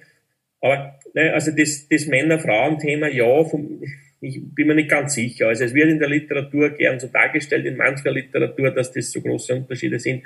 Aber 0.60 0.98
ne, 1.12 1.32
also 1.32 1.50
das, 1.50 1.88
das 1.88 2.06
Männer-Frauen-Thema, 2.06 3.08
ja, 3.08 3.44
vom, 3.44 3.82
ich 4.20 4.40
bin 4.54 4.68
mir 4.68 4.74
nicht 4.74 4.88
ganz 4.88 5.14
sicher. 5.14 5.48
Also 5.48 5.64
es 5.64 5.74
wird 5.74 5.90
in 5.90 5.98
der 5.98 6.08
Literatur 6.08 6.70
gern 6.70 6.98
so 6.98 7.08
dargestellt, 7.08 7.66
in 7.66 7.76
mancher 7.76 8.10
Literatur, 8.10 8.70
dass 8.70 8.92
das 8.92 9.10
so 9.10 9.20
große 9.20 9.54
Unterschiede 9.54 9.98
sind. 9.98 10.22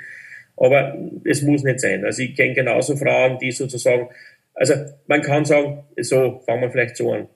Aber 0.55 0.97
es 1.23 1.41
muss 1.41 1.63
nicht 1.63 1.79
sein. 1.79 2.05
Also 2.05 2.23
ich 2.23 2.35
kenne 2.35 2.53
genauso 2.53 2.95
Frauen, 2.95 3.37
die 3.39 3.51
sozusagen, 3.51 4.09
also 4.59 4.73
man 5.07 5.21
kann 5.21 5.45
sagen, 5.45 5.85
so 6.01 6.41
fangen 6.45 6.61
wir 6.61 6.71
vielleicht 6.71 6.97
so 6.97 7.13
an. 7.13 7.29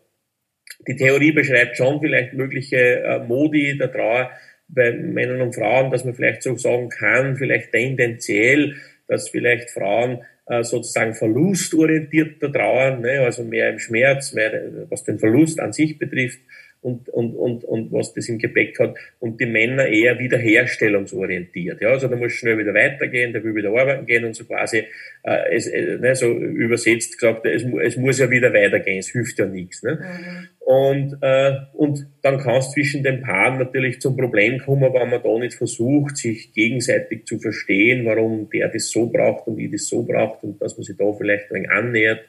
Die 0.88 0.96
Theorie 0.98 1.32
beschreibt 1.32 1.78
schon 1.78 2.02
vielleicht 2.02 2.34
mögliche 2.34 2.78
äh, 2.78 3.20
Modi 3.20 3.78
der 3.78 3.92
Trauer 3.92 4.32
bei 4.68 4.92
Männern 4.92 5.42
und 5.42 5.56
Frauen, 5.56 5.90
dass 5.90 6.04
man 6.04 6.16
vielleicht 6.16 6.44
so 6.44 6.58
sagen 6.58 6.90
kann, 6.90 7.38
vielleicht 7.38 7.72
tendenziell, 7.72 8.76
dass 9.08 9.30
vielleicht 9.30 9.72
Frauen 9.72 10.24
äh, 10.48 10.64
sozusagen 10.64 11.16
verlustorientierter 11.16 12.52
trauern, 12.52 13.00
ne, 13.00 13.22
also 13.22 13.46
mehr 13.46 13.70
im 13.70 13.80
Schmerz, 13.80 14.34
mehr 14.34 14.88
was 14.90 15.06
den 15.06 15.20
Verlust 15.20 15.62
an 15.62 15.72
sich 15.72 15.98
betrifft 15.98 16.40
und, 16.84 17.10
und, 17.10 17.36
und, 17.36 17.64
und 17.64 17.92
was 17.92 18.14
das 18.14 18.28
im 18.30 18.38
Gepäck 18.38 18.78
hat 18.80 18.96
und 19.20 19.40
die 19.40 19.46
Männer 19.46 19.88
eher 19.88 20.20
wiederherstellungsorientiert. 20.20 21.82
Ja, 21.82 21.90
also 21.90 22.08
da 22.08 22.16
muss 22.16 22.34
schnell 22.34 22.58
wieder 22.58 22.74
weitergehen, 22.74 23.32
der 23.32 23.44
will 23.44 23.56
wieder 23.56 23.70
arbeiten 23.70 24.06
gehen 24.06 24.26
und 24.26 24.36
so 24.36 24.44
quasi, 24.44 24.84
äh, 25.24 25.56
es, 25.56 25.68
äh, 25.68 25.98
ne, 25.98 26.16
so 26.16 26.32
übersetzt 26.32 27.18
gesagt, 27.18 27.46
es, 27.46 27.64
es 27.82 27.98
muss 27.98 28.20
ja 28.20 28.30
wieder 28.30 28.54
weitergehen, 28.54 29.00
es 29.00 29.10
hilft 29.10 29.40
ja 29.40 29.46
nichts. 29.46 29.82
Ne? 29.84 29.94
Mhm. 29.94 30.48
Und, 30.60 31.18
äh, 31.22 31.54
und 31.74 32.06
dann 32.22 32.38
kann 32.38 32.58
es 32.58 32.72
zwischen 32.72 33.04
den 33.04 33.22
Paaren 33.22 33.60
natürlich 33.60 34.00
zum 34.02 34.16
Problem 34.18 34.60
kommen, 34.60 34.94
wenn 34.94 35.10
man 35.10 35.24
da 35.24 35.40
nicht 35.40 35.56
versucht, 35.56 36.18
sich 36.18 36.54
gegenseitig 36.54 37.26
zu 37.26 37.40
verstehen, 37.40 38.06
warum 38.06 38.50
der 38.50 38.70
das 38.70 38.90
so 38.90 39.08
braucht 39.08 39.48
und 39.48 39.60
ich 39.60 39.72
das 39.72 39.88
so 39.88 40.04
braucht 40.04 40.44
und 40.44 40.62
dass 40.62 40.78
man 40.78 40.84
sich 40.84 40.98
da 40.98 41.12
vielleicht 41.14 41.50
ein 41.52 41.56
wenig 41.56 41.72
annähert 41.72 42.26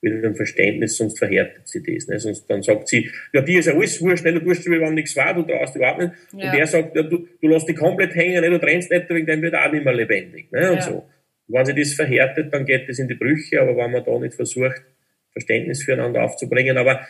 mit 0.00 0.12
einem 0.12 0.34
Verständnis, 0.34 0.96
sonst 0.96 1.18
verhärtet 1.18 1.66
sie 1.66 1.82
das. 1.82 2.06
Ne? 2.06 2.18
Sonst 2.20 2.48
dann 2.48 2.62
sagt 2.62 2.88
sie, 2.88 3.10
ja, 3.32 3.40
dir 3.40 3.58
ist 3.58 3.66
ja 3.66 3.74
alles 3.74 4.00
wurscht, 4.00 4.24
ne? 4.24 4.32
du 4.32 4.40
tust 4.40 4.62
schon, 4.62 4.80
wenn 4.80 4.94
nichts 4.94 5.16
war, 5.16 5.34
du 5.34 5.42
traust 5.42 5.74
überhaupt 5.74 6.00
nicht. 6.00 6.12
Ja. 6.32 6.50
Und 6.50 6.58
der 6.58 6.66
sagt, 6.66 6.96
ja, 6.96 7.02
du, 7.02 7.26
du 7.40 7.48
lässt 7.48 7.68
dich 7.68 7.76
komplett 7.76 8.14
hängen, 8.14 8.40
ne? 8.40 8.50
du 8.50 8.58
trennst 8.58 8.90
nicht, 8.90 9.10
wegen 9.10 9.26
dem 9.26 9.42
wird 9.42 9.54
auch 9.54 9.72
nicht 9.72 9.84
mehr 9.84 9.94
lebendig. 9.94 10.52
Ne? 10.52 10.70
Und 10.70 10.76
ja. 10.76 10.82
so. 10.82 11.04
Und 11.48 11.54
wenn 11.54 11.66
sie 11.66 11.74
das 11.74 11.94
verhärtet, 11.94 12.52
dann 12.52 12.64
geht 12.64 12.88
das 12.88 12.98
in 12.98 13.08
die 13.08 13.14
Brüche, 13.14 13.60
aber 13.60 13.76
wenn 13.76 13.90
man 13.90 14.04
da 14.04 14.18
nicht 14.18 14.34
versucht, 14.34 14.82
Verständnis 15.32 15.82
füreinander 15.82 16.22
aufzubringen, 16.22 16.76
aber 16.76 17.06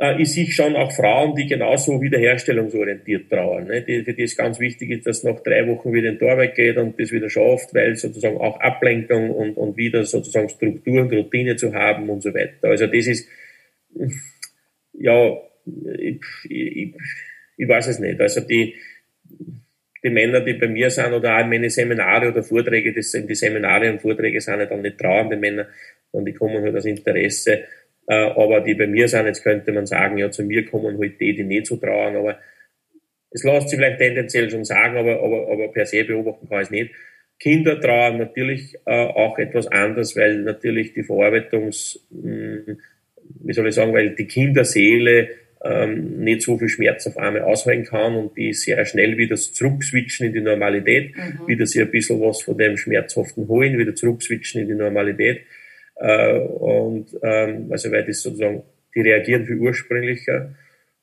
äh, 0.00 0.20
ich 0.20 0.32
sehe 0.32 0.50
schon 0.50 0.76
auch 0.76 0.90
Frauen, 0.92 1.36
die 1.36 1.46
genauso 1.46 2.00
wiederherstellungsorientiert 2.00 3.30
trauern. 3.30 3.66
Ne? 3.66 3.82
Die, 3.82 4.02
für 4.02 4.14
die 4.14 4.22
es 4.22 4.36
ganz 4.36 4.58
wichtig 4.58 4.90
ist, 4.90 5.06
dass 5.06 5.22
nach 5.22 5.40
drei 5.40 5.68
Wochen 5.68 5.92
wieder 5.92 6.08
in 6.08 6.18
die 6.18 6.28
Arbeit 6.28 6.54
geht 6.54 6.78
und 6.78 6.98
das 6.98 7.12
wieder 7.12 7.28
schafft, 7.28 7.74
weil 7.74 7.94
sozusagen 7.96 8.38
auch 8.38 8.58
Ablenkung 8.60 9.30
und, 9.30 9.56
und 9.56 9.76
wieder 9.76 10.04
sozusagen 10.04 10.48
Struktur 10.48 11.02
und 11.02 11.12
Routine 11.12 11.56
zu 11.56 11.74
haben 11.74 12.08
und 12.08 12.22
so 12.22 12.32
weiter. 12.32 12.68
Also 12.68 12.86
das 12.86 13.06
ist, 13.06 13.28
ja, 14.94 15.36
ich, 15.98 16.20
ich, 16.48 16.94
ich 17.58 17.68
weiß 17.68 17.88
es 17.88 17.98
nicht. 17.98 18.18
Also 18.20 18.40
die, 18.40 18.74
die 20.02 20.10
Männer, 20.10 20.40
die 20.40 20.54
bei 20.54 20.68
mir 20.68 20.88
sind 20.88 21.12
oder 21.12 21.36
auch 21.36 21.40
in 21.40 21.50
meine 21.50 21.68
Seminare 21.68 22.30
oder 22.30 22.42
Vorträge, 22.42 22.94
das 22.94 23.10
sind 23.10 23.28
die 23.28 23.34
Seminare 23.34 23.92
und 23.92 24.00
Vorträge 24.00 24.40
sind 24.40 24.60
ja 24.60 24.66
dann 24.66 24.80
nicht 24.80 24.96
trauernde 24.96 25.36
Männer, 25.36 25.68
sondern 26.10 26.32
die 26.32 26.38
kommen 26.38 26.62
halt 26.62 26.74
aus 26.74 26.86
Interesse 26.86 27.64
aber 28.14 28.60
die 28.60 28.74
bei 28.74 28.86
mir 28.86 29.08
sind, 29.08 29.26
jetzt 29.26 29.42
könnte 29.42 29.72
man 29.72 29.86
sagen, 29.86 30.18
ja, 30.18 30.30
zu 30.30 30.42
mir 30.42 30.64
kommen 30.64 30.98
halt 30.98 31.20
die, 31.20 31.34
die 31.34 31.44
nicht 31.44 31.66
so 31.66 31.76
trauern, 31.76 32.16
aber 32.16 32.38
es 33.30 33.44
lässt 33.44 33.68
sich 33.68 33.78
vielleicht 33.78 33.98
tendenziell 33.98 34.50
schon 34.50 34.64
sagen, 34.64 34.96
aber, 34.96 35.22
aber, 35.22 35.52
aber 35.52 35.68
per 35.68 35.86
se 35.86 36.04
beobachten 36.04 36.48
kann 36.48 36.58
ich 36.58 36.64
es 36.64 36.70
nicht. 36.70 36.94
Kinder 37.38 37.80
trauern 37.80 38.18
natürlich 38.18 38.74
äh, 38.84 38.90
auch 38.90 39.38
etwas 39.38 39.66
anders, 39.68 40.16
weil 40.16 40.40
natürlich 40.42 40.92
die 40.92 41.04
Verarbeitungs, 41.04 42.06
hm, 42.10 42.78
wie 43.42 43.52
soll 43.52 43.68
ich 43.68 43.74
sagen, 43.74 43.94
weil 43.94 44.10
die 44.10 44.26
Kinderseele 44.26 45.28
ähm, 45.64 46.18
nicht 46.20 46.42
so 46.42 46.58
viel 46.58 46.68
Schmerz 46.68 47.06
auf 47.06 47.16
einmal 47.16 47.42
aushalten 47.42 47.84
kann 47.84 48.14
und 48.14 48.36
die 48.36 48.52
sehr 48.52 48.84
schnell 48.84 49.16
wieder 49.18 49.36
zurückswitchen 49.36 50.26
in 50.26 50.32
die 50.32 50.40
Normalität, 50.40 51.16
mhm. 51.16 51.46
wieder 51.46 51.66
sich 51.66 51.80
ein 51.80 51.90
bisschen 51.90 52.20
was 52.20 52.42
von 52.42 52.56
dem 52.58 52.76
Schmerzhaften 52.76 53.46
holen, 53.48 53.78
wieder 53.78 53.94
zurückswitchen 53.94 54.62
in 54.62 54.68
die 54.68 54.74
Normalität. 54.74 55.42
Äh, 56.00 56.38
und 56.38 57.06
ähm, 57.22 57.68
also 57.70 57.92
weil 57.92 58.04
das 58.04 58.22
sozusagen, 58.22 58.62
die 58.94 59.02
reagieren 59.02 59.46
viel 59.46 59.58
ursprünglicher. 59.58 60.54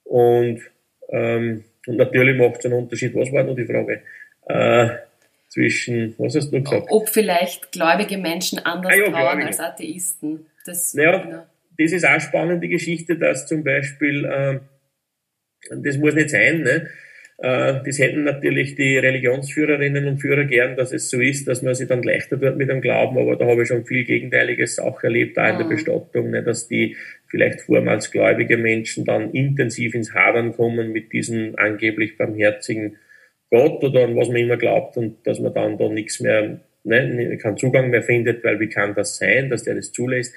Und, 0.04 0.62
ähm, 1.10 1.64
und 1.86 1.98
natürlich 1.98 2.38
macht 2.38 2.60
es 2.60 2.66
einen 2.66 2.74
Unterschied. 2.74 3.14
Was 3.16 3.32
war 3.32 3.44
noch 3.44 3.56
die 3.56 3.66
Frage? 3.66 4.02
Äh, 4.48 4.90
zwischen, 5.50 6.16
was 6.18 6.36
hast 6.36 6.52
du 6.52 6.62
gesagt? 6.62 6.88
Ob 6.90 7.10
vielleicht 7.10 7.72
gläubige 7.72 8.18
Menschen 8.18 8.60
anders 8.60 8.92
ah, 8.94 8.98
ja, 8.98 9.10
trauern 9.10 9.42
als 9.44 9.60
Atheisten. 9.60 10.46
Das, 10.66 10.94
naja, 10.94 11.18
genau. 11.18 11.46
das 11.78 11.92
ist 11.92 12.04
auch 12.04 12.10
eine 12.10 12.22
spannende 12.22 12.68
Geschichte, 12.68 13.18
dass 13.18 13.46
zum 13.46 13.64
Beispiel, 13.64 14.26
äh, 14.26 14.60
das 15.70 15.98
muss 15.98 16.16
nicht 16.16 16.30
sein, 16.30 16.62
ne? 16.62 16.88
Äh, 17.39 17.82
das 17.86 18.00
hätten 18.00 18.23
natürlich 18.23 18.76
die 18.76 18.97
Religionsführerinnen 18.97 20.08
und 20.08 20.17
Führer 20.19 20.45
gern, 20.45 20.76
dass 20.76 20.91
es 20.91 21.10
so 21.10 21.19
ist, 21.19 21.47
dass 21.47 21.62
man 21.62 21.76
sich 21.76 21.88
dann 21.88 22.02
leichter 22.02 22.39
tut 22.39 22.58
mit 22.58 22.69
dem 22.69 22.82
Glauben, 22.82 23.17
aber 23.17 23.36
da 23.36 23.45
habe 23.45 23.62
ich 23.62 23.67
schon 23.67 23.86
viel 23.86 24.06
Gegenteiliges 24.06 24.80
auch 24.80 25.04
erlebt, 25.04 25.38
auch 25.38 25.47
in 25.47 25.58
der 25.58 25.67
ah. 25.67 25.69
Bestattung, 25.69 26.32
ne, 26.32 26.41
dass 26.41 26.67
die 26.67 26.95
vielleicht 27.28 27.62
vormals 27.62 28.12
gläubige 28.12 28.58
Menschen 28.58 29.06
dann 29.06 29.32
intensiv 29.32 29.93
ins 29.93 30.15
Hadern 30.15 30.54
kommen 30.54 30.91
mit 30.91 31.13
diesem 31.13 31.54
angeblich 31.58 32.17
barmherzigen 32.17 32.97
Gott 33.52 33.84
oder 33.84 34.06
an 34.06 34.15
was 34.15 34.30
man 34.30 34.38
immer 34.38 34.58
glaubt 34.58 34.97
und 34.97 35.26
dass 35.26 35.39
man 35.39 35.54
dann 35.54 35.78
da 35.78 35.89
nichts 35.89 36.19
mehr, 36.19 36.62
ne, 36.84 37.38
keinen 37.38 37.58
Zugang 37.58 37.91
mehr 37.91 38.02
findet, 38.02 38.43
weil 38.43 38.60
wie 38.60 38.69
kann 38.69 38.95
das 38.95 39.17
sein, 39.17 39.50
dass 39.50 39.63
der 39.63 39.76
das 39.76 39.91
zulässt. 39.91 40.34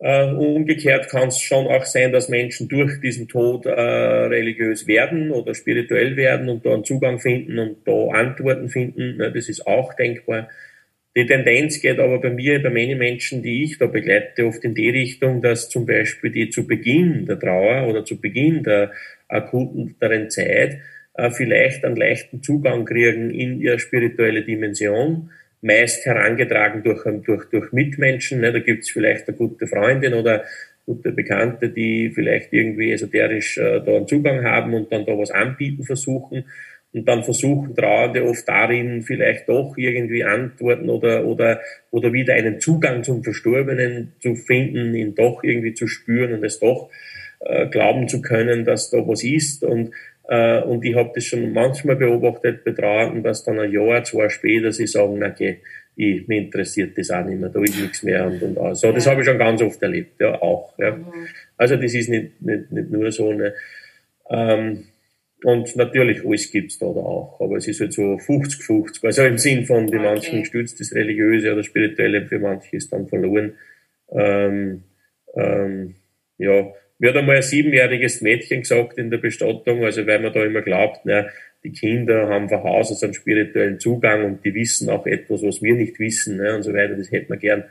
Äh, 0.00 0.30
umgekehrt 0.30 1.08
kann 1.08 1.28
es 1.28 1.40
schon 1.40 1.66
auch 1.66 1.84
sein, 1.84 2.12
dass 2.12 2.28
Menschen 2.28 2.68
durch 2.68 3.00
diesen 3.00 3.26
Tod 3.26 3.66
äh, 3.66 3.70
religiös 3.70 4.86
werden 4.86 5.32
oder 5.32 5.54
spirituell 5.54 6.16
werden 6.16 6.48
und 6.48 6.64
da 6.64 6.72
einen 6.72 6.84
Zugang 6.84 7.18
finden 7.18 7.58
und 7.58 7.78
da 7.84 8.06
Antworten 8.12 8.68
finden. 8.68 9.16
Ne, 9.16 9.32
das 9.32 9.48
ist 9.48 9.66
auch 9.66 9.94
denkbar. 9.94 10.48
Die 11.16 11.26
Tendenz 11.26 11.80
geht 11.80 11.98
aber 11.98 12.20
bei 12.20 12.30
mir, 12.30 12.62
bei 12.62 12.70
meinen 12.70 12.96
Menschen, 12.96 13.42
die 13.42 13.64
ich 13.64 13.78
da 13.78 13.86
begleite, 13.86 14.46
oft 14.46 14.62
in 14.62 14.74
die 14.76 14.88
Richtung, 14.88 15.42
dass 15.42 15.68
zum 15.68 15.84
Beispiel 15.84 16.30
die 16.30 16.50
zu 16.50 16.64
Beginn 16.64 17.26
der 17.26 17.40
Trauer 17.40 17.88
oder 17.88 18.04
zu 18.04 18.20
Beginn 18.20 18.62
der 18.62 18.92
akuten 19.26 19.96
Zeit 20.30 20.78
äh, 21.14 21.30
vielleicht 21.32 21.84
einen 21.84 21.96
leichten 21.96 22.40
Zugang 22.40 22.84
kriegen 22.84 23.30
in 23.30 23.60
ihre 23.60 23.80
spirituelle 23.80 24.44
Dimension 24.44 25.30
meist 25.60 26.04
herangetragen 26.06 26.82
durch, 26.82 27.04
durch, 27.24 27.44
durch 27.50 27.72
Mitmenschen. 27.72 28.40
Ne? 28.40 28.52
Da 28.52 28.58
gibt's 28.60 28.90
vielleicht 28.90 29.28
eine 29.28 29.36
gute 29.36 29.66
Freundin 29.66 30.14
oder 30.14 30.44
gute 30.86 31.12
Bekannte, 31.12 31.68
die 31.68 32.10
vielleicht 32.14 32.52
irgendwie 32.52 32.92
esoterisch 32.92 33.58
äh, 33.58 33.80
da 33.84 33.96
einen 33.96 34.08
Zugang 34.08 34.44
haben 34.44 34.72
und 34.74 34.90
dann 34.92 35.04
da 35.04 35.18
was 35.18 35.30
anbieten 35.30 35.84
versuchen. 35.84 36.44
Und 36.92 37.06
dann 37.06 37.22
versuchen 37.22 37.74
Trauernde 37.74 38.24
oft 38.24 38.48
darin 38.48 39.02
vielleicht 39.02 39.48
doch 39.48 39.74
irgendwie 39.76 40.24
Antworten 40.24 40.88
oder, 40.88 41.26
oder, 41.26 41.60
oder 41.90 42.14
wieder 42.14 42.32
einen 42.34 42.60
Zugang 42.60 43.04
zum 43.04 43.22
Verstorbenen 43.22 44.14
zu 44.20 44.34
finden, 44.34 44.94
ihn 44.94 45.14
doch 45.14 45.44
irgendwie 45.44 45.74
zu 45.74 45.86
spüren 45.86 46.32
und 46.32 46.44
es 46.44 46.58
doch 46.58 46.88
äh, 47.40 47.66
glauben 47.66 48.08
zu 48.08 48.22
können, 48.22 48.64
dass 48.64 48.90
da 48.90 49.06
was 49.06 49.22
ist. 49.22 49.64
Und 49.64 49.90
äh, 50.28 50.60
und 50.62 50.84
ich 50.84 50.94
habe 50.94 51.10
das 51.14 51.24
schon 51.24 51.52
manchmal 51.52 51.96
beobachtet 51.96 52.64
bei 52.64 52.72
Trauernden, 52.72 53.22
dass 53.22 53.44
dann 53.44 53.58
ein 53.58 53.72
Jahr, 53.72 54.04
zwei 54.04 54.28
später 54.28 54.72
sie 54.72 54.86
sagen, 54.86 55.16
na 55.18 55.28
okay, 55.28 55.58
ich, 55.96 56.28
mich 56.28 56.38
interessiert 56.38 56.96
das 56.96 57.10
auch 57.10 57.24
nicht 57.24 57.40
mehr, 57.40 57.48
da 57.48 57.60
ist 57.60 57.80
nichts 57.80 58.02
mehr 58.04 58.26
und, 58.26 58.40
und 58.42 58.76
so. 58.76 58.92
Das 58.92 59.06
habe 59.06 59.20
ich 59.20 59.26
schon 59.26 59.38
ganz 59.38 59.60
oft 59.62 59.82
erlebt, 59.82 60.20
ja, 60.20 60.40
auch. 60.40 60.78
Ja. 60.78 60.92
Mhm. 60.92 61.26
Also 61.56 61.76
das 61.76 61.92
ist 61.92 62.08
nicht, 62.08 62.40
nicht, 62.40 62.70
nicht 62.70 62.90
nur 62.90 63.10
so 63.10 63.30
eine 63.30 63.54
ähm, 64.30 64.84
und 65.44 65.76
natürlich, 65.76 66.24
alles 66.24 66.50
gibt's 66.50 66.78
da, 66.78 66.86
da 66.86 67.00
auch. 67.00 67.40
Aber 67.40 67.56
es 67.56 67.68
ist 67.68 67.80
halt 67.80 67.92
so 67.92 68.02
50-50. 68.02 69.04
Also 69.04 69.22
im 69.22 69.38
Sinn 69.38 69.64
von, 69.66 69.86
die 69.86 69.96
okay. 69.96 70.04
manchen 70.04 70.44
stützt 70.44 70.80
das 70.80 70.92
Religiöse 70.92 71.52
oder 71.52 71.62
Spirituelle, 71.62 72.26
für 72.26 72.40
manche 72.40 72.76
ist 72.76 72.92
dann 72.92 73.06
verloren. 73.06 73.52
Ähm, 74.10 74.82
ähm, 75.36 75.94
ja, 76.38 76.72
mir 76.98 77.10
hat 77.10 77.16
einmal 77.16 77.36
ein 77.36 77.42
siebenjähriges 77.42 78.20
Mädchen 78.20 78.62
gesagt 78.62 78.98
in 78.98 79.10
der 79.10 79.18
Bestattung, 79.18 79.84
also 79.84 80.06
weil 80.06 80.20
man 80.20 80.32
da 80.32 80.44
immer 80.44 80.62
glaubt, 80.62 81.00
na, 81.04 81.26
die 81.64 81.72
Kinder 81.72 82.28
haben 82.28 82.48
von 82.48 82.62
Haus 82.62 82.90
aus 82.90 83.02
einen 83.02 83.14
spirituellen 83.14 83.80
Zugang 83.80 84.24
und 84.24 84.44
die 84.44 84.54
wissen 84.54 84.88
auch 84.90 85.06
etwas, 85.06 85.42
was 85.42 85.60
wir 85.60 85.74
nicht 85.74 85.98
wissen 85.98 86.36
ne, 86.36 86.54
und 86.56 86.62
so 86.62 86.72
weiter, 86.72 86.94
das 86.94 87.10
hätte 87.10 87.30
man 87.30 87.38
gern. 87.38 87.64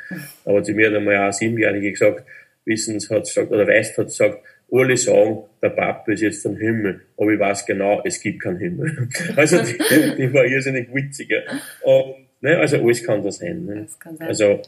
Aber 0.46 0.64
zu 0.64 0.74
mir 0.74 0.88
hat 0.88 0.96
einmal 0.96 1.18
auch 1.18 1.26
ein 1.28 1.32
Siebenjährige 1.32 1.92
gesagt, 1.92 2.24
wissen 2.66 3.00
hat 3.10 3.24
gesagt, 3.24 3.52
oder 3.52 3.68
weißt 3.68 3.98
hat 3.98 4.08
gesagt, 4.08 4.40
alle 4.72 4.98
sagen, 4.98 5.44
der 5.62 5.70
Papa 5.70 6.12
ist 6.12 6.22
jetzt 6.22 6.46
am 6.46 6.58
Himmel, 6.58 7.02
aber 7.16 7.32
ich 7.32 7.40
weiß 7.40 7.66
genau, 7.66 8.02
es 8.04 8.20
gibt 8.20 8.42
keinen 8.42 8.60
Himmel. 8.60 9.10
Also 9.36 9.60
die, 9.62 10.16
die 10.18 10.34
war 10.34 10.46
irrsinnig 10.46 10.94
witziger. 10.94 11.44
Und, 11.84 12.16
ne, 12.42 12.58
also 12.58 12.78
alles 12.78 13.04
kann 13.04 13.24
da 13.24 13.32
sein. 13.32 13.66
Ne? 13.66 13.84
Das 13.84 14.00
kann 14.00 14.18
sein. 14.18 14.28
Also, 14.28 14.62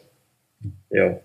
ja. 0.89 1.19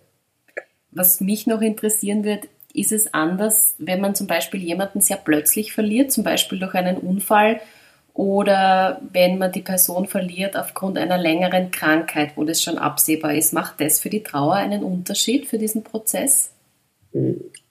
was 0.90 1.20
mich 1.20 1.46
noch 1.46 1.62
interessieren 1.62 2.24
wird, 2.24 2.48
ist 2.74 2.92
es 2.92 3.14
anders, 3.14 3.76
wenn 3.78 4.00
man 4.00 4.14
zum 4.14 4.26
Beispiel 4.26 4.60
jemanden 4.60 5.00
sehr 5.00 5.16
plötzlich 5.16 5.72
verliert, 5.72 6.12
zum 6.12 6.24
Beispiel 6.24 6.58
durch 6.58 6.74
einen 6.74 6.98
Unfall 6.98 7.60
oder 8.14 9.00
wenn 9.12 9.38
man 9.38 9.52
die 9.52 9.62
Person 9.62 10.06
verliert 10.06 10.56
aufgrund 10.56 10.98
einer 10.98 11.18
längeren 11.18 11.70
Krankheit, 11.70 12.32
wo 12.36 12.44
das 12.44 12.62
schon 12.62 12.78
absehbar 12.78 13.34
ist. 13.34 13.52
Macht 13.52 13.80
das 13.80 14.00
für 14.00 14.10
die 14.10 14.22
Trauer 14.22 14.54
einen 14.54 14.84
Unterschied 14.84 15.46
für 15.46 15.58
diesen 15.58 15.82
Prozess? 15.82 16.52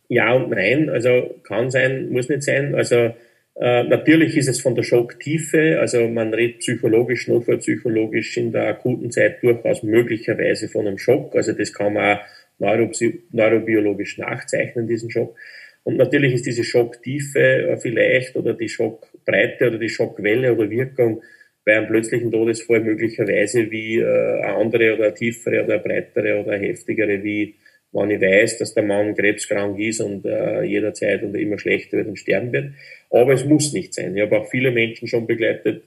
Ja 0.09 0.33
und 0.33 0.49
nein. 0.49 0.89
Also 0.89 1.35
kann 1.43 1.71
sein, 1.71 2.09
muss 2.09 2.27
nicht 2.27 2.43
sein. 2.43 2.75
Also 2.75 3.13
äh, 3.55 3.83
natürlich 3.83 4.35
ist 4.35 4.49
es 4.49 4.61
von 4.61 4.75
der 4.75 4.83
Schocktiefe, 4.83 5.79
also 5.79 6.07
man 6.07 6.33
redet 6.33 6.59
psychologisch, 6.59 7.27
notfallpsychologisch 7.27 8.35
in 8.37 8.51
der 8.51 8.67
akuten 8.67 9.11
Zeit 9.11 9.43
durchaus 9.43 9.83
möglicherweise 9.83 10.67
von 10.67 10.87
einem 10.87 10.97
Schock. 10.97 11.35
Also 11.35 11.53
das 11.53 11.73
kann 11.73 11.93
man 11.93 12.17
auch 12.17 12.21
neurobiologisch 12.59 14.17
nachzeichnen, 14.17 14.87
diesen 14.87 15.09
Schock. 15.09 15.35
Und 15.83 15.97
natürlich 15.97 16.33
ist 16.33 16.45
diese 16.45 16.63
Schocktiefe 16.63 17.39
äh, 17.39 17.77
vielleicht 17.77 18.35
oder 18.35 18.53
die 18.53 18.69
Schockbreite 18.69 19.67
oder 19.67 19.77
die 19.77 19.89
Schockwelle 19.89 20.53
oder 20.53 20.69
Wirkung 20.69 21.21
bei 21.65 21.77
einem 21.77 21.87
plötzlichen 21.87 22.31
Todesfall 22.31 22.81
möglicherweise 22.81 23.69
wie 23.69 23.99
äh, 23.99 24.05
eine 24.05 24.55
andere 24.55 24.93
oder 24.95 25.05
eine 25.05 25.13
tiefere 25.13 25.63
oder 25.63 25.75
eine 25.75 25.83
breitere 25.83 26.41
oder 26.41 26.53
eine 26.53 26.67
heftigere, 26.67 27.23
wie 27.23 27.55
wenn 27.91 28.09
ich 28.09 28.21
weiß, 28.21 28.57
dass 28.57 28.73
der 28.73 28.83
Mann 28.83 29.13
krebskrank 29.13 29.77
ist 29.79 30.01
und 30.01 30.25
äh, 30.25 30.63
jederzeit 30.63 31.21
und 31.21 31.35
immer 31.35 31.59
schlechter 31.59 31.97
wird 31.97 32.07
und 32.07 32.17
sterben 32.17 32.51
wird. 32.51 32.71
Aber 33.11 33.33
es 33.33 33.45
muss 33.45 33.71
nicht 33.71 33.93
sein. 33.93 34.15
Ich 34.15 34.23
habe 34.23 34.39
auch 34.39 34.49
viele 34.49 34.71
Menschen 34.71 35.07
schon 35.07 35.27
begleitet, 35.27 35.83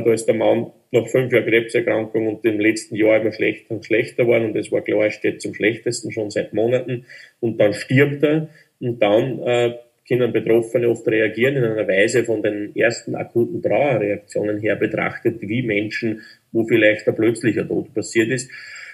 da 0.00 0.12
ist 0.12 0.26
der 0.26 0.34
Mann 0.34 0.72
nach 0.90 1.06
fünf 1.06 1.32
Jahren 1.32 1.44
Krebserkrankung 1.44 2.26
und 2.26 2.44
im 2.44 2.60
letzten 2.60 2.96
Jahr 2.96 3.20
immer 3.20 3.32
schlechter 3.32 3.74
und 3.74 3.84
schlechter 3.84 4.24
geworden. 4.24 4.46
Und 4.46 4.56
es 4.56 4.72
war 4.72 4.80
klar, 4.80 5.04
er 5.04 5.10
steht 5.10 5.42
zum 5.42 5.54
schlechtesten 5.54 6.12
schon 6.12 6.30
seit 6.30 6.54
Monaten. 6.54 7.04
Und 7.40 7.58
dann 7.60 7.74
stirbt 7.74 8.22
er. 8.22 8.48
Und 8.80 9.00
dann 9.02 9.42
äh, 9.42 9.74
können 10.08 10.32
Betroffene 10.32 10.88
oft 10.88 11.06
reagieren 11.06 11.56
in 11.56 11.64
einer 11.64 11.86
Weise 11.86 12.24
von 12.24 12.42
den 12.42 12.74
ersten 12.74 13.14
akuten 13.14 13.62
Trauerreaktionen 13.62 14.58
her 14.58 14.76
betrachtet, 14.76 15.40
wie 15.40 15.62
Menschen, 15.62 16.22
wo 16.52 16.64
vielleicht 16.64 17.06
ein 17.06 17.14
plötzlicher 17.14 17.66
Tod 17.66 17.92
passiert 17.94 18.30
ist. 18.30 18.50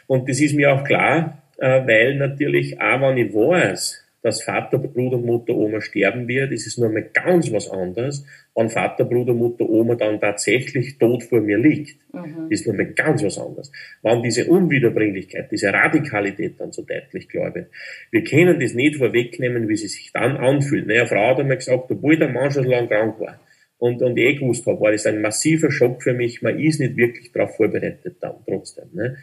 Und 0.07 0.29
das 0.29 0.41
ist 0.41 0.55
mir 0.55 0.73
auch 0.73 0.85
klar, 0.85 1.43
äh, 1.59 1.87
weil 1.87 2.17
natürlich 2.17 2.81
auch 2.81 3.01
wenn 3.01 3.19
ich 3.19 3.33
weiß, 3.33 4.08
dass 4.23 4.43
Vater, 4.43 4.79
Bruder, 4.79 5.19
Mutter, 5.19 5.55
Oma 5.55 5.81
sterben 5.81 6.27
wird, 6.27 6.53
ist 6.53 6.67
es 6.67 6.77
nur 6.77 6.89
mal 6.89 7.09
ganz 7.13 7.53
was 7.53 7.71
anderes, 7.71 8.27
wenn 8.55 8.69
Vater, 8.69 9.05
Bruder, 9.05 9.33
Mutter, 9.33 9.69
Oma 9.69 9.95
dann 9.95 10.21
tatsächlich 10.21 10.99
tot 10.99 11.23
vor 11.23 11.41
mir 11.41 11.59
liegt. 11.59 11.99
Mhm. 12.13 12.47
ist 12.51 12.67
nur 12.67 12.75
mal 12.75 12.87
ganz 12.87 13.23
was 13.23 13.39
anderes. 13.39 13.71
Wenn 14.03 14.23
diese 14.23 14.47
Unwiederbringlichkeit, 14.47 15.51
diese 15.53 15.73
Radikalität 15.73 16.59
dann 16.59 16.73
so 16.73 16.83
deutlich 16.83 17.29
klar 17.29 17.55
wird. 17.55 17.69
Wir 18.11 18.25
können 18.25 18.59
das 18.59 18.75
nicht 18.75 18.97
vorwegnehmen, 18.97 19.69
wie 19.69 19.77
sie 19.77 19.89
sich 19.89 20.11
dann 20.13 20.37
anfühlt. 20.37 20.91
Eine 20.91 21.07
Frau 21.07 21.29
hat 21.29 21.41
einmal 21.41 21.59
gesagt, 21.59 21.91
obwohl 21.91 22.19
der 22.19 22.31
Mann 22.31 22.51
schon 22.51 22.65
lange 22.65 22.89
krank 22.89 23.21
war 23.21 23.41
und, 23.79 24.03
und 24.03 24.17
ich 24.17 24.25
eh 24.25 24.35
gewusst 24.35 24.67
habe, 24.67 24.81
war 24.81 24.93
das 24.93 25.07
ein 25.07 25.21
massiver 25.21 25.71
Schock 25.71 26.03
für 26.03 26.13
mich. 26.13 26.43
Man 26.43 26.59
ist 26.59 26.81
nicht 26.81 26.97
wirklich 26.97 27.33
darauf 27.33 27.57
vorbereitet 27.57 28.17
dann 28.21 28.37
trotzdem. 28.47 28.89
Ne? 28.93 29.17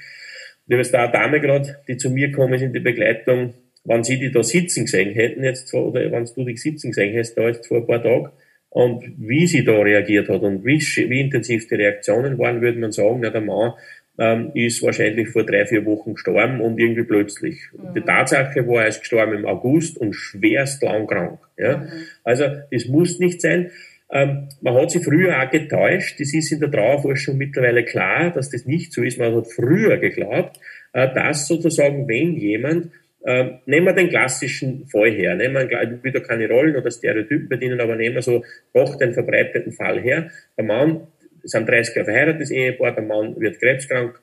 Und 0.68 0.80
ich 0.80 0.88
habe 0.88 0.92
da 0.92 1.04
eine 1.04 1.12
Dame 1.12 1.42
gerade, 1.42 1.78
die 1.88 1.98
zu 1.98 2.10
mir 2.10 2.30
gekommen 2.30 2.54
ist 2.54 2.62
in 2.62 2.74
die 2.74 2.80
Begleitung, 2.80 3.54
wenn 3.86 4.04
sie 4.04 4.20
die 4.20 4.32
da 4.32 4.44
sitzen 4.44 4.86
gesehen 4.86 5.14
hätten 5.14 5.44
jetzt 5.44 5.72
vor, 5.72 5.88
oder 5.88 6.12
wenn 6.12 6.26
du 6.26 6.44
dich 6.44 6.62
sitzen 6.62 6.92
gesehen 6.92 7.18
hast, 7.18 7.36
da 7.36 7.48
jetzt 7.48 7.68
vor 7.68 7.78
ein 7.78 7.88
paar 7.88 8.04
Tagen, 8.04 8.30
und 8.70 9.06
wie 9.18 9.48
sie 9.48 9.64
da 9.64 9.80
reagiert 9.80 10.28
hat 10.28 10.42
und 10.42 10.66
wie, 10.66 10.80
wie 10.80 11.22
intensiv 11.22 11.66
die 11.70 11.76
Reaktionen 11.76 12.38
waren, 12.38 12.60
würde 12.60 12.78
man 12.78 12.92
sagen, 12.92 13.20
na, 13.22 13.30
der 13.30 13.40
Mann 13.40 13.72
ähm, 14.18 14.52
ist 14.54 14.84
wahrscheinlich 14.84 15.30
vor 15.30 15.46
drei, 15.46 15.66
vier 15.66 15.86
Wochen 15.86 16.16
gestorben 16.16 16.60
und 16.60 16.78
irgendwie 16.78 17.04
plötzlich. 17.04 17.58
Mhm. 17.72 17.94
Die 17.94 18.02
Tatsache 18.02 18.68
war, 18.68 18.84
er 18.84 18.90
ist 18.90 19.00
gestorben 19.00 19.34
im 19.34 19.46
August 19.46 19.98
und 19.98 20.14
schwerst 20.14 20.84
lang 20.84 21.08
krank. 21.08 21.40
Ja? 21.58 21.78
Mhm. 21.78 21.90
Also 22.26 22.46
das 22.70 22.86
muss 22.88 23.20
nicht 23.20 23.42
sein. 23.42 23.72
Ähm, 24.12 24.50
man 24.62 24.76
hat 24.76 24.92
sich 24.92 25.04
früher 25.04 25.42
auch 25.42 25.50
getäuscht. 25.50 26.20
Das 26.20 26.34
ist 26.34 26.52
in 26.52 26.60
der 26.60 26.70
Trauerforschung 26.72 27.38
mittlerweile 27.38 27.84
klar, 27.86 28.32
dass 28.32 28.50
das 28.50 28.66
nicht 28.66 28.94
so 28.94 29.04
ist. 29.04 29.20
Man 29.20 29.36
hat 29.36 29.52
früher 29.52 29.98
geglaubt, 29.98 30.60
äh, 30.94 31.14
dass 31.14 31.48
sozusagen, 31.48 32.08
wenn 32.08 32.36
jemand 32.36 32.92
ähm, 33.26 33.60
nehmen 33.66 33.88
wir 33.88 33.94
den 33.94 34.10
klassischen 34.10 34.88
Fall 34.88 35.12
her. 35.12 35.36
Nehmen 35.36 35.56
wir 35.56 36.04
wieder 36.04 36.22
keine 36.22 36.48
Rollen 36.48 36.76
oder 36.76 36.92
Stereotypen 36.92 37.50
bedienen, 37.50 37.80
aber 37.80 37.96
nehmen 37.96 38.16
wir 38.16 38.22
so 38.22 38.44
doch 38.74 38.98
den 38.98 39.14
verbreiteten 39.14 39.72
Fall 39.72 40.00
her. 40.02 40.30
Der 40.58 40.66
Mann, 40.66 41.08
sind 41.46 41.70
30 41.70 41.96
Jahre 41.96 42.06
verheiratetes 42.06 42.52
Ehepaar, 42.52 42.94
der 42.94 43.04
Mann 43.04 43.40
wird 43.40 43.60
krebskrank. 43.60 44.20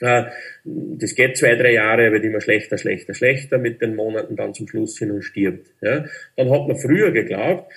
Äh, 0.00 0.24
das 0.64 1.14
geht 1.14 1.36
zwei, 1.36 1.54
drei 1.56 1.72
Jahre, 1.72 2.10
wird 2.12 2.24
immer 2.24 2.40
schlechter, 2.40 2.78
schlechter, 2.78 3.14
schlechter 3.14 3.58
mit 3.58 3.82
den 3.82 3.94
Monaten 3.94 4.36
dann 4.36 4.54
zum 4.54 4.66
Schluss 4.66 4.98
hin 4.98 5.10
und 5.10 5.22
stirbt. 5.22 5.68
Ja? 5.80 6.04
Dann 6.36 6.50
hat 6.50 6.68
man 6.68 6.76
früher 6.76 7.12
geglaubt, 7.12 7.72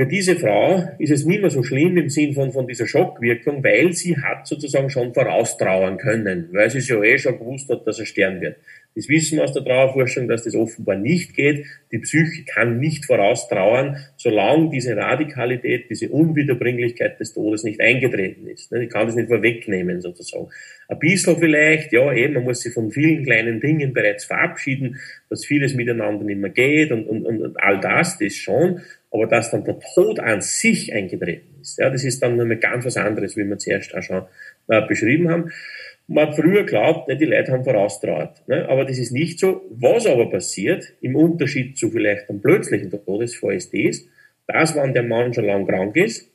für 0.00 0.06
diese 0.06 0.36
Frau 0.36 0.82
ist 0.98 1.10
es 1.10 1.26
nicht 1.26 1.42
mehr 1.42 1.50
so 1.50 1.62
schlimm 1.62 1.98
im 1.98 2.08
Sinn 2.08 2.32
von, 2.32 2.52
von 2.52 2.66
dieser 2.66 2.86
Schockwirkung, 2.86 3.62
weil 3.62 3.92
sie 3.92 4.16
hat 4.16 4.46
sozusagen 4.46 4.88
schon 4.88 5.12
voraustrauern 5.12 5.98
können, 5.98 6.48
weil 6.52 6.70
sie 6.70 6.78
es 6.78 6.88
ja 6.88 7.02
eh 7.02 7.18
schon 7.18 7.38
gewusst 7.38 7.68
hat, 7.68 7.86
dass 7.86 7.98
er 7.98 8.06
sterben 8.06 8.40
wird. 8.40 8.56
Das 8.94 9.10
wissen 9.10 9.36
wir 9.36 9.44
aus 9.44 9.52
der 9.52 9.62
Trauerforschung, 9.62 10.26
dass 10.26 10.44
das 10.44 10.54
offenbar 10.54 10.96
nicht 10.96 11.36
geht. 11.36 11.66
Die 11.92 11.98
Psyche 11.98 12.44
kann 12.44 12.80
nicht 12.80 13.04
voraustrauern, 13.04 13.98
solange 14.16 14.70
diese 14.70 14.96
Radikalität, 14.96 15.90
diese 15.90 16.08
Unwiederbringlichkeit 16.08 17.20
des 17.20 17.34
Todes 17.34 17.62
nicht 17.62 17.80
eingetreten 17.80 18.48
ist. 18.48 18.72
Ich 18.72 18.88
kann 18.88 19.06
das 19.06 19.16
nicht 19.16 19.28
vorwegnehmen, 19.28 20.00
sozusagen. 20.00 20.48
Ein 20.88 20.98
bisschen 20.98 21.38
vielleicht, 21.38 21.92
ja, 21.92 22.12
eben, 22.12 22.34
man 22.34 22.44
muss 22.44 22.62
sich 22.62 22.72
von 22.72 22.90
vielen 22.90 23.24
kleinen 23.24 23.60
Dingen 23.60 23.92
bereits 23.92 24.24
verabschieden, 24.24 24.98
dass 25.28 25.44
vieles 25.44 25.74
miteinander 25.74 26.24
nicht 26.24 26.40
mehr 26.40 26.50
geht 26.50 26.90
und, 26.90 27.06
und, 27.06 27.26
und 27.26 27.62
all 27.62 27.80
das, 27.80 28.18
das 28.18 28.34
schon. 28.34 28.80
Aber 29.10 29.26
dass 29.26 29.50
dann 29.50 29.64
der 29.64 29.78
Tod 29.94 30.20
an 30.20 30.40
sich 30.40 30.92
eingetreten 30.92 31.60
ist, 31.60 31.78
ja, 31.78 31.90
das 31.90 32.04
ist 32.04 32.22
dann 32.22 32.36
nochmal 32.36 32.58
ganz 32.58 32.84
was 32.84 32.96
anderes, 32.96 33.36
wie 33.36 33.44
wir 33.44 33.58
zuerst 33.58 33.94
auch 33.94 34.02
schon 34.02 34.22
äh, 34.68 34.86
beschrieben 34.86 35.28
haben. 35.28 35.50
Man 36.06 36.28
hat 36.28 36.36
früher 36.36 36.64
glaubt, 36.64 37.08
ne, 37.08 37.16
die 37.16 37.24
Leute 37.24 37.52
haben 37.52 37.64
voraustrauert. 37.64 38.46
Ne? 38.48 38.68
Aber 38.68 38.84
das 38.84 38.98
ist 38.98 39.12
nicht 39.12 39.38
so. 39.38 39.62
Was 39.70 40.06
aber 40.06 40.30
passiert, 40.30 40.92
im 41.00 41.16
Unterschied 41.16 41.78
zu 41.78 41.90
vielleicht 41.90 42.28
einem 42.28 42.40
plötzlichen 42.40 42.90
Todesfall, 42.90 43.54
ist 43.54 43.72
das, 43.72 44.06
dass 44.46 44.76
wenn 44.76 44.92
der 44.92 45.04
Mann 45.04 45.32
schon 45.32 45.44
lang 45.44 45.66
krank 45.66 45.96
ist, 45.96 46.28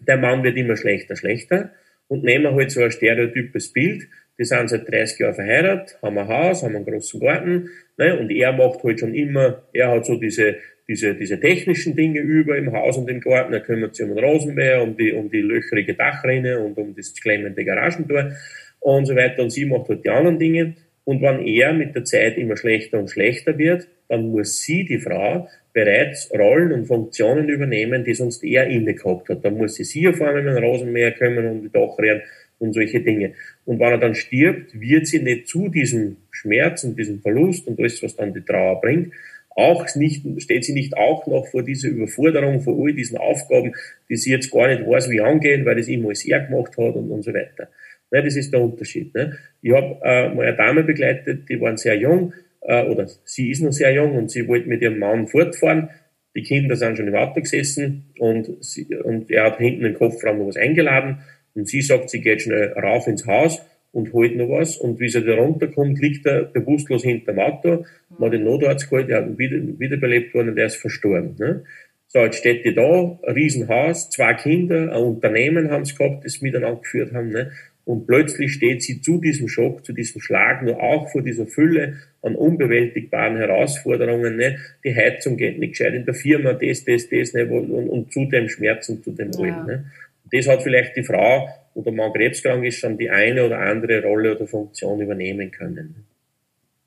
der 0.00 0.16
Mann 0.16 0.42
wird 0.42 0.56
immer 0.56 0.76
schlechter, 0.76 1.16
schlechter. 1.16 1.70
Und 2.08 2.24
nehmen 2.24 2.44
wir 2.44 2.54
halt 2.54 2.70
so 2.70 2.82
ein 2.82 2.90
stereotypes 2.90 3.72
Bild. 3.72 4.08
Die 4.38 4.44
sind 4.44 4.68
seit 4.68 4.88
30 4.88 5.20
Jahren 5.20 5.34
verheiratet, 5.34 5.98
haben 6.02 6.18
ein 6.18 6.28
Haus, 6.28 6.62
haben 6.62 6.76
einen 6.76 6.84
großen 6.84 7.20
Garten. 7.20 7.70
Ne? 7.96 8.18
Und 8.18 8.30
er 8.30 8.52
macht 8.52 8.84
halt 8.84 9.00
schon 9.00 9.14
immer, 9.14 9.62
er 9.72 9.92
hat 9.92 10.04
so 10.04 10.16
diese, 10.16 10.56
diese, 10.88 11.14
diese 11.14 11.40
technischen 11.40 11.96
Dinge 11.96 12.20
über 12.20 12.56
im 12.56 12.72
Haus 12.72 12.96
und 12.96 13.10
im 13.10 13.20
Garten. 13.20 13.52
Er 13.52 13.60
kümmert 13.60 13.96
sich 13.96 14.06
um 14.06 14.14
den 14.14 14.24
Rasenmäher, 14.24 14.82
um 14.82 14.96
die, 14.96 15.12
um 15.12 15.30
die 15.30 15.40
löcherige 15.40 15.94
Dachrinne 15.94 16.60
und 16.60 16.78
um 16.78 16.94
das 16.94 17.14
klemmende 17.14 17.64
Garagentor 17.64 18.32
und 18.80 19.06
so 19.06 19.16
weiter. 19.16 19.42
Und 19.42 19.50
sie 19.50 19.64
macht 19.64 19.88
halt 19.88 20.04
die 20.04 20.10
anderen 20.10 20.38
Dinge. 20.38 20.74
Und 21.04 21.22
wenn 21.22 21.46
er 21.46 21.72
mit 21.72 21.94
der 21.94 22.04
Zeit 22.04 22.36
immer 22.36 22.56
schlechter 22.56 22.98
und 22.98 23.10
schlechter 23.10 23.58
wird, 23.58 23.88
dann 24.08 24.30
muss 24.30 24.60
sie, 24.60 24.84
die 24.84 24.98
Frau, 24.98 25.48
bereits 25.72 26.30
Rollen 26.32 26.72
und 26.72 26.86
Funktionen 26.86 27.48
übernehmen, 27.48 28.04
die 28.04 28.14
sonst 28.14 28.42
er 28.44 28.66
inne 28.68 28.94
gehabt 28.94 29.28
hat. 29.28 29.44
Dann 29.44 29.56
muss 29.56 29.74
sie 29.74 29.84
sich 29.84 30.08
auf 30.08 30.20
einmal 30.20 30.40
um 30.40 30.54
den 30.54 30.64
Rasenmäher 30.64 31.12
kümmern 31.12 31.46
und 31.46 31.62
die 31.62 31.70
Dachrehren 31.70 32.22
und 32.58 32.72
solche 32.72 33.00
Dinge. 33.00 33.34
Und 33.64 33.78
wenn 33.78 33.92
er 33.92 33.98
dann 33.98 34.14
stirbt, 34.14 34.80
wird 34.80 35.06
sie 35.06 35.20
nicht 35.20 35.48
zu 35.48 35.68
diesem 35.68 36.16
Schmerz 36.30 36.84
und 36.84 36.98
diesem 36.98 37.20
Verlust 37.20 37.66
und 37.66 37.78
alles, 37.78 38.02
was 38.02 38.16
dann 38.16 38.32
die 38.32 38.40
Trauer 38.40 38.80
bringt, 38.80 39.12
auch 39.56 39.86
nicht, 39.96 40.24
steht 40.42 40.64
sie 40.64 40.74
nicht 40.74 40.96
auch 40.96 41.26
noch 41.26 41.46
vor 41.46 41.62
dieser 41.62 41.88
Überforderung, 41.88 42.60
vor 42.60 42.78
all 42.78 42.92
diesen 42.92 43.16
Aufgaben, 43.16 43.74
die 44.08 44.16
sie 44.16 44.30
jetzt 44.30 44.50
gar 44.50 44.68
nicht 44.68 44.86
weiß, 44.86 45.10
wie 45.10 45.20
angehen, 45.20 45.64
weil 45.64 45.76
das 45.76 45.88
immer 45.88 46.10
er 46.10 46.40
gemacht 46.40 46.76
hat 46.76 46.94
und, 46.94 47.10
und 47.10 47.22
so 47.22 47.32
weiter. 47.32 47.68
Ne, 48.10 48.22
das 48.22 48.36
ist 48.36 48.52
der 48.52 48.60
Unterschied. 48.60 49.14
Ne? 49.14 49.36
Ich 49.62 49.72
habe 49.72 49.98
äh, 50.04 50.28
mal 50.28 50.46
eine 50.46 50.56
Dame 50.56 50.84
begleitet, 50.84 51.48
die 51.48 51.60
waren 51.60 51.76
sehr 51.76 51.96
jung, 51.96 52.34
äh, 52.60 52.84
oder 52.84 53.08
sie 53.24 53.50
ist 53.50 53.62
noch 53.62 53.72
sehr 53.72 53.92
jung 53.92 54.14
und 54.14 54.30
sie 54.30 54.46
wollte 54.46 54.68
mit 54.68 54.82
ihrem 54.82 54.98
Mann 54.98 55.26
fortfahren. 55.26 55.88
Die 56.36 56.42
Kinder 56.42 56.76
sind 56.76 56.98
schon 56.98 57.08
im 57.08 57.14
Auto 57.14 57.40
gesessen 57.40 58.12
und, 58.18 58.62
sie, 58.62 58.94
und 58.94 59.30
er 59.30 59.44
hat 59.44 59.58
hinten 59.58 59.86
im 59.86 59.94
Kofferraum 59.94 60.38
noch 60.38 60.48
was 60.48 60.56
eingeladen 60.56 61.20
und 61.54 61.66
sie 61.66 61.80
sagt, 61.80 62.10
sie 62.10 62.20
geht 62.20 62.42
schnell 62.42 62.72
rauf 62.72 63.06
ins 63.06 63.26
Haus 63.26 63.62
und 63.96 64.12
holt 64.12 64.36
noch 64.36 64.50
was 64.50 64.76
und 64.76 65.00
wie 65.00 65.08
sie 65.08 65.24
da 65.24 65.36
runterkommt, 65.36 65.98
liegt 66.02 66.26
er 66.26 66.42
bewusstlos 66.44 67.02
hinter 67.02 67.32
dem 67.32 67.38
Auto, 67.40 67.86
man 68.18 68.26
hat 68.26 68.34
den 68.34 68.44
Notarzt 68.44 68.90
geholt, 68.90 69.08
er 69.08 69.22
hat 69.22 69.38
wieder, 69.38 69.56
wiederbelebt 69.78 70.34
worden 70.34 70.50
und 70.50 70.58
er 70.58 70.66
ist 70.66 70.76
verstorben. 70.76 71.34
Ne? 71.38 71.64
So, 72.08 72.18
jetzt 72.18 72.36
steht 72.36 72.66
die 72.66 72.74
da, 72.74 73.18
ein 73.26 73.34
Riesenhaus, 73.34 74.10
zwei 74.10 74.34
Kinder, 74.34 74.92
ein 74.92 75.02
Unternehmen 75.02 75.70
haben 75.70 75.86
sie 75.86 75.94
gehabt, 75.94 76.26
das 76.26 76.42
miteinander 76.42 76.80
geführt 76.82 77.14
haben. 77.14 77.30
Ne? 77.30 77.52
Und 77.86 78.06
plötzlich 78.06 78.52
steht 78.52 78.82
sie 78.82 79.00
zu 79.00 79.18
diesem 79.18 79.48
Schock, 79.48 79.86
zu 79.86 79.94
diesem 79.94 80.20
Schlag, 80.20 80.62
nur 80.62 80.78
auch 80.82 81.08
vor 81.10 81.22
dieser 81.22 81.46
Fülle 81.46 81.94
an 82.20 82.34
unbewältigbaren 82.34 83.38
Herausforderungen. 83.38 84.36
Ne? 84.36 84.58
Die 84.84 84.94
Heizung 84.94 85.38
geht 85.38 85.58
nicht 85.58 85.70
gescheit 85.70 85.94
in 85.94 86.04
der 86.04 86.14
Firma, 86.14 86.52
das, 86.52 86.84
das, 86.84 87.08
das, 87.08 87.32
ne? 87.32 87.46
und, 87.46 87.70
und 87.70 88.12
zu 88.12 88.26
dem 88.26 88.50
Schmerzen, 88.50 89.02
zu 89.02 89.12
dem. 89.12 89.30
Ja. 89.38 89.64
Ne? 89.64 89.86
Das 90.30 90.48
hat 90.48 90.62
vielleicht 90.62 90.96
die 90.96 91.04
Frau 91.04 91.48
oder 91.76 91.92
man 91.92 92.12
krebskrank 92.12 92.64
ist, 92.64 92.78
schon 92.78 92.96
die 92.96 93.10
eine 93.10 93.44
oder 93.44 93.58
andere 93.58 94.02
Rolle 94.02 94.34
oder 94.34 94.46
Funktion 94.46 95.00
übernehmen 95.00 95.50
können. 95.50 96.06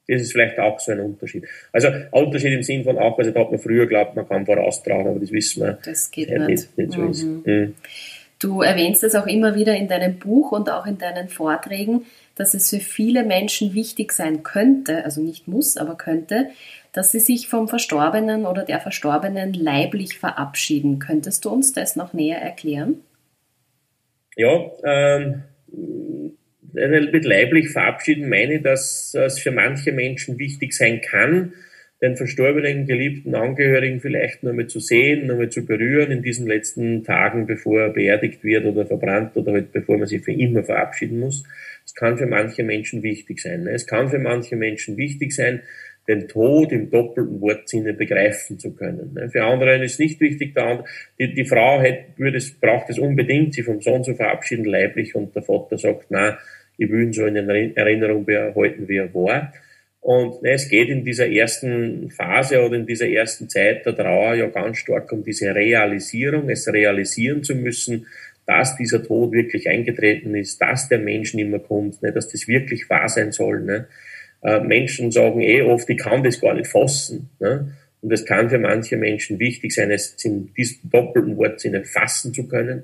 Das 0.08 0.22
ist 0.24 0.32
vielleicht 0.32 0.58
auch 0.58 0.80
so 0.80 0.92
ein 0.92 1.00
Unterschied. 1.00 1.46
Also 1.72 1.90
Unterschied 2.12 2.54
im 2.54 2.64
Sinn 2.64 2.84
von 2.84 2.98
auch, 2.98 3.18
also 3.20 3.30
da 3.30 3.42
hat 3.42 3.52
man 3.52 3.60
früher 3.60 3.86
glaubt, 3.86 4.16
man 4.16 4.28
kann 4.28 4.46
voraustragen, 4.46 5.08
aber 5.08 5.20
das 5.20 5.32
wissen 5.32 5.64
wir. 5.64 5.78
Das 5.86 6.10
geht 6.10 6.32
nicht. 6.32 6.48
nicht, 6.48 6.78
nicht 6.78 6.92
so 6.94 7.02
mhm. 7.02 7.10
ist. 7.12 7.24
Mhm. 7.24 7.76
Du 8.40 8.62
erwähnst 8.62 9.04
es 9.04 9.16
auch 9.16 9.28
immer 9.28 9.54
wieder 9.54 9.76
in 9.76 9.88
deinem 9.88 10.18
Buch 10.18 10.52
und 10.52 10.70
auch 10.70 10.88
in 10.88 10.98
deinen 10.98 11.30
Vorträgen, 11.30 12.06
dass 12.36 12.54
es 12.54 12.70
für 12.70 12.80
viele 12.80 13.24
Menschen 13.24 13.76
wichtig 13.76 14.14
sein 14.14 14.44
könnte, 14.44 15.04
also 15.04 15.22
nicht 15.22 15.48
muss, 15.48 15.78
aber 15.78 15.96
könnte, 15.96 16.50
dass 16.94 17.12
sie 17.12 17.20
sich 17.20 17.48
vom 17.48 17.68
Verstorbenen 17.68 18.48
oder 18.48 18.64
der 18.64 18.80
Verstorbenen 18.80 19.54
leiblich 19.54 20.18
verabschieden. 20.18 20.98
Könntest 20.98 21.46
du 21.46 21.50
uns 21.50 21.74
das 21.74 21.96
noch 21.96 22.14
näher 22.14 22.42
erklären? 22.42 23.02
Ja, 24.36 24.72
ähm, 24.84 25.44
mit 26.74 27.26
leiblich 27.26 27.70
verabschieden 27.70 28.30
meine 28.30 28.56
ich, 28.56 28.62
dass 28.62 29.14
es 29.16 29.40
für 29.40 29.52
manche 29.52 29.92
Menschen 29.92 30.38
wichtig 30.38 30.74
sein 30.74 31.02
kann, 31.02 31.54
den 32.02 32.16
verstorbenen, 32.16 32.86
geliebten 32.86 33.36
Angehörigen 33.36 34.00
vielleicht 34.00 34.44
nur 34.44 34.54
mal 34.54 34.68
zu 34.68 34.80
sehen, 34.80 35.28
nur 35.28 35.36
mal 35.36 35.50
zu 35.50 35.66
berühren 35.66 36.12
in 36.12 36.22
diesen 36.22 36.48
letzten 36.48 37.04
Tagen, 37.04 37.46
bevor 37.46 37.82
er 37.82 37.90
beerdigt 37.90 38.44
wird 38.44 38.66
oder 38.66 38.86
verbrannt 38.86 39.36
oder 39.36 39.52
halt 39.52 39.74
bevor 39.74 39.98
man 39.98 40.08
sich 40.08 40.24
für 40.24 40.32
immer 40.32 40.64
verabschieden 40.64 41.20
muss. 41.20 41.44
Es 41.86 41.94
kann 41.96 42.18
für 42.18 42.28
manche 42.28 42.64
Menschen 42.64 43.04
wichtig 43.04 43.42
sein. 43.42 43.68
Es 43.68 43.86
kann 43.86 44.10
für 44.10 44.20
manche 44.20 44.56
Menschen 44.56 44.96
wichtig 44.96 45.34
sein, 45.34 45.62
den 46.10 46.28
Tod 46.28 46.72
im 46.72 46.90
doppelten 46.90 47.40
Wortsinne 47.40 47.94
begreifen 47.94 48.58
zu 48.58 48.74
können. 48.74 49.30
Für 49.32 49.44
andere 49.44 49.82
ist 49.84 50.00
nicht 50.00 50.20
wichtig, 50.20 50.56
die, 51.20 51.34
die 51.36 51.46
Frau 51.46 51.80
hat, 51.80 52.18
würde 52.18 52.40
braucht 52.60 52.90
es 52.90 52.98
unbedingt, 52.98 53.54
sich 53.54 53.64
vom 53.64 53.80
Sohn 53.80 54.04
zu 54.04 54.16
verabschieden, 54.16 54.66
leiblich, 54.66 55.14
und 55.16 55.36
der 55.36 55.44
Vater 55.44 55.78
sagt, 55.78 56.08
na, 56.10 56.40
ich 56.78 56.90
will 56.90 57.04
ihn 57.04 57.14
so 57.14 57.26
in 57.26 57.36
Erinnerung 57.36 58.26
behalten, 58.26 58.88
wie 58.88 58.98
er 58.98 59.14
war. 59.14 59.54
Und 60.02 60.42
ne, 60.42 60.54
es 60.54 60.68
geht 60.68 60.90
in 60.90 61.04
dieser 61.04 61.30
ersten 61.30 62.10
Phase 62.10 62.66
oder 62.66 62.76
in 62.76 62.88
dieser 62.88 63.08
ersten 63.08 63.48
Zeit 63.48 63.86
der 63.86 63.96
Trauer 63.96 64.34
ja 64.34 64.48
ganz 64.48 64.80
stark 64.80 65.12
um 65.12 65.24
diese 65.24 65.54
Realisierung, 65.54 66.50
es 66.50 66.68
realisieren 66.72 67.44
zu 67.44 67.54
müssen, 67.54 68.08
dass 68.48 68.76
dieser 68.78 69.04
Tod 69.04 69.32
wirklich 69.32 69.70
eingetreten 69.70 70.34
ist, 70.34 70.60
dass 70.60 70.90
der 70.90 70.98
Mensch 70.98 71.36
nicht 71.36 71.50
mehr 71.50 71.60
kommt, 71.60 72.02
ne, 72.02 72.12
dass 72.12 72.30
das 72.30 72.48
wirklich 72.48 72.90
wahr 72.90 73.10
sein 73.10 73.32
soll. 73.32 73.62
Ne. 73.62 73.88
Äh, 74.42 74.62
Menschen 74.62 75.12
sagen 75.12 75.42
eh 75.42 75.62
oft, 75.62 75.90
ich 75.90 75.98
kann 75.98 76.24
das 76.24 76.40
gar 76.40 76.54
nicht 76.54 76.68
fassen. 76.68 77.30
Ne. 77.40 77.76
Und 78.02 78.14
es 78.14 78.26
kann 78.26 78.50
für 78.50 78.60
manche 78.60 78.96
Menschen 78.96 79.40
wichtig 79.40 79.74
sein, 79.74 79.92
es 79.92 80.16
in 80.24 80.54
diesem 80.54 80.90
doppelten 80.90 81.38
Wortsinne 81.38 81.84
fassen 81.84 82.34
zu 82.34 82.48
können. 82.48 82.84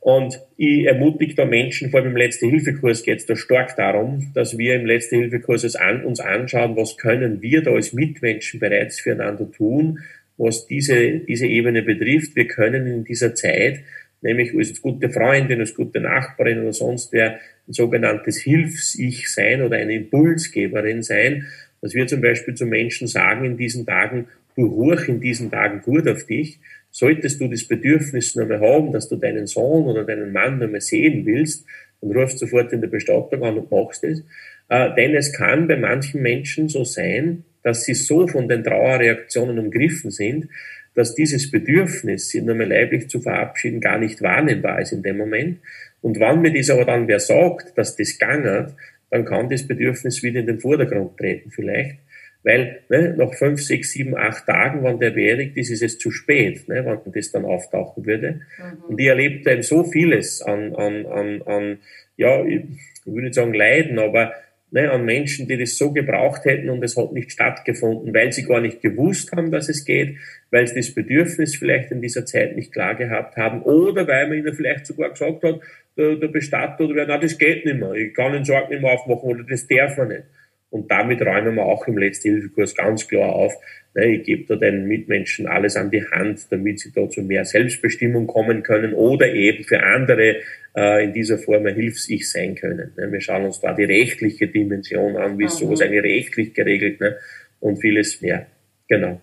Und 0.00 0.40
ich 0.56 0.86
ermutige 0.86 1.34
da 1.34 1.44
Menschen, 1.44 1.90
vor 1.90 2.00
allem 2.00 2.10
im 2.10 2.16
Letzte-Hilfe-Kurs 2.16 3.02
geht 3.02 3.18
es 3.18 3.26
da 3.26 3.34
stark 3.34 3.74
darum, 3.76 4.30
dass 4.32 4.56
wir 4.56 4.76
im 4.76 4.86
Letzte-Hilfe-Kurs 4.86 5.74
an, 5.74 6.04
uns 6.04 6.20
anschauen, 6.20 6.76
was 6.76 6.96
können 6.96 7.42
wir 7.42 7.62
da 7.62 7.72
als 7.72 7.92
Mitmenschen 7.92 8.60
bereits 8.60 9.00
füreinander 9.00 9.50
tun, 9.50 9.98
was 10.36 10.68
diese, 10.68 11.18
diese 11.18 11.46
Ebene 11.46 11.82
betrifft. 11.82 12.36
Wir 12.36 12.46
können 12.46 12.86
in 12.86 13.04
dieser 13.04 13.34
Zeit, 13.34 13.80
nämlich 14.22 14.54
als 14.56 14.80
gute 14.80 15.10
Freundin, 15.10 15.60
als 15.60 15.74
gute 15.74 16.00
Nachbarin 16.00 16.60
oder 16.60 16.72
sonst 16.72 17.12
wer, 17.12 17.40
ein 17.68 17.72
sogenanntes 17.72 18.38
Hilfs-Ich 18.38 19.32
sein 19.32 19.62
oder 19.62 19.76
eine 19.76 19.94
Impulsgeberin 19.94 21.02
sein, 21.02 21.46
dass 21.80 21.94
wir 21.94 22.06
zum 22.06 22.20
Beispiel 22.20 22.54
zu 22.54 22.66
Menschen 22.66 23.06
sagen 23.06 23.44
in 23.44 23.56
diesen 23.56 23.86
Tagen, 23.86 24.26
du 24.56 24.66
ruch 24.66 25.06
in 25.06 25.20
diesen 25.20 25.50
Tagen 25.50 25.82
gut 25.82 26.08
auf 26.08 26.24
dich, 26.24 26.58
Solltest 26.90 27.40
du 27.40 27.48
das 27.48 27.64
Bedürfnis 27.64 28.34
noch 28.34 28.48
mal 28.48 28.60
haben, 28.60 28.92
dass 28.92 29.08
du 29.08 29.16
deinen 29.16 29.46
Sohn 29.46 29.84
oder 29.84 30.04
deinen 30.04 30.32
Mann 30.32 30.58
noch 30.58 30.70
mal 30.70 30.80
sehen 30.80 31.26
willst, 31.26 31.64
dann 32.00 32.12
rufst 32.12 32.38
sofort 32.38 32.72
in 32.72 32.80
der 32.80 32.88
Bestattung 32.88 33.42
an 33.44 33.58
und 33.58 33.70
machst 33.70 34.04
es. 34.04 34.24
Äh, 34.68 34.94
denn 34.96 35.14
es 35.14 35.32
kann 35.32 35.68
bei 35.68 35.76
manchen 35.76 36.22
Menschen 36.22 36.68
so 36.68 36.84
sein, 36.84 37.44
dass 37.62 37.84
sie 37.84 37.94
so 37.94 38.26
von 38.26 38.48
den 38.48 38.64
Trauerreaktionen 38.64 39.58
umgriffen 39.58 40.10
sind, 40.10 40.48
dass 40.94 41.14
dieses 41.14 41.50
Bedürfnis, 41.50 42.30
sie 42.30 42.40
nochmal 42.40 42.68
leiblich 42.68 43.08
zu 43.08 43.20
verabschieden, 43.20 43.80
gar 43.80 43.98
nicht 43.98 44.22
wahrnehmbar 44.22 44.80
ist 44.80 44.92
in 44.92 45.02
dem 45.02 45.18
Moment. 45.18 45.58
Und 46.00 46.20
wann 46.20 46.40
mir 46.40 46.52
das 46.52 46.70
aber 46.70 46.84
dann 46.84 47.08
wer 47.08 47.20
sagt, 47.20 47.76
dass 47.76 47.96
das 47.96 48.18
gangert, 48.18 48.74
dann 49.10 49.24
kann 49.24 49.48
das 49.48 49.66
Bedürfnis 49.66 50.22
wieder 50.22 50.40
in 50.40 50.46
den 50.46 50.60
Vordergrund 50.60 51.16
treten 51.16 51.50
vielleicht. 51.50 51.98
Weil 52.44 52.80
ne, 52.88 53.14
nach 53.16 53.34
fünf, 53.34 53.60
sechs, 53.60 53.92
sieben, 53.92 54.16
acht 54.16 54.46
Tagen, 54.46 54.82
wann 54.82 55.00
der 55.00 55.10
beerdigt 55.10 55.56
ist, 55.56 55.70
ist 55.70 55.82
es 55.82 55.98
zu 55.98 56.10
spät, 56.10 56.68
ne, 56.68 56.84
wann 56.84 57.00
das 57.12 57.32
dann 57.32 57.44
auftauchen 57.44 58.06
würde. 58.06 58.40
Mhm. 58.58 58.84
Und 58.88 59.00
ich 59.00 59.06
erlebte 59.06 59.50
eben 59.50 59.62
so 59.62 59.84
vieles 59.84 60.40
an, 60.42 60.74
an, 60.76 61.06
an, 61.06 61.42
an 61.42 61.78
ja, 62.16 62.44
ich 62.44 62.64
würde 63.04 63.22
nicht 63.22 63.34
sagen 63.34 63.54
Leiden, 63.54 63.98
aber 63.98 64.32
ne, 64.70 64.90
an 64.90 65.04
Menschen, 65.04 65.48
die 65.48 65.56
das 65.56 65.76
so 65.76 65.92
gebraucht 65.92 66.44
hätten 66.44 66.70
und 66.70 66.82
es 66.82 66.96
hat 66.96 67.12
nicht 67.12 67.32
stattgefunden, 67.32 68.14
weil 68.14 68.32
sie 68.32 68.44
gar 68.44 68.60
nicht 68.60 68.80
gewusst 68.82 69.32
haben, 69.32 69.50
dass 69.50 69.68
es 69.68 69.84
geht, 69.84 70.16
weil 70.50 70.66
sie 70.66 70.76
das 70.76 70.94
Bedürfnis 70.94 71.56
vielleicht 71.56 71.90
in 71.90 72.02
dieser 72.02 72.26
Zeit 72.26 72.56
nicht 72.56 72.72
klar 72.72 72.94
gehabt 72.94 73.36
haben 73.36 73.62
oder 73.62 74.06
weil 74.06 74.28
man 74.28 74.38
ihnen 74.38 74.54
vielleicht 74.54 74.86
sogar 74.86 75.10
gesagt 75.10 75.42
hat, 75.42 75.60
der, 75.96 76.16
der 76.16 76.28
Bestatter 76.28 76.84
oder 76.84 76.94
wer, 76.94 77.06
na, 77.06 77.18
das 77.18 77.38
geht 77.38 77.64
nicht 77.64 77.78
mehr, 77.78 77.92
ich 77.92 78.14
kann 78.14 78.32
den 78.32 78.44
Sarg 78.44 78.70
nicht 78.70 78.82
mehr 78.82 78.92
aufmachen 78.92 79.30
oder 79.30 79.44
das 79.44 79.66
darf 79.66 79.96
man 79.96 80.08
nicht. 80.08 80.24
Und 80.70 80.90
damit 80.90 81.22
räumen 81.22 81.54
wir 81.54 81.64
auch 81.64 81.86
im 81.88 81.96
Letzte-Hilfe-Kurs 81.96 82.74
ganz 82.74 83.08
klar 83.08 83.30
auf, 83.30 83.54
ne, 83.94 84.06
ich 84.06 84.24
gebe 84.24 84.44
da 84.46 84.56
den 84.56 84.86
Mitmenschen 84.86 85.46
alles 85.46 85.76
an 85.76 85.90
die 85.90 86.04
Hand, 86.04 86.46
damit 86.50 86.80
sie 86.80 86.92
da 86.92 87.08
zu 87.08 87.22
mehr 87.22 87.44
Selbstbestimmung 87.44 88.26
kommen 88.26 88.62
können 88.62 88.92
oder 88.92 89.32
eben 89.32 89.64
für 89.64 89.82
andere 89.82 90.36
äh, 90.78 91.04
in 91.04 91.12
dieser 91.12 91.38
Form 91.38 91.66
ein 91.66 91.74
Hilfs-Ich 91.74 92.30
sein 92.30 92.54
können. 92.54 92.92
Ne. 92.96 93.10
Wir 93.10 93.20
schauen 93.20 93.44
uns 93.44 93.60
da 93.60 93.74
die 93.74 93.84
rechtliche 93.84 94.46
Dimension 94.46 95.16
an, 95.16 95.38
wie 95.38 95.46
ist 95.46 95.60
mhm. 95.60 95.66
sowas 95.66 95.80
eigentlich 95.80 96.04
rechtlich 96.04 96.54
geregelt 96.54 97.00
ne, 97.00 97.16
und 97.58 97.78
vieles 97.78 98.20
mehr. 98.20 98.46
Genau. 98.86 99.20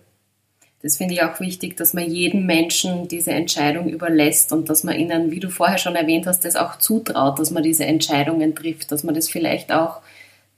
Das 0.82 0.98
finde 0.98 1.14
ich 1.14 1.22
auch 1.22 1.40
wichtig, 1.40 1.76
dass 1.76 1.94
man 1.94 2.10
jedem 2.10 2.44
Menschen 2.44 3.08
diese 3.08 3.32
Entscheidung 3.32 3.88
überlässt 3.88 4.52
und 4.52 4.68
dass 4.68 4.84
man 4.84 4.98
ihnen, 4.98 5.30
wie 5.30 5.40
du 5.40 5.48
vorher 5.48 5.78
schon 5.78 5.96
erwähnt 5.96 6.26
hast, 6.26 6.44
das 6.44 6.54
auch 6.54 6.76
zutraut, 6.76 7.38
dass 7.38 7.50
man 7.50 7.62
diese 7.62 7.86
Entscheidungen 7.86 8.54
trifft, 8.54 8.92
dass 8.92 9.02
man 9.02 9.14
das 9.14 9.30
vielleicht 9.30 9.72
auch 9.72 10.02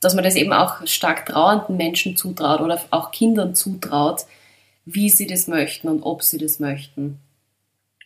dass 0.00 0.14
man 0.14 0.22
das 0.22 0.36
eben 0.36 0.52
auch 0.52 0.86
stark 0.86 1.26
trauernden 1.26 1.76
Menschen 1.76 2.14
zutraut 2.16 2.60
oder 2.60 2.80
auch 2.90 3.10
Kindern 3.10 3.56
zutraut, 3.56 4.26
wie 4.84 5.08
sie 5.08 5.26
das 5.26 5.48
möchten 5.48 5.88
und 5.88 6.02
ob 6.02 6.22
sie 6.22 6.38
das 6.38 6.60
möchten. 6.60 7.18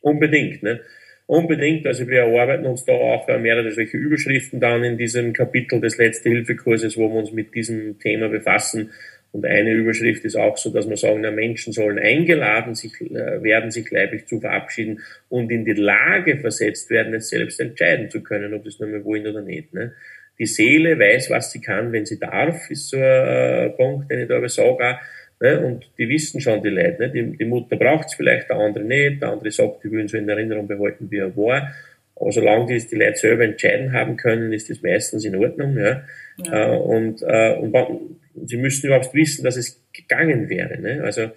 Unbedingt, 0.00 0.62
ne? 0.62 0.80
Unbedingt. 1.26 1.86
Also 1.86 2.06
wir 2.08 2.20
erarbeiten 2.20 2.66
uns 2.66 2.84
da 2.84 2.92
auch 2.92 3.26
mehrere 3.38 3.70
solche 3.72 3.96
Überschriften 3.96 4.60
dann 4.60 4.84
in 4.84 4.98
diesem 4.98 5.32
Kapitel 5.32 5.80
des 5.80 5.96
Letzte-Hilfe-Kurses, 5.96 6.96
wo 6.96 7.08
wir 7.08 7.20
uns 7.20 7.32
mit 7.32 7.54
diesem 7.54 7.98
Thema 7.98 8.28
befassen. 8.28 8.90
Und 9.30 9.46
eine 9.46 9.72
Überschrift 9.72 10.24
ist 10.26 10.36
auch 10.36 10.58
so, 10.58 10.70
dass 10.70 10.88
wir 10.88 10.96
sagen, 10.98 11.22
na, 11.22 11.30
Menschen 11.30 11.72
sollen 11.72 11.98
eingeladen 11.98 12.74
sich, 12.74 13.00
äh, 13.00 13.42
werden, 13.42 13.70
sich 13.70 13.90
leiblich 13.90 14.26
zu 14.26 14.40
verabschieden 14.40 15.00
und 15.30 15.50
in 15.50 15.64
die 15.64 15.72
Lage 15.72 16.38
versetzt 16.38 16.90
werden, 16.90 17.14
es 17.14 17.30
selbst 17.30 17.58
entscheiden 17.58 18.10
zu 18.10 18.22
können, 18.22 18.52
ob 18.52 18.64
das 18.64 18.78
nur 18.78 18.90
mehr 18.90 19.04
wollen 19.04 19.26
oder 19.26 19.40
nicht. 19.40 19.72
Ne? 19.72 19.92
die 20.38 20.46
Seele 20.46 20.98
weiß, 20.98 21.30
was 21.30 21.52
sie 21.52 21.60
kann, 21.60 21.92
wenn 21.92 22.06
sie 22.06 22.18
darf, 22.18 22.70
ist 22.70 22.88
so 22.88 22.96
ein 22.96 23.02
äh, 23.02 23.70
Punkt, 23.70 24.10
den 24.10 24.20
ich 24.20 24.28
da 24.28 24.38
aber 24.38 24.48
sage. 24.48 24.98
Ne? 25.42 25.58
Und 25.60 25.90
die 25.98 26.08
wissen 26.08 26.40
schon, 26.40 26.62
die 26.62 26.68
Leute. 26.68 26.96
Ne? 27.00 27.10
Die, 27.10 27.36
die 27.36 27.44
Mutter 27.44 27.74
braucht 27.74 28.06
es 28.06 28.14
vielleicht, 28.14 28.48
der 28.48 28.58
andere 28.58 28.84
nicht. 28.84 29.20
Der 29.20 29.30
andere 29.30 29.50
sagt, 29.50 29.82
die 29.82 29.90
wollen 29.90 30.06
so 30.06 30.16
in 30.16 30.28
Erinnerung 30.28 30.68
behalten, 30.68 31.10
wie 31.10 31.18
er 31.18 31.36
war. 31.36 31.74
Aber 32.14 32.30
solange 32.30 32.66
die, 32.66 32.86
die 32.86 32.94
Leute 32.94 33.16
selber 33.16 33.42
entscheiden 33.42 33.92
haben 33.92 34.16
können, 34.16 34.52
ist 34.52 34.70
das 34.70 34.82
meistens 34.82 35.24
in 35.24 35.34
Ordnung. 35.34 35.76
Ja? 35.76 36.04
ja. 36.44 36.74
Äh, 36.74 36.78
und, 36.78 37.22
äh, 37.22 37.54
und 37.54 38.20
sie 38.46 38.56
müssen 38.56 38.86
überhaupt 38.86 39.12
wissen, 39.14 39.42
dass 39.42 39.56
es 39.56 39.82
gegangen 39.92 40.48
wäre. 40.48 40.80
Ne? 40.80 41.02
Also, 41.02 41.32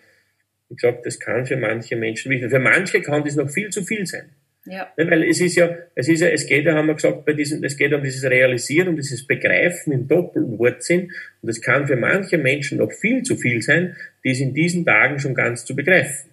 wie 0.70 0.76
gesagt, 0.76 1.04
das 1.08 1.20
kann 1.20 1.48
für 1.48 1.58
manche 1.58 1.96
Menschen 1.96 2.32
wichtig. 2.32 2.52
Für 2.52 2.60
manche 2.60 3.02
kann 3.02 3.24
das 3.24 3.36
noch 3.36 3.50
viel 3.50 3.70
zu 3.70 3.84
viel 3.84 4.06
sein. 4.06 4.30
Ja. 4.66 4.92
Ne, 4.98 5.10
weil 5.10 5.24
es 5.24 5.40
ist 5.42 5.56
ja, 5.56 5.70
es 5.94 6.08
ist 6.08 6.22
ja, 6.22 6.28
es 6.28 6.48
geht 6.48 6.66
ja, 6.66 6.74
haben 6.74 6.88
wir 6.88 6.96
gesagt, 6.96 7.24
bei 7.26 7.34
diesem, 7.34 7.64
es 7.64 7.78
geht 7.78 7.94
um 7.94 8.02
dieses 8.02 8.24
Realisieren, 8.24 8.96
dieses 8.96 9.26
Begreifen 9.26 9.94
im 9.94 10.08
doppelten 10.08 10.58
Wortsinn. 10.58 11.12
Und 11.42 11.50
es 11.50 11.62
kann 11.62 11.88
für 11.88 11.96
manche 11.96 12.38
Menschen 12.38 12.80
noch 12.80 12.92
viel 12.92 13.22
zu 13.24 13.36
viel 13.36 13.62
sein, 13.62 13.96
dies 14.24 14.40
in 14.40 14.54
diesen 14.54 14.86
Tagen 14.86 15.20
schon 15.20 15.36
ganz 15.36 15.66
zu 15.66 15.76
begreifen. 15.76 16.32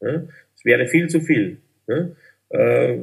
Es 0.00 0.64
wäre 0.64 0.86
viel 0.88 1.08
zu 1.08 1.20
viel. 1.20 1.58
Äh, 2.50 2.96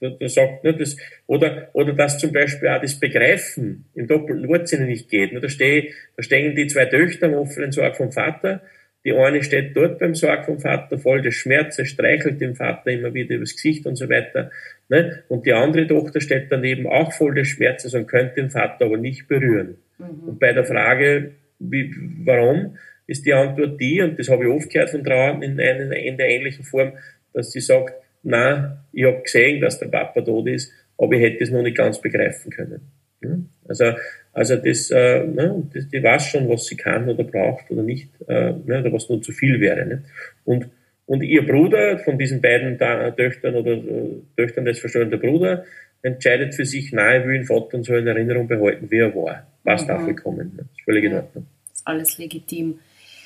da, 0.00 0.28
sagt, 0.28 0.64
ne, 0.64 0.74
das, 0.74 0.96
oder, 1.26 1.70
oder 1.72 1.92
dass 1.92 2.18
zum 2.18 2.32
Beispiel 2.32 2.68
auch 2.68 2.80
das 2.80 2.98
Begreifen 2.98 3.86
im 3.94 4.06
doppelten 4.06 4.48
Wortsinne 4.48 4.86
nicht 4.86 5.08
geht. 5.08 5.32
Da, 5.34 5.48
steh, 5.48 5.92
da 6.16 6.22
stehen 6.22 6.54
die 6.54 6.66
zwei 6.66 6.86
Töchter 6.86 7.26
am 7.26 7.34
offenen 7.34 7.72
Sorg 7.72 7.96
vom 7.96 8.12
Vater 8.12 8.62
die 9.04 9.12
eine 9.12 9.42
steht 9.42 9.76
dort 9.76 9.98
beim 9.98 10.14
Sarg 10.14 10.46
vom 10.46 10.58
Vater 10.58 10.98
voll 10.98 11.20
des 11.20 11.34
Schmerzes, 11.34 11.88
streichelt 11.88 12.40
den 12.40 12.54
Vater 12.54 12.90
immer 12.90 13.12
wieder 13.12 13.36
übers 13.36 13.54
Gesicht 13.54 13.86
und 13.86 13.96
so 13.96 14.08
weiter. 14.08 14.50
Ne? 14.88 15.22
Und 15.28 15.44
die 15.44 15.52
andere 15.52 15.86
Tochter 15.86 16.20
steht 16.20 16.46
daneben 16.50 16.86
auch 16.86 17.12
voll 17.12 17.34
des 17.34 17.48
Schmerzes 17.48 17.94
und 17.94 18.06
könnte 18.06 18.36
den 18.36 18.50
Vater 18.50 18.86
aber 18.86 18.96
nicht 18.96 19.28
berühren. 19.28 19.76
Mhm. 19.98 20.28
Und 20.28 20.40
bei 20.40 20.52
der 20.52 20.64
Frage, 20.64 21.32
wie, 21.58 21.94
warum, 22.24 22.76
ist 23.06 23.26
die 23.26 23.34
Antwort 23.34 23.78
die, 23.78 24.00
und 24.00 24.18
das 24.18 24.30
habe 24.30 24.44
ich 24.44 24.50
oft 24.50 24.70
gehört 24.70 24.90
von 24.90 25.04
Trauern 25.04 25.42
in, 25.42 25.58
in, 25.58 25.92
in 25.92 26.16
der 26.16 26.28
ähnlichen 26.30 26.64
Form, 26.64 26.94
dass 27.34 27.52
sie 27.52 27.60
sagt, 27.60 27.92
na, 28.22 28.84
ich 28.92 29.04
habe 29.04 29.20
gesehen, 29.22 29.60
dass 29.60 29.78
der 29.78 29.88
Papa 29.88 30.22
tot 30.22 30.48
ist, 30.48 30.72
aber 30.96 31.12
ich 31.12 31.22
hätte 31.22 31.44
es 31.44 31.50
noch 31.50 31.62
nicht 31.62 31.76
ganz 31.76 32.00
begreifen 32.00 32.50
können. 32.50 32.90
Also 33.68 33.92
Also 34.34 34.56
das, 34.56 34.90
äh, 34.90 35.24
ne, 35.24 35.62
das, 35.72 35.88
die 35.88 36.02
weiß 36.02 36.26
schon, 36.26 36.48
was 36.48 36.66
sie 36.66 36.76
kann 36.76 37.08
oder 37.08 37.22
braucht 37.22 37.70
oder 37.70 37.82
nicht, 37.82 38.08
äh, 38.26 38.52
ne, 38.52 38.80
oder 38.80 38.92
was 38.92 39.08
nur 39.08 39.22
zu 39.22 39.32
viel 39.32 39.60
wäre. 39.60 39.86
Ne? 39.86 40.02
Und, 40.44 40.68
und 41.06 41.22
ihr 41.22 41.46
Bruder 41.46 41.98
von 41.98 42.18
diesen 42.18 42.40
beiden 42.40 42.76
da, 42.76 43.12
Töchtern 43.12 43.54
oder 43.54 43.72
äh, 43.72 44.20
Töchtern 44.36 44.64
des 44.64 44.80
verstorbenen 44.80 45.20
Bruder 45.20 45.64
entscheidet 46.02 46.54
für 46.54 46.66
sich, 46.66 46.92
nein, 46.92 47.22
er 47.22 47.26
will 47.26 47.38
den 47.38 47.46
Vater 47.46 47.76
und 47.76 47.84
so 47.84 47.94
in 47.94 48.06
Erinnerung 48.06 48.48
behalten, 48.48 48.90
wie 48.90 48.98
er 48.98 49.14
war. 49.14 49.46
Was 49.62 49.84
mhm. 49.84 49.88
darf 49.88 50.06
gekommen. 50.06 50.52
Ne? 50.56 50.64
Das 50.64 50.66
ist 50.66 50.84
völlig 50.84 51.04
ja. 51.04 51.10
in 51.10 51.16
Ordnung. 51.16 51.46
Ist 51.72 51.86
alles 51.86 52.18
legitim. 52.18 52.78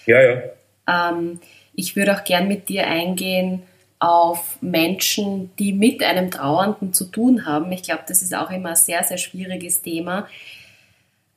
Ja, 0.07 0.21
ja. 0.21 0.43
Ähm, 0.89 1.41
ich 1.75 1.97
würde 1.97 2.15
auch 2.15 2.25
gern 2.25 2.49
mit 2.49 2.69
dir 2.69 2.87
eingehen 2.87 3.63
auf 3.99 4.59
Menschen, 4.61 5.51
die 5.59 5.73
mit 5.73 6.05
einem 6.05 6.31
Trauernden 6.31 6.93
zu 6.93 7.07
tun 7.07 7.47
haben. 7.47 7.73
Ich 7.73 7.83
glaube, 7.83 8.03
das 8.07 8.23
ist 8.23 8.35
auch 8.35 8.51
immer 8.51 8.71
ein 8.71 8.77
sehr, 8.77 9.03
sehr 9.03 9.19
schwieriges 9.19 9.83
Thema. 9.83 10.29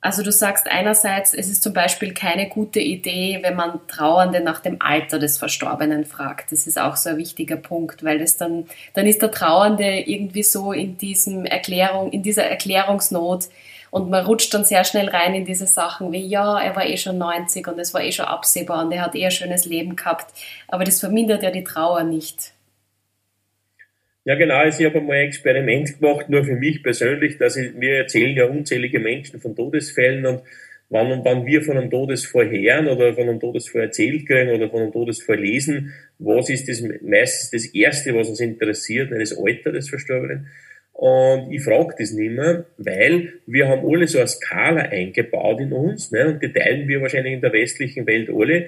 Also 0.04 0.24
du 0.24 0.32
sagst 0.32 0.68
einerseits, 0.68 1.32
es 1.36 1.48
ist 1.48 1.62
zum 1.62 1.74
Beispiel 1.74 2.16
keine 2.16 2.50
gute 2.50 2.80
Idee, 2.80 3.40
wenn 3.44 3.56
man 3.56 3.80
Trauernde 3.88 4.42
nach 4.42 4.60
dem 4.60 4.82
Alter 4.82 5.20
des 5.20 5.38
Verstorbenen 5.38 6.06
fragt. 6.06 6.52
Das 6.52 6.66
ist 6.66 6.80
auch 6.80 6.96
so 6.96 7.12
ein 7.12 7.18
wichtiger 7.18 7.56
Punkt, 7.56 8.04
weil 8.04 8.18
das 8.18 8.36
dann, 8.36 8.66
dann 8.96 9.06
ist 9.06 9.22
der 9.22 9.30
Trauernde 9.30 10.00
irgendwie 10.00 10.42
so 10.42 10.74
in 10.74 10.98
diesem 10.98 11.46
Erklärung, 11.46 12.12
in 12.12 12.24
dieser 12.24 12.46
Erklärungsnot 12.46 13.50
und 13.92 14.10
man 14.10 14.26
rutscht 14.26 14.52
dann 14.56 14.66
sehr 14.66 14.84
schnell 14.86 15.08
rein 15.08 15.36
in 15.36 15.46
diese 15.46 15.68
Sachen 15.68 16.12
wie, 16.12 16.26
ja, 16.26 16.60
er 16.60 16.76
war 16.76 16.86
eh 16.86 16.98
schon 16.98 17.20
90 17.20 17.68
und 17.68 17.78
es 17.78 17.94
war 17.94 18.02
eh 18.02 18.12
schon 18.12 18.26
absehbar 18.26 18.84
und 18.84 18.92
er 18.92 19.04
hat 19.04 19.16
eh 19.16 19.26
ein 19.26 19.32
schönes 19.32 19.66
Leben 19.66 19.96
gehabt. 19.96 20.34
Aber 20.68 20.84
das 20.84 21.00
vermindert 21.00 21.44
ja 21.44 21.52
die 21.52 21.64
Trauer 21.64 22.04
nicht. 22.04 22.54
Ja, 24.24 24.36
genau. 24.36 24.56
Also 24.56 24.82
ich 24.82 24.86
habe 24.86 25.00
einmal 25.00 25.18
ein 25.18 25.28
Experiment 25.28 26.00
gemacht, 26.00 26.30
nur 26.30 26.44
für 26.44 26.56
mich 26.56 26.84
persönlich, 26.84 27.38
dass 27.38 27.58
ich, 27.58 27.74
mir 27.74 27.96
erzählen 27.98 28.36
ja 28.36 28.46
unzählige 28.46 29.00
Menschen 29.00 29.42
von 29.42 29.56
Todesfällen 29.56 30.26
und 30.28 30.44
wann 30.90 31.12
und 31.12 31.26
wann 31.26 31.46
wir 31.46 31.64
von 31.64 31.78
einem 31.78 31.90
Todesfall 31.90 32.52
hören 32.52 32.88
oder 32.88 33.16
von 33.16 33.24
einem 33.28 33.40
Todesfall 33.40 33.84
erzählt 33.84 34.28
kriegen 34.28 34.52
oder 34.52 34.70
von 34.70 34.82
einem 34.82 34.92
Todesfall 34.92 35.40
lesen, 35.40 35.94
was 36.20 36.50
ist 36.50 36.70
das 36.70 36.84
meistens 37.02 37.50
das 37.50 37.74
Erste, 37.74 38.14
was 38.14 38.30
uns 38.30 38.42
interessiert, 38.42 39.12
das 39.12 39.36
Alter 39.36 39.72
des 39.72 39.90
Verstorbenen. 39.90 40.48
Und 40.94 41.52
ich 41.52 41.64
frage 41.64 41.96
das 41.98 42.12
nicht 42.12 42.34
mehr, 42.34 42.66
weil 42.78 43.34
wir 43.48 43.68
haben 43.70 43.88
alle 43.90 44.06
so 44.08 44.20
eine 44.20 44.28
Skala 44.28 44.82
eingebaut 44.82 45.62
in 45.62 45.72
uns, 45.72 46.12
ne, 46.12 46.28
und 46.28 46.44
die 46.44 46.54
teilen 46.54 46.88
wir 46.88 47.02
wahrscheinlich 47.02 47.34
in 47.34 47.42
der 47.42 47.54
westlichen 47.54 48.06
Welt 48.06 48.30
alle, 48.30 48.68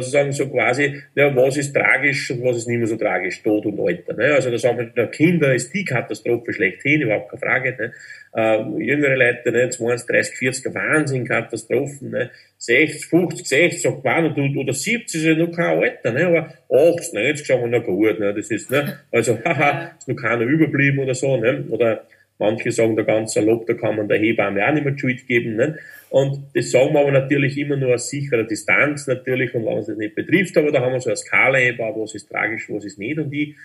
sozusagen 0.00 0.32
so 0.32 0.48
quasi, 0.48 1.02
ja, 1.14 1.34
was 1.34 1.56
ist 1.56 1.74
tragisch 1.74 2.30
und 2.30 2.42
was 2.44 2.58
ist 2.58 2.68
nicht 2.68 2.78
mehr 2.78 2.86
so 2.86 2.96
tragisch, 2.96 3.42
Tod 3.42 3.66
und 3.66 3.80
Alter. 3.80 4.14
Ne? 4.14 4.34
Also 4.34 4.50
da 4.50 4.58
sagen 4.58 4.78
wir, 4.78 4.90
na, 4.94 5.06
Kinder 5.06 5.54
ist 5.54 5.72
die 5.72 5.84
Katastrophe 5.84 6.52
schlechthin, 6.52 7.02
überhaupt 7.02 7.30
keine 7.30 7.40
Frage. 7.40 7.76
Ne? 7.78 7.92
Äh, 8.36 8.84
jüngere 8.84 9.16
Leute, 9.16 9.52
ne, 9.52 9.70
20, 9.70 10.06
30, 10.06 10.36
40 10.36 10.74
Wahnsinn, 10.74 11.24
Katastrophen, 11.26 12.10
ne? 12.10 12.30
60, 12.58 13.06
50, 13.06 13.46
60, 13.46 13.82
sagt 13.82 14.04
man, 14.04 14.32
oder, 14.32 14.60
oder 14.60 14.72
70 14.72 15.20
ist 15.20 15.26
ja 15.26 15.34
noch 15.34 15.54
kein 15.54 15.78
Alter, 15.78 16.12
ne? 16.12 16.26
aber 16.26 16.54
80, 16.70 17.12
90 17.12 17.46
sagen 17.46 17.62
wir, 17.62 17.68
na 17.68 17.78
gut, 17.78 18.18
ne? 18.18 18.34
das 18.34 18.50
ist, 18.50 18.70
ne? 18.70 19.00
also 19.12 19.38
haha, 19.44 19.92
ist 19.98 20.08
noch 20.08 20.16
keiner 20.16 20.42
überblieben 20.42 20.98
oder 20.98 21.14
so. 21.14 21.36
Ne? 21.36 21.64
Oder 21.68 22.06
manche 22.38 22.72
sagen 22.72 22.96
da 22.96 23.02
ganz 23.02 23.34
salopp, 23.34 23.66
da 23.66 23.74
kann 23.74 23.96
man 23.96 24.08
der 24.08 24.18
Hebamme 24.18 24.66
auch 24.66 24.72
nicht 24.72 24.84
mehr 24.84 24.98
Schuld 24.98 25.26
geben. 25.26 25.56
Ne? 25.56 25.78
Und 26.10 26.44
das 26.54 26.70
sagen 26.70 26.92
wir 26.92 27.00
aber 27.00 27.12
natürlich 27.12 27.58
immer 27.58 27.76
nur 27.76 27.94
aus 27.94 28.10
sicherer 28.10 28.44
Distanz 28.44 29.06
natürlich 29.06 29.54
und 29.54 29.66
wenn 29.66 29.78
es 29.78 29.86
das 29.86 29.96
nicht 29.96 30.14
betrifft, 30.14 30.56
aber 30.56 30.72
da 30.72 30.80
haben 30.80 30.92
wir 30.92 31.00
so 31.00 31.10
eine 31.10 31.16
Skala 31.16 31.58
eingebaut, 31.58 31.94
was 31.96 32.14
ist 32.14 32.28
tragisch, 32.28 32.68
was 32.70 32.84
ist 32.84 32.98
nicht. 32.98 33.18
Und 33.18 33.32
ich 33.32 33.56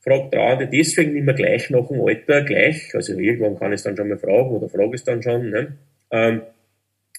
frage 0.00 0.30
Trauernde 0.30 0.68
deswegen 0.68 1.14
nicht 1.14 1.24
mehr 1.24 1.34
gleich 1.34 1.70
nach 1.70 1.88
dem 1.88 2.00
Alter, 2.00 2.42
gleich, 2.42 2.94
also 2.94 3.18
irgendwann 3.18 3.58
kann 3.58 3.72
ich 3.72 3.76
es 3.76 3.82
dann 3.84 3.96
schon 3.96 4.08
mal 4.08 4.18
fragen 4.18 4.50
oder 4.50 4.68
frage 4.68 4.94
es 4.94 5.04
dann 5.04 5.22
schon, 5.22 5.50
ne? 5.50 5.76
ähm, 6.10 6.42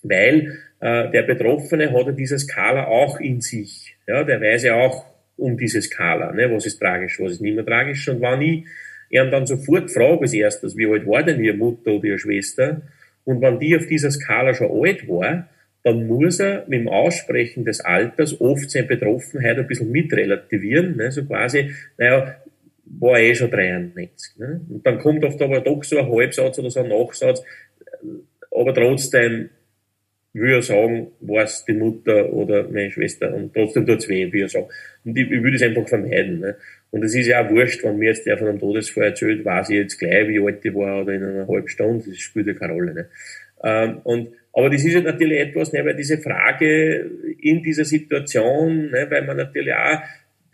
weil 0.03 0.59
äh, 0.79 1.09
der 1.09 1.23
Betroffene 1.23 1.91
hat 1.91 2.05
ja 2.05 2.11
diese 2.11 2.38
Skala 2.38 2.88
auch 2.88 3.19
in 3.19 3.41
sich. 3.41 3.95
Ja, 4.07 4.23
der 4.23 4.39
weiß 4.39 4.63
ja 4.63 4.75
auch 4.75 5.05
um 5.38 5.57
diese 5.57 5.81
Skala, 5.81 6.31
ne? 6.31 6.51
was 6.51 6.65
ist 6.65 6.79
tragisch, 6.79 7.19
was 7.19 7.33
ist 7.33 7.41
nicht 7.41 7.55
mehr 7.55 7.65
tragisch. 7.65 8.07
Und 8.07 8.21
wenn 8.21 8.41
ich 8.41 8.65
ihm 9.10 9.32
dann 9.32 9.45
sofort 9.45 9.91
frage 9.91 10.22
als 10.22 10.34
erstes, 10.34 10.78
wie 10.78 10.88
alt 10.88 11.06
war 11.08 11.24
denn 11.24 11.43
ihre 11.43 11.56
Mutter 11.56 11.91
oder 11.91 12.06
ihre 12.06 12.20
Schwester, 12.20 12.82
und 13.26 13.41
wenn 13.41 13.60
die 13.60 13.76
auf 13.76 13.88
dieser 13.88 14.12
Skala 14.12 14.53
schon 14.53 14.72
alt 14.72 15.08
war, 15.08 15.49
dann 15.84 16.08
muss 16.08 16.39
er 16.39 16.66
mit 16.68 16.80
dem 16.80 16.88
Aussprechen 16.88 17.66
des 17.66 17.82
Alters 17.82 18.39
oft 18.39 18.72
seine 18.72 18.88
Betroffenheit 18.88 19.58
ein 19.58 19.68
bisschen 19.68 19.91
mitrelativieren. 19.91 20.95
Ne? 20.95 21.12
So 21.12 21.26
quasi, 21.26 21.72
naja, 21.97 22.38
war 22.86 23.20
eh 23.20 23.36
schon 23.36 23.51
93. 23.51 24.38
Ne? 24.38 24.62
Und 24.70 24.86
dann 24.86 24.99
kommt 24.99 25.24
oft 25.24 25.41
aber 25.41 25.60
doch 25.62 25.84
so 25.84 25.97
ein 25.99 26.10
Halbsatz 26.10 26.58
oder 26.60 26.72
so 26.72 26.80
ein 26.80 26.89
Nachsatz, 26.89 27.43
aber 28.51 28.74
trotzdem 28.74 29.49
will 30.34 30.53
er 30.53 30.62
sagen, 30.62 31.08
war 31.22 31.43
es 31.43 31.66
die 31.66 31.74
Mutter 31.74 32.32
oder 32.34 32.64
meine 32.64 32.91
Schwester 32.91 33.34
und 33.34 33.53
trotzdem 33.53 33.86
tut 33.86 33.99
es 33.99 34.10
weh, 34.10 34.32
will 34.32 34.41
er 34.41 34.49
sagen. 34.49 34.68
Und 35.03 35.18
ich, 35.18 35.32
ich 35.32 35.43
würde 35.43 35.56
es 35.56 35.62
einfach 35.62 35.88
vermeiden. 35.88 36.39
Ne? 36.39 36.56
Und 36.91 37.03
es 37.03 37.13
ist 37.13 37.27
ja 37.27 37.45
auch 37.45 37.49
wurscht, 37.49 37.83
wenn 37.83 37.97
mir 37.97 38.09
jetzt 38.09 38.25
der 38.25 38.38
von 38.38 38.47
einem 38.47 38.59
Todesfall 38.59 39.05
erzählt, 39.05 39.43
weiß 39.43 39.69
ich 39.69 39.75
jetzt 39.75 39.97
gleich, 39.99 40.27
wie 40.29 40.39
alt 40.39 40.63
ich 40.63 40.73
war 40.73 41.01
oder 41.01 41.13
in 41.13 41.23
einer 41.23 41.47
halben 41.47 41.67
Stunde, 41.67 42.05
das 42.07 42.19
spielt 42.19 42.47
ja 42.47 42.53
keine 42.53 42.73
Rolle. 42.73 42.93
Ne? 42.93 43.09
Ähm, 43.63 43.99
und, 44.03 44.29
aber 44.53 44.69
das 44.69 44.86
ist 44.86 44.93
ja 44.93 45.01
natürlich 45.01 45.39
etwas, 45.39 45.73
ne, 45.73 45.83
weil 45.83 45.95
diese 45.95 46.19
Frage 46.19 47.11
in 47.41 47.61
dieser 47.61 47.83
Situation, 47.83 48.91
ne, 48.91 49.07
weil 49.09 49.25
man 49.25 49.38
natürlich 49.38 49.73
auch 49.73 49.99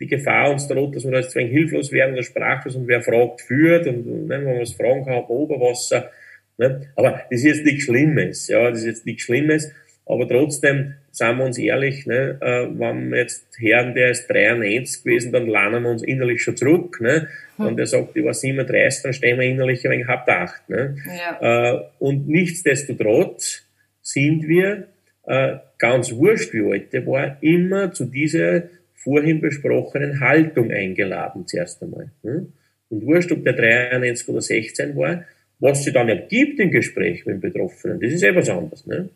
die 0.00 0.08
Gefahr 0.08 0.50
uns 0.50 0.66
droht, 0.66 0.96
dass 0.96 1.04
wir 1.04 1.20
jetzt 1.20 1.36
ein 1.36 1.46
hilflos 1.46 1.92
werden 1.92 2.14
oder 2.14 2.24
sprachlos 2.24 2.74
und 2.74 2.88
wer 2.88 3.02
fragt, 3.02 3.42
führt 3.42 3.86
und 3.86 4.26
ne, 4.26 4.28
wenn 4.28 4.44
man 4.44 4.60
was 4.60 4.72
fragen 4.72 5.04
kann, 5.04 5.24
Oberwasser. 5.24 6.10
Ne? 6.58 6.88
Aber 6.96 7.22
das 7.30 7.40
ist 7.40 7.44
jetzt 7.44 7.64
nichts 7.64 7.84
Schlimmes, 7.84 8.48
ja, 8.48 8.68
das 8.70 8.80
ist 8.80 8.86
jetzt 8.86 9.06
nichts 9.06 9.22
Schlimmes. 9.22 9.72
Aber 10.06 10.26
trotzdem, 10.26 10.94
sagen 11.12 11.38
wir 11.38 11.44
uns 11.44 11.58
ehrlich, 11.58 12.06
ne, 12.06 12.38
äh, 12.40 12.66
wenn 12.78 13.10
wir 13.10 13.18
jetzt 13.18 13.46
hören, 13.58 13.94
der 13.94 14.10
ist 14.10 14.26
93 14.28 15.04
gewesen, 15.04 15.30
dann 15.30 15.46
lernen 15.46 15.82
wir 15.84 15.90
uns 15.90 16.02
innerlich 16.02 16.42
schon 16.42 16.56
zurück. 16.56 17.00
Ne? 17.00 17.28
Hm. 17.56 17.66
Und 17.66 17.76
der 17.76 17.86
sagt, 17.86 18.16
ich 18.16 18.24
war 18.24 18.34
37, 18.34 19.02
dann 19.02 19.12
stehen 19.12 19.38
wir 19.38 19.46
innerlich 19.46 19.84
ein 19.84 19.92
wenig 19.92 20.08
halb 20.08 20.26
acht. 20.28 20.68
Ne? 20.70 20.96
Ja. 21.06 21.74
Äh, 21.74 21.82
und 21.98 22.28
nichtsdestotrotz 22.28 23.62
sind 24.00 24.48
wir, 24.48 24.88
äh, 25.26 25.56
ganz 25.78 26.12
wurscht 26.12 26.54
wie 26.54 26.62
alt 26.62 26.92
der 26.92 27.06
war, 27.06 27.36
immer 27.42 27.92
zu 27.92 28.06
dieser 28.06 28.62
vorhin 28.94 29.40
besprochenen 29.40 30.20
Haltung 30.20 30.70
eingeladen 30.70 31.46
zuerst 31.46 31.82
einmal. 31.82 32.10
Ne? 32.22 32.46
Und 32.88 33.06
wurscht, 33.06 33.30
ob 33.32 33.44
der 33.44 33.52
93 33.52 34.28
oder 34.28 34.40
16 34.40 34.96
war, 34.96 35.24
was 35.58 35.84
sie 35.84 35.92
dann 35.92 36.08
ergibt 36.08 36.58
im 36.58 36.70
Gespräch 36.70 37.26
mit 37.26 37.34
dem 37.34 37.40
Betroffenen, 37.40 38.00
das 38.00 38.12
ist 38.12 38.22
etwas 38.22 38.48
anderes. 38.48 38.86
Ne? 38.86 39.10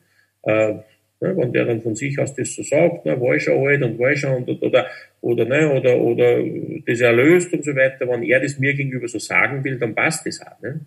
äh, 0.47 0.75
ne, 1.21 1.37
wenn 1.37 1.53
der 1.53 1.65
dann 1.65 1.83
von 1.83 1.95
sich 1.95 2.19
aus 2.19 2.35
das 2.35 2.55
so 2.55 2.63
sagt, 2.63 3.07
ne, 3.07 3.21
war 3.21 3.35
ich 3.35 3.43
schon 3.43 3.67
alt 3.67 3.83
und 3.83 3.99
war 3.99 4.13
ich 4.13 4.21
schon 4.21 4.45
und, 4.45 4.63
oder, 4.63 4.87
oder, 5.21 5.45
ne, 5.45 5.73
oder, 5.73 5.99
oder 5.99 6.43
das 6.87 7.01
erlöst 7.01 7.53
und 7.53 7.65
so 7.65 7.75
weiter, 7.75 8.09
wenn 8.09 8.23
er 8.23 8.41
das 8.41 8.59
mir 8.59 8.75
gegenüber 8.75 9.09
so 9.09 9.19
sagen 9.19 9.65
will, 9.65 9.79
dann 9.79 9.95
passt 9.95 10.27
das 10.27 10.41
auch. 10.41 10.61
Ne? 10.63 10.81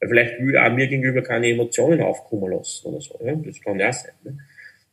Weil 0.00 0.08
vielleicht 0.08 0.40
will 0.40 0.56
auch 0.56 0.72
mir 0.72 0.86
gegenüber 0.86 1.22
keine 1.22 1.48
Emotionen 1.48 2.00
aufkommen 2.00 2.52
lassen 2.52 2.88
oder 2.88 3.00
so. 3.00 3.18
Ne? 3.22 3.42
Das 3.44 3.60
kann 3.60 3.78
ja 3.78 3.92
sein. 3.92 4.12
Ne? 4.24 4.38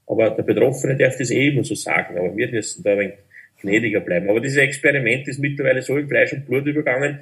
Aber 0.08 0.30
der 0.32 0.44
Betroffene 0.44 0.96
darf 0.96 1.18
das 1.18 1.32
eh 1.32 1.50
immer 1.50 1.64
so 1.64 1.76
sagen, 1.76 2.18
aber 2.18 2.36
wir 2.36 2.48
müssen 2.50 2.84
da 2.84 2.92
ein 2.92 3.00
wenig 3.00 3.16
gnädiger 3.62 4.02
bleiben. 4.02 4.30
Aber 4.30 4.40
dieses 4.40 4.58
Experiment 4.58 5.28
ist 5.28 5.40
mittlerweile 5.40 5.82
so 5.82 5.98
in 5.98 6.08
Fleisch 6.08 6.34
und 6.34 6.46
Blut 6.46 6.66
übergangen, 6.66 7.20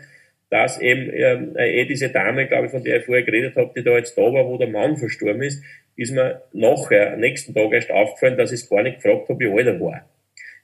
dass 0.50 0.80
eben 0.82 1.10
äh, 1.10 1.82
eh 1.82 1.86
diese 1.86 2.10
Dame, 2.10 2.48
glaube 2.48 2.66
ich, 2.66 2.72
von 2.72 2.84
der 2.84 2.98
ich 2.98 3.06
vorher 3.06 3.24
geredet 3.24 3.56
habe, 3.56 3.72
die 3.76 3.84
da 3.84 3.98
jetzt 3.98 4.18
da 4.18 4.22
war, 4.22 4.46
wo 4.46 4.58
der 4.58 4.68
Mann 4.68 4.98
verstorben 4.98 5.42
ist, 5.42 5.64
ist 5.96 6.12
mir 6.12 6.44
nachher, 6.54 7.14
am 7.14 7.20
nächsten 7.20 7.54
Tag 7.54 7.72
erst 7.72 7.92
aufgefallen, 7.92 8.38
dass 8.38 8.52
ich 8.52 8.62
es 8.62 8.70
gar 8.70 8.84
nicht 8.84 9.02
gefragt 9.02 9.30
habe, 9.30 9.40
wie 9.40 9.50
alt 9.50 9.68
er 9.68 9.80
war. 9.80 10.08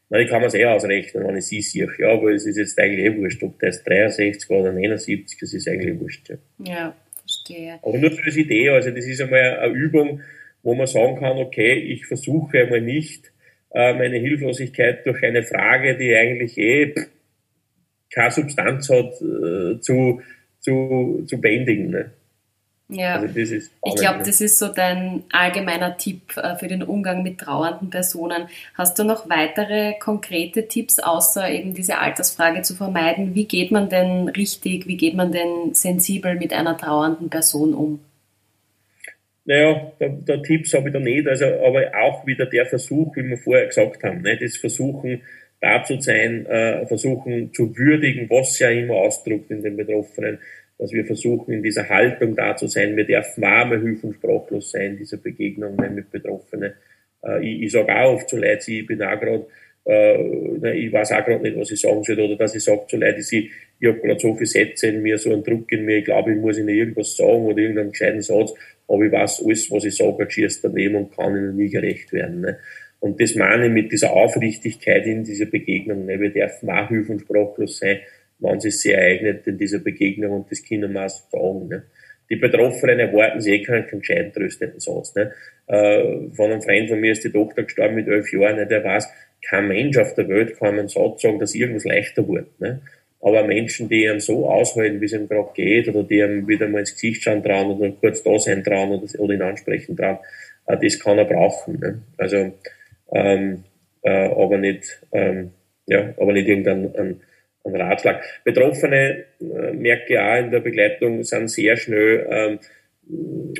Na, 0.09 0.19
ich 0.19 0.29
kann 0.29 0.41
mir 0.41 0.47
es 0.47 0.55
eh 0.55 0.65
ausrechnen, 0.65 1.27
wenn 1.27 1.37
ich 1.37 1.45
sie 1.45 1.61
sehe. 1.61 1.87
Ja, 1.99 2.13
aber 2.13 2.31
es 2.31 2.45
ist 2.45 2.57
jetzt 2.57 2.79
eigentlich 2.79 3.05
eh 3.05 3.15
wurscht, 3.15 3.43
ob 3.43 3.59
der 3.59 3.69
ist 3.69 3.83
63 3.83 4.49
oder 4.49 4.71
79, 4.71 5.37
das 5.39 5.53
ist 5.53 5.67
eigentlich 5.67 5.99
wurscht. 5.99 6.29
Ja, 6.29 6.37
ja 6.65 6.95
verstehe. 7.19 7.79
Aber 7.81 7.97
nur 7.97 8.11
für 8.11 8.25
das 8.25 8.35
Idee, 8.35 8.69
also 8.69 8.89
das 8.89 9.05
ist 9.05 9.21
einmal 9.21 9.59
eine 9.59 9.73
Übung, 9.73 10.21
wo 10.63 10.73
man 10.73 10.87
sagen 10.87 11.19
kann, 11.19 11.37
okay, 11.37 11.73
ich 11.73 12.07
versuche 12.07 12.59
einmal 12.59 12.81
nicht, 12.81 13.31
äh, 13.71 13.93
meine 13.93 14.17
Hilflosigkeit 14.17 15.05
durch 15.05 15.23
eine 15.23 15.43
Frage, 15.43 15.95
die 15.95 16.15
eigentlich 16.15 16.57
eh 16.57 16.95
keine 18.11 18.31
Substanz 18.31 18.89
hat, 18.89 19.13
äh, 19.21 19.79
zu, 19.79 20.21
zu, 20.59 21.23
zu 21.27 21.39
bändigen. 21.39 21.91
Ne? 21.91 22.11
Ja, 22.91 23.17
also 23.17 23.39
ich 23.39 23.95
glaube, 23.95 24.23
das 24.25 24.41
ist 24.41 24.57
so 24.57 24.67
dein 24.67 25.23
allgemeiner 25.31 25.95
Tipp 25.95 26.35
äh, 26.37 26.55
für 26.55 26.67
den 26.67 26.81
Umgang 26.81 27.21
mit 27.21 27.37
trauernden 27.37 27.91
Personen. 27.91 28.49
Hast 28.73 28.97
du 28.97 29.03
noch 29.03 29.29
weitere 29.29 29.93
konkrete 29.99 30.67
Tipps, 30.67 30.97
außer 30.97 31.51
eben 31.51 31.75
diese 31.75 31.99
Altersfrage 31.99 32.63
zu 32.63 32.73
vermeiden? 32.73 33.35
Wie 33.35 33.45
geht 33.45 33.69
man 33.69 33.89
denn 33.89 34.27
richtig, 34.29 34.87
wie 34.87 34.97
geht 34.97 35.13
man 35.13 35.31
denn 35.31 35.75
sensibel 35.75 36.33
mit 36.33 36.51
einer 36.51 36.75
trauernden 36.77 37.29
Person 37.29 37.75
um? 37.75 37.99
Naja, 39.45 39.91
da, 39.99 40.07
da 40.07 40.37
Tipps 40.37 40.73
habe 40.73 40.89
ich 40.89 40.93
da 40.93 40.99
nicht, 40.99 41.27
also, 41.27 41.45
aber 41.45 41.91
auch 41.95 42.25
wieder 42.25 42.47
der 42.47 42.65
Versuch, 42.65 43.15
wie 43.15 43.23
wir 43.23 43.37
vorher 43.37 43.67
gesagt 43.67 44.03
haben, 44.03 44.23
ne, 44.23 44.35
das 44.37 44.57
Versuchen, 44.57 45.21
da 45.61 45.83
zu 45.83 45.99
sein, 46.01 46.45
äh, 46.45 46.85
versuchen 46.87 47.53
zu 47.53 47.75
würdigen, 47.77 48.29
was 48.29 48.57
ja 48.59 48.69
immer 48.69 48.95
ausdrückt 48.95 49.51
in 49.51 49.61
den 49.61 49.77
Betroffenen 49.77 50.39
dass 50.79 50.93
wir 50.93 51.05
versuchen, 51.05 51.53
in 51.53 51.61
dieser 51.61 51.87
Haltung 51.89 52.35
da 52.35 52.55
zu 52.55 52.67
sein. 52.67 52.95
Wir 52.95 53.03
dürfen 53.03 53.41
warme, 53.43 53.79
hilf- 53.79 54.15
sprachlos 54.15 54.71
sein, 54.71 54.91
in 54.91 54.97
dieser 54.97 55.17
Begegnung 55.17 55.75
mit 55.93 56.09
Betroffenen. 56.09 56.73
Äh, 57.21 57.45
ich, 57.45 57.63
ich 57.63 57.71
sage 57.71 57.93
auch 57.93 58.13
oft 58.13 58.29
zu 58.29 58.37
Leuten, 58.37 58.71
ich 58.71 58.87
bin 58.87 59.01
auch 59.03 59.19
gerade, 59.19 59.45
äh, 59.85 60.77
ich 60.79 60.91
weiß 60.91 61.11
auch 61.11 61.25
gerade 61.25 61.43
nicht, 61.43 61.57
was 61.57 61.71
ich 61.71 61.81
sagen 61.81 62.01
soll, 62.03 62.19
oder 62.19 62.37
dass 62.37 62.55
ich 62.55 62.63
sage 62.63 62.87
zu 62.87 62.97
Leuten, 62.97 63.19
ich, 63.19 63.51
ich 63.81 63.87
habe 63.87 63.99
gerade 63.99 64.19
so 64.19 64.33
viele 64.33 64.45
Sätze 64.45 64.87
in 64.87 65.01
mir, 65.01 65.17
so 65.17 65.31
einen 65.33 65.43
Druck 65.43 65.71
in 65.71 65.83
mir, 65.83 65.97
ich 65.97 66.05
glaube, 66.05 66.31
ich 66.31 66.37
muss 66.37 66.57
ihnen 66.57 66.69
irgendwas 66.69 67.15
sagen 67.15 67.45
oder 67.45 67.57
irgendeinen 67.57 67.91
gescheiten 67.91 68.21
Satz, 68.21 68.53
aber 68.87 69.03
ich 69.03 69.11
weiß, 69.11 69.43
alles, 69.45 69.69
was 69.71 69.83
ich 69.83 69.95
sage, 69.97 70.25
schießt 70.29 70.63
daneben 70.63 70.95
und 70.95 71.15
kann 71.15 71.35
ihnen 71.35 71.55
nie 71.57 71.69
gerecht 71.69 72.13
werden. 72.13 72.41
Ne? 72.41 72.57
Und 73.01 73.21
das 73.21 73.35
meine 73.35 73.67
ich 73.67 73.71
mit 73.71 73.91
dieser 73.91 74.11
Aufrichtigkeit 74.11 75.05
in 75.05 75.23
dieser 75.23 75.45
Begegnung. 75.45 76.05
Ne? 76.05 76.19
Wir 76.19 76.31
dürfen 76.31 76.69
auch 76.69 76.89
hilf- 76.89 77.09
und 77.09 77.21
sprachlos 77.21 77.79
sein, 77.79 77.99
wenn 78.39 78.57
es 78.57 78.81
sehr 78.81 78.97
eignet 78.99 79.45
in 79.47 79.57
dieser 79.57 79.79
Begegnung 79.79 80.31
und 80.31 80.51
das 80.51 80.61
auch 80.61 81.29
sagen. 81.31 81.67
Ne? 81.67 81.83
Die 82.29 82.35
Betroffenen 82.35 82.99
erwarten 82.99 83.41
sich 83.41 83.61
eh 83.61 83.63
keinen 83.63 83.87
gescheiten 83.87 84.31
tröstenden 84.31 84.79
Satz. 84.79 85.15
Ne? 85.15 85.31
Äh, 85.67 86.29
von 86.33 86.51
einem 86.51 86.61
Freund 86.61 86.89
von 86.89 86.99
mir 86.99 87.11
ist 87.11 87.23
die 87.23 87.31
Tochter 87.31 87.63
gestorben 87.63 87.95
mit 87.95 88.07
elf 88.07 88.31
Jahren, 88.31 88.57
ne? 88.57 88.67
der 88.67 88.83
weiß, 88.83 89.09
kein 89.41 89.67
Mensch 89.67 89.97
auf 89.97 90.13
der 90.15 90.27
Welt 90.27 90.57
kann 90.59 90.77
einen 90.77 90.89
Satz 90.89 91.21
sagen, 91.21 91.39
dass 91.39 91.55
irgendwas 91.55 91.85
leichter 91.85 92.27
wird. 92.27 92.59
Ne? 92.59 92.81
Aber 93.21 93.45
Menschen, 93.45 93.89
die 93.89 94.07
einem 94.07 94.19
so 94.19 94.49
aushalten, 94.49 95.01
wie 95.01 95.05
es 95.05 95.13
ihm 95.13 95.27
gerade 95.27 95.49
geht, 95.53 95.89
oder 95.89 96.03
die 96.03 96.23
einem 96.23 96.47
wieder 96.47 96.67
mal 96.67 96.79
ins 96.79 96.93
Gesicht 96.93 97.23
schauen 97.23 97.43
trauen 97.43 97.71
oder 97.71 97.91
kurz 97.91 98.23
da 98.23 98.37
sein 98.39 98.63
trauen 98.63 98.91
oder, 98.91 99.19
oder 99.19 99.33
ihn 99.33 99.41
ansprechen 99.41 99.97
trauen, 99.97 100.19
äh, 100.67 100.77
das 100.81 100.99
kann 100.99 101.17
er 101.17 101.25
brauchen. 101.25 101.79
Ne? 101.79 102.01
Also, 102.17 102.53
ähm, 103.11 103.63
äh, 104.03 104.29
aber 104.29 104.57
nicht, 104.57 105.01
ähm, 105.11 105.51
ja, 105.87 106.13
aber 106.17 106.31
nicht 106.31 106.47
irgendein 106.47 106.85
ein, 106.85 106.95
ein 106.95 107.21
Ratschlag. 107.65 108.23
Betroffene, 108.43 109.25
äh, 109.41 109.73
merke 109.73 110.13
ich 110.13 110.19
auch 110.19 110.37
in 110.37 110.51
der 110.51 110.59
Begleitung, 110.59 111.23
sind 111.23 111.49
sehr 111.49 111.77
schnell 111.77 112.27
ähm, 112.29 112.59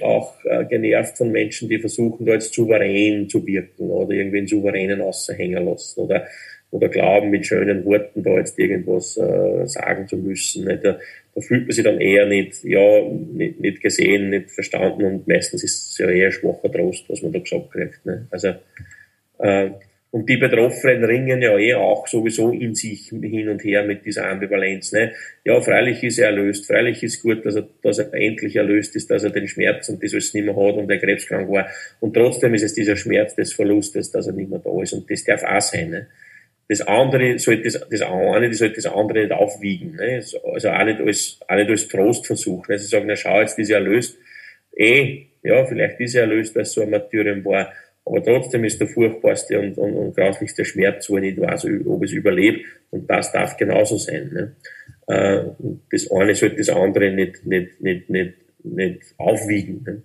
auch 0.02 0.34
äh, 0.46 0.66
genervt 0.66 1.18
von 1.18 1.32
Menschen, 1.32 1.70
die 1.70 1.80
versuchen, 1.80 2.26
da 2.26 2.34
jetzt 2.34 2.54
souverän 2.54 3.28
zu 3.30 3.46
wirken 3.46 3.90
oder 3.90 4.12
irgendwie 4.12 4.40
einen 4.40 4.48
souveränen 4.48 5.02
außerhängen 5.02 5.66
lassen 5.66 6.02
oder 6.02 6.28
oder 6.72 6.88
glauben, 6.88 7.30
mit 7.30 7.46
schönen 7.46 7.84
Worten 7.86 8.24
da 8.24 8.38
jetzt 8.38 8.60
irgendwas 8.60 9.18
äh, 9.18 9.66
sagen 9.66 10.08
zu 10.08 10.18
müssen. 10.18 10.66
Nicht? 10.66 10.86
Da, 10.86 11.00
da 11.34 11.42
fühlt 11.42 11.64
man 11.64 11.72
sich 11.72 11.84
dann 11.84 12.00
eher 12.00 12.26
nicht, 12.28 12.64
ja, 12.64 13.02
nicht, 13.02 13.60
nicht 13.60 13.82
gesehen, 13.82 14.30
nicht 14.30 14.52
verstanden 14.52 15.04
und 15.04 15.28
meistens 15.28 15.64
ist 15.64 15.92
es 15.92 15.98
ja 15.98 16.10
eher 16.10 16.32
schwacher 16.32 16.72
Trost, 16.72 17.10
was 17.10 17.22
man 17.22 17.32
da 17.32 17.40
gesagt 17.40 17.72
kriegt. 17.72 18.06
Ne? 18.06 18.28
Also, 18.30 18.54
äh, 19.40 19.72
und 20.12 20.28
die 20.28 20.38
Betroffenen 20.38 21.04
ringen 21.04 21.42
ja 21.42 21.58
eh 21.58 21.76
auch 21.76 22.08
sowieso 22.08 22.50
in 22.52 22.74
sich 22.74 23.10
hin 23.10 23.48
und 23.50 23.64
her 23.64 23.84
mit 23.84 24.06
dieser 24.06 24.28
Ambivalenz. 24.28 24.92
Ne? 24.92 25.14
Ja, 25.46 25.62
freilich 25.62 26.04
ist 26.04 26.18
er 26.18 26.28
erlöst, 26.28 26.66
freilich 26.66 27.04
ist 27.04 27.22
gut, 27.22 27.46
dass 27.46 27.56
er, 27.56 27.68
dass 27.84 28.00
er 28.00 28.12
endlich 28.14 28.56
erlöst 28.56 28.96
ist, 28.96 29.12
dass 29.12 29.24
er 29.24 29.30
den 29.30 29.48
Schmerz 29.48 29.88
und 29.90 30.04
das 30.04 30.14
alles 30.14 30.34
nicht 30.34 30.46
mehr 30.46 30.56
hat 30.56 30.76
und 30.76 30.90
er 30.90 30.98
krebskrank 30.98 31.50
war. 31.50 31.68
Und 32.00 32.16
trotzdem 32.16 32.56
ist 32.56 32.64
es 32.64 32.74
dieser 32.74 32.96
Schmerz 32.96 33.36
des 33.36 33.54
Verlustes, 33.54 34.10
dass 34.12 34.26
er 34.26 34.34
nicht 34.34 34.50
mehr 34.50 34.60
da 34.60 34.82
ist. 34.82 34.94
Und 34.94 35.10
das 35.12 35.24
darf 35.24 35.44
auch 35.44 35.62
sein. 35.62 35.92
Ne? 35.92 36.08
das 36.70 36.82
andere 36.82 37.40
sollte 37.40 37.64
das, 37.64 37.80
das 37.90 38.02
eine, 38.04 38.48
das 38.48 38.60
sollte 38.60 38.76
das 38.76 38.86
andere 38.86 39.22
nicht 39.22 39.32
aufwiegen. 39.32 39.96
Ne? 39.96 40.24
Also 40.54 40.70
auch 40.70 40.84
nicht 40.86 41.02
als, 41.02 41.40
auch 41.48 41.56
nicht 41.56 41.70
als 41.70 41.88
Trostversuch. 41.88 42.68
Ne? 42.68 42.78
Sie 42.78 42.86
sagen, 42.86 43.06
na 43.08 43.16
schau, 43.16 43.42
jetzt 43.42 43.58
ist 43.58 43.72
er 43.72 43.78
erlöst. 43.78 44.18
Eh, 44.78 45.26
ja, 45.42 45.66
vielleicht 45.66 46.00
ist 46.00 46.14
er 46.14 46.22
erlöst, 46.22 46.56
es 46.56 46.74
so 46.74 46.84
ein 46.84 46.92
Martyrium 46.92 47.44
war. 47.44 47.74
Aber 48.10 48.24
trotzdem 48.24 48.64
ist 48.64 48.80
der 48.80 48.88
furchtbarste 48.88 49.60
und, 49.60 49.78
und, 49.78 49.94
und 49.94 50.16
grauslichste 50.16 50.66
Schmerz, 50.66 51.08
wo 51.10 51.18
er 51.18 51.22
nicht 51.22 51.40
weiß, 51.40 51.68
ob 51.86 52.04
es 52.04 52.12
überlebt. 52.12 52.66
Und 52.90 53.08
das 53.08 53.32
darf 53.32 53.56
genauso 53.56 53.98
sein. 53.98 54.32
Ne? 54.34 54.56
Äh, 55.08 55.44
das 55.92 56.10
eine 56.10 56.34
sollte 56.34 56.56
das 56.56 56.70
andere 56.70 57.12
nicht, 57.12 57.46
nicht, 57.46 57.80
nicht, 57.80 58.10
nicht, 58.10 58.34
nicht 58.64 59.02
aufwiegen. 59.18 59.84
Ne? 59.86 60.02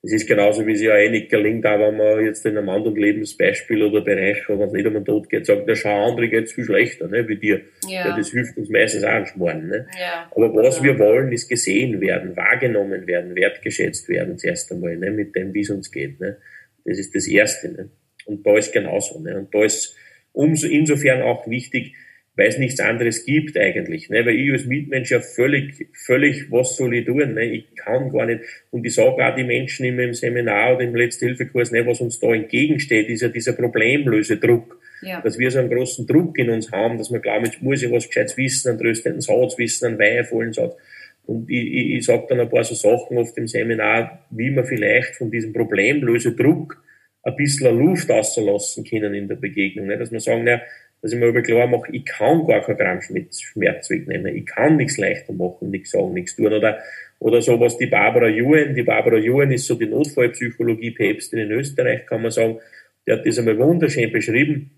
Es 0.00 0.12
ist 0.12 0.28
genauso, 0.28 0.64
wie 0.64 0.74
es 0.74 0.80
ja 0.80 0.96
eh 0.96 1.10
nicht 1.10 1.28
gelingt, 1.28 1.66
auch 1.66 1.80
wenn 1.80 1.96
man 1.96 2.24
jetzt 2.24 2.46
in 2.46 2.56
einem 2.56 2.68
anderen 2.68 2.94
Lebensbeispiel 2.94 3.82
oder 3.82 4.00
Bereich, 4.00 4.48
wenn 4.48 4.60
es 4.60 4.72
nicht 4.72 4.86
um 4.86 4.94
den 4.94 5.04
Tod 5.04 5.28
geht, 5.28 5.44
sagt, 5.44 5.68
der 5.68 5.74
schau, 5.74 6.08
andere 6.08 6.28
geht's 6.28 6.52
viel 6.52 6.64
schlechter, 6.64 7.08
ne, 7.08 7.26
wie 7.26 7.36
dir. 7.36 7.62
Ja. 7.88 8.10
ja 8.10 8.16
das 8.16 8.30
hilft 8.30 8.56
uns 8.56 8.68
meistens 8.68 9.02
auch 9.02 9.08
ein 9.08 9.26
Schmoren, 9.26 9.66
ne. 9.66 9.88
Ja. 9.98 10.30
Aber 10.30 10.54
was 10.54 10.78
ja. 10.78 10.84
wir 10.84 10.98
wollen, 11.00 11.32
ist 11.32 11.48
gesehen 11.48 12.00
werden, 12.00 12.36
wahrgenommen 12.36 13.08
werden, 13.08 13.34
wertgeschätzt 13.34 14.08
werden, 14.08 14.38
zuerst 14.38 14.70
einmal, 14.70 14.96
ne, 14.96 15.10
mit 15.10 15.34
dem, 15.34 15.52
wie 15.52 15.62
es 15.62 15.70
uns 15.70 15.90
geht, 15.90 16.20
ne. 16.20 16.36
Das 16.84 16.98
ist 16.98 17.14
das 17.14 17.26
Erste, 17.26 17.72
ne. 17.72 17.90
Und 18.26 18.46
da 18.46 18.56
ist 18.56 18.72
genauso, 18.72 19.20
ne. 19.20 19.38
Und 19.38 19.54
da 19.54 19.64
ist 19.64 19.96
umso, 20.32 20.66
insofern 20.66 21.22
auch 21.22 21.48
wichtig, 21.48 21.94
weil 22.38 22.48
es 22.48 22.58
nichts 22.58 22.78
anderes 22.78 23.24
gibt 23.24 23.58
eigentlich. 23.58 24.10
Ne? 24.10 24.24
Weil 24.24 24.36
ich 24.36 24.52
als 24.52 24.64
Mitmensch 24.64 25.10
ja 25.10 25.20
völlig, 25.20 25.88
völlig, 25.92 26.50
was 26.52 26.76
soll 26.76 26.94
ich 26.94 27.04
tun? 27.04 27.34
Ne? 27.34 27.44
Ich 27.46 27.74
kann 27.74 28.12
gar 28.12 28.26
nicht. 28.26 28.42
Und 28.70 28.86
ich 28.86 28.94
sage 28.94 29.26
auch 29.26 29.34
die 29.34 29.42
Menschen 29.42 29.84
immer 29.86 30.04
im 30.04 30.14
Seminar 30.14 30.76
oder 30.76 30.84
im 30.84 30.94
Letzthilfekurs, 30.94 31.72
ne, 31.72 31.84
was 31.84 32.00
uns 32.00 32.20
da 32.20 32.32
entgegensteht, 32.32 33.08
ist 33.08 33.22
ja 33.22 33.28
dieser 33.28 33.54
Problemlösedruck. 33.54 34.80
Ja. 35.02 35.20
Dass 35.20 35.36
wir 35.38 35.50
so 35.50 35.58
einen 35.58 35.70
großen 35.70 36.06
Druck 36.06 36.38
in 36.38 36.50
uns 36.50 36.70
haben, 36.70 36.96
dass 36.96 37.10
wir 37.10 37.18
glauben, 37.18 37.44
jetzt 37.44 37.60
muss 37.60 37.82
ich 37.82 37.90
was 37.90 38.06
Gescheites 38.06 38.36
wissen, 38.36 38.68
einen 38.68 38.78
tröstenden 38.78 39.20
Satz 39.20 39.58
wissen, 39.58 39.86
einen 39.86 39.98
weihevollen 39.98 40.52
Satz. 40.52 40.76
Und 41.28 41.50
ich, 41.50 41.66
ich, 41.66 41.90
ich 41.96 42.06
sage 42.06 42.24
dann 42.30 42.40
ein 42.40 42.48
paar 42.48 42.64
so 42.64 42.74
Sachen 42.74 43.18
oft 43.18 43.36
im 43.36 43.46
Seminar, 43.46 44.26
wie 44.30 44.50
man 44.50 44.64
vielleicht 44.64 45.14
von 45.16 45.30
diesem 45.30 45.52
Problemlösedruck 45.52 46.82
ein 47.22 47.36
bisschen 47.36 47.78
Luft 47.78 48.10
auslassen 48.10 48.82
können 48.84 49.12
in 49.12 49.28
der 49.28 49.36
Begegnung. 49.36 49.88
Ne? 49.88 49.98
Dass 49.98 50.10
wir 50.10 50.20
sagen, 50.20 50.44
na, 50.44 50.62
dass 51.02 51.12
ich 51.12 51.18
mir 51.18 51.28
aber 51.28 51.42
klar 51.42 51.66
mache, 51.66 51.92
ich 51.92 52.06
kann 52.06 52.46
gar 52.46 52.62
kein 52.62 52.78
Gramm 52.78 53.02
Schmerz 53.02 53.90
wegnehmen, 53.90 54.34
ich 54.34 54.46
kann 54.46 54.76
nichts 54.76 54.96
leichter 54.96 55.34
machen, 55.34 55.70
nichts 55.70 55.90
sagen, 55.90 56.14
nichts 56.14 56.34
tun. 56.34 56.50
Oder, 56.50 56.78
oder 57.18 57.42
so 57.42 57.60
was 57.60 57.76
die 57.76 57.86
Barbara 57.86 58.28
Juen, 58.28 58.74
die 58.74 58.82
Barbara 58.82 59.18
Juen 59.18 59.52
ist 59.52 59.66
so 59.66 59.74
die 59.74 59.86
Notfallpsychologie-Päpstin 59.86 61.40
in 61.40 61.50
Österreich, 61.50 62.06
kann 62.06 62.22
man 62.22 62.30
sagen, 62.30 62.58
die 63.06 63.12
hat 63.12 63.26
das 63.26 63.38
einmal 63.38 63.58
wunderschön 63.58 64.10
beschrieben, 64.10 64.70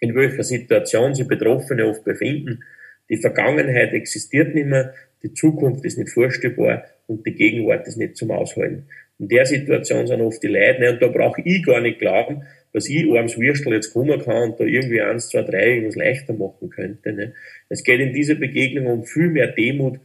in 0.00 0.14
welcher 0.14 0.44
Situation 0.44 1.14
sich 1.14 1.28
Betroffene 1.28 1.86
oft 1.86 2.04
befinden. 2.04 2.64
Die 3.10 3.18
Vergangenheit 3.18 3.92
existiert 3.92 4.54
nicht 4.54 4.66
mehr, 4.66 4.94
die 5.24 5.32
Zukunft 5.32 5.84
ist 5.84 5.98
nicht 5.98 6.10
vorstellbar 6.10 6.84
und 7.06 7.26
die 7.26 7.34
Gegenwart 7.34 7.86
ist 7.88 7.96
nicht 7.96 8.16
zum 8.16 8.30
Aushalten. 8.30 8.86
In 9.18 9.28
der 9.28 9.46
Situation 9.46 10.06
sind 10.06 10.20
oft 10.20 10.42
die 10.42 10.48
Leute, 10.48 10.80
ne, 10.80 10.92
und 10.92 11.02
da 11.02 11.08
brauche 11.08 11.40
ich 11.44 11.64
gar 11.64 11.80
nicht 11.80 11.98
glauben, 11.98 12.42
dass 12.72 12.88
ich 12.88 13.08
arms 13.10 13.38
Würstel 13.38 13.72
jetzt 13.72 13.92
kommen 13.92 14.20
kann 14.20 14.50
und 14.50 14.60
da 14.60 14.64
irgendwie 14.64 15.00
eins, 15.00 15.28
zwei, 15.28 15.42
drei 15.42 15.74
irgendwas 15.74 15.94
leichter 15.94 16.34
machen 16.34 16.68
könnte. 16.70 17.12
Ne? 17.12 17.32
Es 17.68 17.84
geht 17.84 18.00
in 18.00 18.12
dieser 18.12 18.34
Begegnung 18.34 18.86
um 18.86 19.04
viel 19.04 19.30
mehr 19.30 19.48
Demut, 19.48 20.00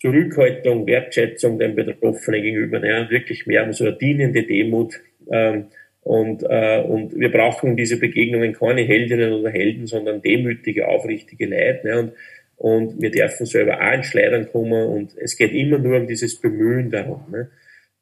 Zurückhaltung, 0.00 0.86
Wertschätzung 0.86 1.58
den 1.58 1.76
Betroffenen 1.76 2.42
gegenüber, 2.42 2.80
ne? 2.80 3.06
wirklich 3.10 3.46
mehr 3.46 3.64
um 3.64 3.72
so 3.72 3.84
eine 3.84 3.96
dienende 3.96 4.42
Demut. 4.42 5.00
Ähm, 5.30 5.66
und, 6.02 6.42
äh, 6.42 6.82
und 6.82 7.16
wir 7.16 7.30
brauchen 7.30 7.76
diese 7.76 7.98
Begegnungen 7.98 8.54
keine 8.54 8.82
Heldinnen 8.82 9.32
oder 9.32 9.50
Helden, 9.50 9.86
sondern 9.86 10.22
demütige, 10.22 10.88
aufrichtige 10.88 11.46
Leute. 11.46 11.80
Ne? 11.84 11.98
Und, 12.00 12.12
und 12.60 13.00
wir 13.00 13.10
dürfen 13.10 13.46
selber 13.46 13.80
auch 13.80 13.94
in 13.94 14.02
Schleudern 14.02 14.46
kommen 14.52 14.86
und 14.86 15.16
es 15.16 15.34
geht 15.38 15.54
immer 15.54 15.78
nur 15.78 15.96
um 15.96 16.06
dieses 16.06 16.38
Bemühen 16.38 16.90
darum. 16.90 17.24
Ne? 17.30 17.50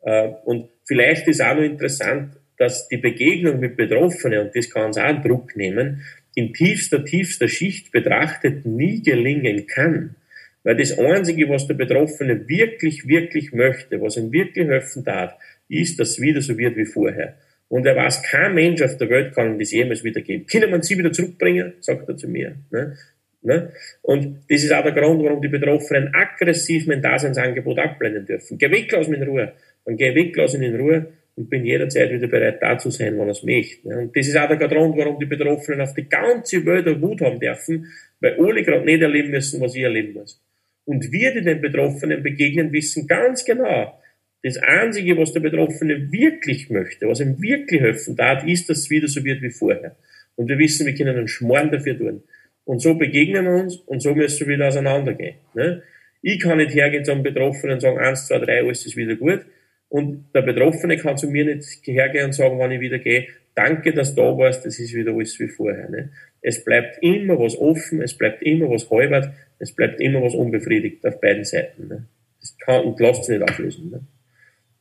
Äh, 0.02 0.30
und 0.44 0.68
vielleicht 0.84 1.28
ist 1.28 1.40
auch 1.40 1.54
noch 1.54 1.62
interessant, 1.62 2.32
dass 2.56 2.88
die 2.88 2.96
Begegnung 2.96 3.60
mit 3.60 3.76
Betroffenen, 3.76 4.46
und 4.46 4.56
das 4.56 4.68
kann 4.68 4.86
uns 4.86 4.98
auch 4.98 5.04
einen 5.04 5.22
Druck 5.22 5.54
nehmen, 5.54 6.02
in 6.34 6.52
tiefster, 6.52 7.04
tiefster 7.04 7.46
Schicht 7.46 7.92
betrachtet 7.92 8.66
nie 8.66 9.00
gelingen 9.00 9.68
kann. 9.68 10.16
Weil 10.64 10.76
das 10.76 10.98
Einzige, 10.98 11.48
was 11.48 11.68
der 11.68 11.74
Betroffene 11.74 12.48
wirklich, 12.48 13.06
wirklich 13.06 13.52
möchte, 13.52 14.00
was 14.00 14.16
ihm 14.16 14.32
wirklich 14.32 14.66
helfen 14.66 15.04
darf, 15.04 15.34
ist, 15.68 16.00
dass 16.00 16.10
es 16.10 16.20
wieder 16.20 16.42
so 16.42 16.58
wird 16.58 16.76
wie 16.76 16.84
vorher. 16.84 17.36
Und 17.68 17.86
er 17.86 17.94
weiß, 17.94 18.24
kein 18.24 18.54
Mensch 18.54 18.82
auf 18.82 18.96
der 18.96 19.08
Welt 19.08 19.36
kann 19.36 19.52
ihm 19.52 19.58
das 19.60 19.70
jemals 19.70 20.02
wieder 20.02 20.20
geben. 20.20 20.46
Können 20.46 20.72
man 20.72 20.82
sie 20.82 20.98
wieder 20.98 21.12
zurückbringen? 21.12 21.74
Sagt 21.78 22.08
er 22.08 22.16
zu 22.16 22.26
mir. 22.26 22.56
Ne? 22.72 22.96
Ne? 23.42 23.72
Und 24.02 24.44
das 24.48 24.64
ist 24.64 24.72
auch 24.72 24.82
der 24.82 24.92
Grund, 24.92 25.22
warum 25.22 25.40
die 25.40 25.48
Betroffenen 25.48 26.12
aggressiv 26.14 26.86
mein 26.86 27.02
Daseinsangebot 27.02 27.78
abblenden 27.78 28.26
dürfen. 28.26 28.58
Geh 28.58 28.70
weg, 28.70 28.90
lass 28.90 29.08
mich 29.08 29.20
in 29.20 29.28
Ruhe. 29.28 29.52
Dann 29.84 29.96
geh 29.96 30.14
weg, 30.14 30.36
lass 30.36 30.54
ihn 30.54 30.62
in 30.62 30.76
Ruhe 30.76 31.06
und 31.36 31.48
bin 31.48 31.64
jederzeit 31.64 32.10
wieder 32.10 32.26
bereit, 32.26 32.60
da 32.60 32.76
zu 32.78 32.90
sein, 32.90 33.16
wenn 33.16 33.28
er 33.28 33.30
es 33.30 33.44
möchte. 33.44 33.88
Und 33.88 34.16
das 34.16 34.26
ist 34.26 34.36
auch 34.36 34.48
der 34.48 34.56
Grund, 34.56 34.98
warum 34.98 35.20
die 35.20 35.26
Betroffenen 35.26 35.80
auf 35.80 35.94
die 35.94 36.08
ganze 36.08 36.66
Welt 36.66 37.00
Wut 37.00 37.20
haben 37.20 37.38
dürfen, 37.38 37.86
weil 38.20 38.34
alle 38.40 38.62
gerade 38.64 38.84
nicht 38.84 39.00
erleben 39.00 39.30
müssen, 39.30 39.60
was 39.60 39.76
ich 39.76 39.82
erleben 39.82 40.14
muss. 40.14 40.42
Und 40.84 41.12
wir, 41.12 41.32
die 41.32 41.42
den 41.42 41.60
Betroffenen 41.60 42.22
begegnen, 42.22 42.72
wissen 42.72 43.06
ganz 43.06 43.44
genau, 43.44 44.00
das 44.42 44.56
Einzige, 44.58 45.16
was 45.16 45.32
der 45.32 45.40
Betroffene 45.40 46.10
wirklich 46.10 46.70
möchte, 46.70 47.06
was 47.06 47.20
ihm 47.20 47.40
wirklich 47.40 47.80
helfen 47.80 48.16
darf, 48.16 48.44
ist, 48.44 48.68
dass 48.68 48.78
es 48.78 48.90
wieder 48.90 49.06
so 49.06 49.24
wird 49.24 49.42
wie 49.42 49.50
vorher. 49.50 49.96
Und 50.34 50.48
wir 50.48 50.58
wissen, 50.58 50.86
wir 50.86 50.94
können 50.94 51.16
einen 51.16 51.28
Schmoren 51.28 51.70
dafür 51.70 51.98
tun. 51.98 52.22
Und 52.68 52.82
so 52.82 52.96
begegnen 52.96 53.46
wir 53.46 53.62
uns 53.62 53.76
und 53.76 54.02
so 54.02 54.14
müssen 54.14 54.46
wir 54.46 54.56
wieder 54.56 54.68
auseinandergehen. 54.68 55.36
Ne? 55.54 55.82
Ich 56.20 56.38
kann 56.38 56.58
nicht 56.58 56.74
hergehen 56.74 57.02
zum 57.02 57.22
Betroffenen 57.22 57.76
und 57.76 57.80
sagen, 57.80 57.98
eins, 57.98 58.26
zwei, 58.26 58.40
drei, 58.40 58.58
alles 58.58 58.84
ist 58.84 58.94
wieder 58.94 59.16
gut. 59.16 59.46
Und 59.88 60.26
der 60.34 60.42
Betroffene 60.42 60.98
kann 60.98 61.16
zu 61.16 61.30
mir 61.30 61.46
nicht 61.46 61.86
hergehen 61.86 62.26
und 62.26 62.34
sagen, 62.34 62.58
wann 62.58 62.70
ich 62.70 62.80
wieder 62.80 62.98
gehe, 62.98 63.28
danke, 63.54 63.94
dass 63.94 64.14
du 64.14 64.20
da 64.20 64.36
warst, 64.36 64.66
das 64.66 64.78
ist 64.78 64.92
wieder 64.92 65.14
alles 65.14 65.40
wie 65.40 65.48
vorher. 65.48 65.88
Ne? 65.88 66.10
Es 66.42 66.62
bleibt 66.62 67.02
immer 67.02 67.38
was 67.38 67.56
offen, 67.56 68.02
es 68.02 68.12
bleibt 68.12 68.42
immer 68.42 68.68
was 68.68 68.90
halbert, 68.90 69.30
es 69.58 69.72
bleibt 69.72 69.98
immer 70.02 70.20
was 70.22 70.34
unbefriedigt 70.34 71.06
auf 71.06 71.22
beiden 71.22 71.46
Seiten. 71.46 71.88
Ne? 71.88 72.04
Das 72.38 72.54
kann 72.58 72.84
und 72.84 73.00
lasst 73.00 73.24
sich 73.24 73.38
nicht 73.38 73.50
auflösen. 73.50 73.90
Ne? 73.90 74.00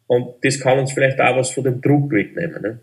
Und 0.07 0.43
das 0.43 0.59
kann 0.59 0.77
uns 0.77 0.91
vielleicht 0.91 1.21
auch 1.21 1.37
was 1.37 1.51
von 1.51 1.63
dem 1.63 1.79
Druck 1.79 2.11
wegnehmen. 2.11 2.61
Ne? 2.61 2.79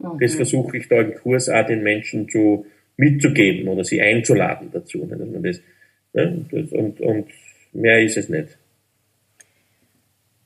Mhm. 0.00 0.18
Das 0.18 0.34
versuche 0.34 0.78
ich 0.78 0.88
da 0.88 1.00
im 1.00 1.14
Kurs 1.14 1.48
auch 1.48 1.64
den 1.64 1.84
Menschen 1.84 2.28
zu 2.28 2.66
mitzugeben 3.00 3.66
oder 3.68 3.82
sie 3.82 4.00
einzuladen 4.00 4.70
dazu. 4.72 4.98
Ne? 4.98 5.16
Dass 5.16 5.28
man 5.28 5.42
das, 5.42 5.60
ne? 6.12 6.44
und, 6.72 7.00
und 7.00 7.26
mehr 7.72 8.02
ist 8.02 8.16
es 8.16 8.28
nicht. 8.28 8.58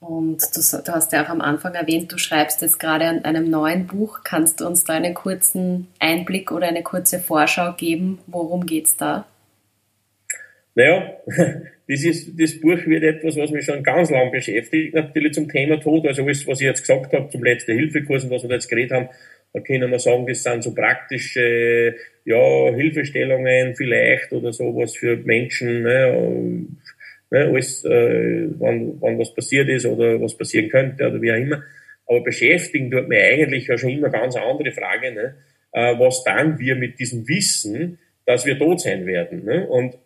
Und 0.00 0.42
du, 0.54 0.60
du, 0.82 0.92
hast 0.92 1.12
ja 1.12 1.24
auch 1.24 1.30
am 1.30 1.40
Anfang 1.40 1.74
erwähnt, 1.74 2.12
du 2.12 2.18
schreibst 2.18 2.60
jetzt 2.62 2.78
gerade 2.78 3.06
an 3.06 3.24
einem 3.24 3.48
neuen 3.48 3.86
Buch. 3.86 4.20
Kannst 4.22 4.60
du 4.60 4.66
uns 4.66 4.84
da 4.84 4.94
einen 4.94 5.14
kurzen 5.14 5.88
Einblick 5.98 6.52
oder 6.52 6.68
eine 6.68 6.82
kurze 6.82 7.18
Vorschau 7.18 7.72
geben? 7.72 8.18
Worum 8.26 8.66
geht 8.66 8.84
es 8.84 8.96
da? 8.96 9.26
Naja, 10.74 11.14
das, 11.88 12.04
ist, 12.04 12.38
das 12.38 12.60
Buch 12.60 12.84
wird 12.86 13.02
etwas, 13.02 13.36
was 13.36 13.50
mich 13.50 13.64
schon 13.64 13.82
ganz 13.82 14.10
lang 14.10 14.30
beschäftigt, 14.30 14.94
natürlich 14.94 15.32
zum 15.32 15.48
Thema 15.48 15.80
Tod. 15.80 16.06
Also 16.06 16.22
alles, 16.22 16.46
was 16.46 16.60
ich 16.60 16.66
jetzt 16.66 16.82
gesagt 16.82 17.12
habe, 17.14 17.30
zum 17.30 17.42
letzten 17.42 17.72
Hilfekurs 17.72 18.24
und 18.24 18.30
was 18.30 18.42
wir 18.42 18.48
da 18.48 18.56
jetzt 18.56 18.68
geredet 18.68 18.92
haben, 18.92 19.08
da 19.54 19.60
können 19.60 19.90
wir 19.90 19.98
sagen, 20.00 20.26
das 20.26 20.42
sind 20.42 20.64
so 20.64 20.74
praktische 20.74 21.94
ja, 22.24 22.74
Hilfestellungen 22.74 23.74
vielleicht 23.76 24.32
oder 24.32 24.52
sowas 24.52 24.96
für 24.96 25.16
Menschen, 25.16 25.82
ne, 25.82 26.66
ne, 27.30 27.44
alles, 27.46 27.84
äh, 27.84 28.48
wann, 28.58 29.00
wann 29.00 29.18
was 29.18 29.34
passiert 29.34 29.68
ist 29.68 29.86
oder 29.86 30.20
was 30.20 30.36
passieren 30.36 30.68
könnte 30.70 31.06
oder 31.06 31.20
wie 31.20 31.32
auch 31.32 31.36
immer. 31.36 31.62
Aber 32.06 32.22
beschäftigen 32.22 32.90
tut 32.90 33.08
mir 33.08 33.22
eigentlich 33.22 33.66
ja 33.66 33.78
schon 33.78 33.90
immer 33.90 34.10
ganz 34.10 34.36
andere 34.36 34.72
Frage, 34.72 35.12
ne, 35.12 35.36
äh, 35.72 35.98
was 35.98 36.24
dann 36.24 36.58
wir 36.58 36.76
mit 36.76 36.98
diesem 36.98 37.28
Wissen, 37.28 37.98
dass 38.26 38.46
wir 38.46 38.58
tot 38.58 38.80
sein 38.80 39.06
werden. 39.06 39.44
Ne, 39.44 39.66
und 39.66 39.98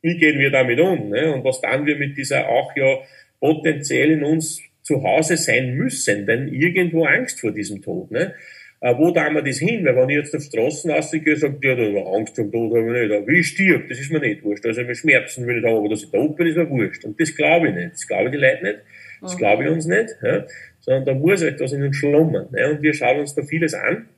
wie 0.00 0.16
gehen 0.16 0.38
wir 0.38 0.50
damit 0.50 0.80
um? 0.80 1.10
Ne, 1.10 1.32
und 1.32 1.44
was 1.44 1.60
dann 1.60 1.84
wir 1.84 1.96
mit 1.96 2.16
dieser 2.16 2.48
auch 2.48 2.74
ja 2.76 2.98
potenziell 3.40 4.12
in 4.12 4.24
uns 4.24 4.62
zu 4.82 5.02
Hause 5.02 5.36
sein 5.36 5.74
müssen, 5.74 6.26
denn 6.26 6.48
irgendwo 6.48 7.04
Angst 7.04 7.40
vor 7.40 7.52
diesem 7.52 7.82
Tod. 7.82 8.10
Ne? 8.10 8.34
Äh, 8.80 8.94
wo 8.96 9.10
tun 9.10 9.34
wir 9.34 9.42
das 9.42 9.58
hin? 9.58 9.84
Weil 9.84 9.96
wenn 9.96 10.08
ich 10.10 10.16
jetzt 10.16 10.36
auf 10.36 10.42
Straßen 10.42 10.90
rausgehe, 10.90 11.36
sagt 11.36 11.64
ja, 11.64 11.74
da 11.74 11.82
Angst 12.14 12.36
vor 12.36 12.44
dem 12.44 12.52
Tod 12.52 12.76
habe 12.76 12.86
ich 12.86 13.02
nicht. 13.02 13.16
Aber 13.16 13.26
wie 13.26 13.40
ich 13.40 13.48
stirb, 13.48 13.88
das 13.88 13.98
ist 13.98 14.12
mir 14.12 14.20
nicht 14.20 14.44
wurscht. 14.44 14.64
Also 14.64 14.82
mir 14.82 14.94
Schmerzen 14.94 15.46
will 15.46 15.58
ich 15.58 15.64
haben, 15.64 15.78
aber 15.78 15.88
dass 15.88 16.04
ich 16.04 16.10
tot 16.10 16.36
bin, 16.36 16.46
ist 16.46 16.56
mir 16.56 16.70
wurscht. 16.70 17.04
Und 17.04 17.20
das 17.20 17.34
glaube 17.34 17.68
ich 17.68 17.74
nicht. 17.74 17.92
Das 17.92 18.06
glaube 18.06 18.26
ich 18.26 18.30
die 18.30 18.36
Leute 18.36 18.62
nicht. 18.62 18.78
Das 19.20 19.34
mhm. 19.34 19.38
glaube 19.38 19.64
ich 19.64 19.70
uns 19.70 19.86
nicht. 19.86 20.16
Ja? 20.22 20.46
Sondern 20.80 21.04
da 21.06 21.14
muss 21.14 21.42
etwas 21.42 21.72
in 21.72 21.82
uns 21.82 21.96
schlummern. 21.96 22.46
Ne? 22.52 22.70
Und 22.70 22.82
wir 22.82 22.94
schauen 22.94 23.18
uns 23.18 23.34
da 23.34 23.42
vieles 23.42 23.74
an. 23.74 24.08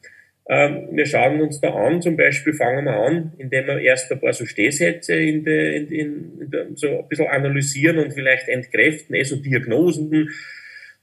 Ähm, 0.51 0.89
wir 0.93 1.07
schauen 1.07 1.41
uns 1.41 1.61
da 1.61 1.73
an, 1.73 2.03
zum 2.03 2.17
Beispiel 2.17 2.53
fangen 2.53 2.85
wir 2.85 2.97
an, 2.97 3.33
indem 3.39 3.69
wir 3.69 3.79
erst 3.79 4.11
ein 4.11 4.21
paar 4.21 4.33
so 4.33 4.45
Stehsätze 4.45 5.15
in 5.15 5.45
de, 5.45 5.77
in, 5.77 5.89
in, 5.89 6.41
in 6.41 6.51
de, 6.51 6.67
so 6.75 6.89
ein 6.89 7.09
bisschen 7.09 7.29
analysieren 7.29 7.99
und 7.99 8.13
vielleicht 8.13 8.49
entkräften, 8.49 9.15
eh 9.15 9.23
so 9.23 9.37
Diagnosen, 9.37 10.31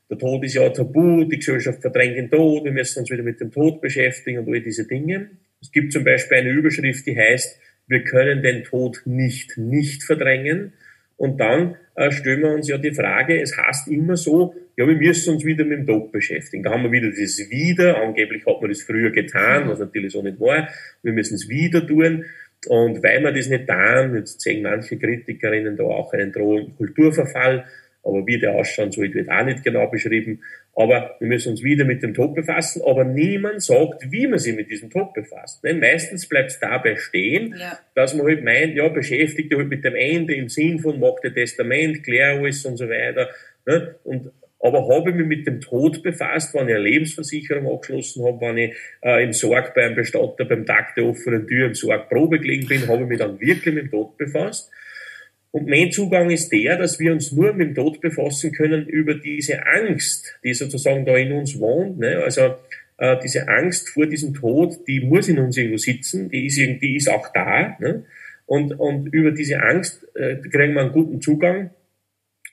der 0.10 0.18
Tod 0.18 0.44
ist 0.46 0.54
ja 0.54 0.70
tabu, 0.70 1.26
die 1.26 1.38
Gesellschaft 1.38 1.82
verdrängt 1.82 2.18
den 2.18 2.30
Tod, 2.30 2.64
wir 2.64 2.72
müssen 2.72 3.00
uns 3.00 3.12
wieder 3.12 3.24
mit 3.24 3.42
dem 3.42 3.52
Tod 3.52 3.82
beschäftigen 3.82 4.40
und 4.40 4.54
all 4.54 4.62
diese 4.62 4.88
Dinge. 4.88 5.32
Es 5.62 5.72
gibt 5.72 5.92
zum 5.92 6.04
Beispiel 6.04 6.38
eine 6.38 6.52
Überschrift, 6.52 7.06
die 7.06 7.18
heißt, 7.18 7.60
wir 7.88 8.04
können 8.04 8.42
den 8.42 8.64
Tod 8.64 9.02
nicht 9.06 9.58
nicht 9.58 10.04
verdrängen. 10.04 10.74
Und 11.18 11.40
dann 11.40 11.78
äh, 11.96 12.12
stellen 12.12 12.42
wir 12.42 12.52
uns 12.52 12.68
ja 12.70 12.78
die 12.78 12.94
Frage, 12.94 13.42
es 13.42 13.58
heißt 13.58 13.88
immer 13.88 14.16
so, 14.16 14.54
ja, 14.78 14.88
wir 14.88 14.96
müssen 14.96 15.34
uns 15.34 15.44
wieder 15.44 15.66
mit 15.66 15.80
dem 15.80 15.88
Tod 15.88 16.12
beschäftigen. 16.12 16.62
Da 16.62 16.72
haben 16.72 16.84
wir 16.84 16.92
wieder 16.92 17.10
dieses 17.10 17.50
Wieder, 17.50 18.00
angeblich 18.00 18.46
hat 18.46 18.62
man 18.62 18.70
das 18.70 18.84
früher 18.84 19.10
getan, 19.10 19.68
was 19.68 19.80
natürlich 19.80 20.14
so 20.14 20.22
nicht 20.22 20.40
war. 20.40 20.70
Wir 21.02 21.14
müssen 21.14 21.36
es 21.36 21.50
wieder 21.50 21.86
tun. 21.86 22.26
Und 22.68 23.04
weil 23.04 23.24
wir 23.24 23.32
das 23.32 23.50
nicht 23.50 23.68
tun, 23.68 24.16
jetzt 24.16 24.42
sehen 24.42 24.62
manche 24.62 24.98
Kritikerinnen 24.98 25.76
da 25.76 25.84
auch 25.84 26.14
einen 26.14 26.32
drohenden 26.32 26.76
Kulturverfall, 26.76 27.66
aber 28.08 28.26
wie 28.26 28.40
der 28.40 28.56
ausschauen 28.56 28.92
soll, 28.92 29.14
wird 29.14 29.30
auch 29.30 29.44
nicht 29.44 29.64
genau 29.64 29.88
beschrieben. 29.88 30.42
Aber 30.76 31.16
wir 31.20 31.28
müssen 31.28 31.50
uns 31.50 31.64
wieder 31.64 31.86
mit 31.86 32.04
dem 32.04 32.14
Tod 32.14 32.36
befassen. 32.36 32.82
Aber 32.86 33.04
niemand 33.04 33.62
sagt, 33.62 34.12
wie 34.12 34.28
man 34.28 34.40
sich 34.40 34.56
mit 34.56 34.70
diesem 34.70 34.90
Tod 34.90 35.14
befasst. 35.14 35.64
Ne? 35.64 35.74
Meistens 35.74 36.28
bleibt 36.28 36.52
es 36.52 36.60
dabei 36.60 36.96
stehen, 36.96 37.56
ja. 37.60 37.78
dass 37.96 38.14
man 38.14 38.28
halt 38.28 38.44
meint, 38.44 38.76
ja, 38.76 38.88
beschäftigt 38.88 39.54
halt 39.54 39.70
mit 39.70 39.84
dem 39.84 39.96
Ende 39.96 40.36
im 40.36 40.50
Sinn 40.50 40.80
von, 40.80 41.00
macht 41.00 41.26
ein 41.26 41.34
Testament, 41.34 42.04
klär 42.04 42.38
alles 42.38 42.66
und 42.66 42.78
so 42.78 42.88
weiter. 42.88 43.30
Ne? 43.66 43.96
Und 44.04 44.32
aber 44.60 44.88
habe 44.88 45.12
ich 45.12 45.16
mich 45.16 45.28
mit 45.28 45.48
dem 45.48 45.62
Tod 45.62 46.02
befasst, 46.02 46.54
wenn 46.56 46.68
ich 46.68 46.76
eine 46.76 46.84
Lebensversicherung 46.84 47.72
abgeschlossen 47.72 48.26
habe, 48.26 48.42
wenn 48.42 48.58
ich 48.58 48.76
äh, 49.04 49.24
im 49.24 49.32
Sorg 49.32 49.76
beim 49.76 49.94
Bestatter 49.94 50.46
beim 50.46 50.66
Tag 50.66 50.96
der 50.96 51.06
offenen 51.06 51.48
Tür 51.48 51.68
im 51.68 51.76
Sorg 51.76 52.10
Probe 52.10 52.40
gelegen 52.40 52.68
bin, 52.68 52.88
habe 52.88 53.04
ich 53.04 53.08
mich 53.08 53.20
dann 53.20 53.40
wirklich 53.40 53.76
mit 53.76 53.84
dem 53.86 53.92
Tod 53.92 54.18
befasst. 54.18 54.72
Und 55.52 55.68
mein 55.68 55.92
Zugang 55.92 56.30
ist 56.30 56.52
der, 56.52 56.78
dass 56.78 57.00
wir 57.00 57.14
uns 57.14 57.32
nur 57.32 57.54
mit 57.54 57.70
dem 57.70 57.76
Tod 57.76 58.02
befassen 58.02 58.52
können 58.52 58.86
über 58.88 59.16
diese 59.16 59.66
Angst, 59.66 60.38
die 60.44 60.54
sozusagen 60.54 61.06
da 61.06 61.16
in 61.16 61.32
uns 61.32 61.60
wohnt. 61.60 62.00
Ne? 62.00 62.22
Also 62.24 62.56
äh, 62.98 63.18
diese 63.24 63.48
Angst 63.48 63.90
vor 63.90 64.06
diesem 64.06 64.34
Tod, 64.34 64.88
die 64.88 65.00
muss 65.00 65.30
in 65.30 65.40
uns 65.40 65.58
irgendwo 65.58 65.78
sitzen, 65.78 66.30
die 66.30 66.48
ist, 66.48 66.58
die 66.58 66.96
ist 66.96 67.10
auch 67.10 67.32
da. 67.34 67.78
Ne? 67.80 68.06
Und, 68.46 68.80
und 68.80 69.08
über 69.08 69.32
diese 69.32 69.62
Angst 69.62 70.06
äh, 70.16 70.36
kriegen 70.36 70.74
wir 70.74 70.82
einen 70.82 70.92
guten 70.92 71.22
Zugang, 71.22 71.72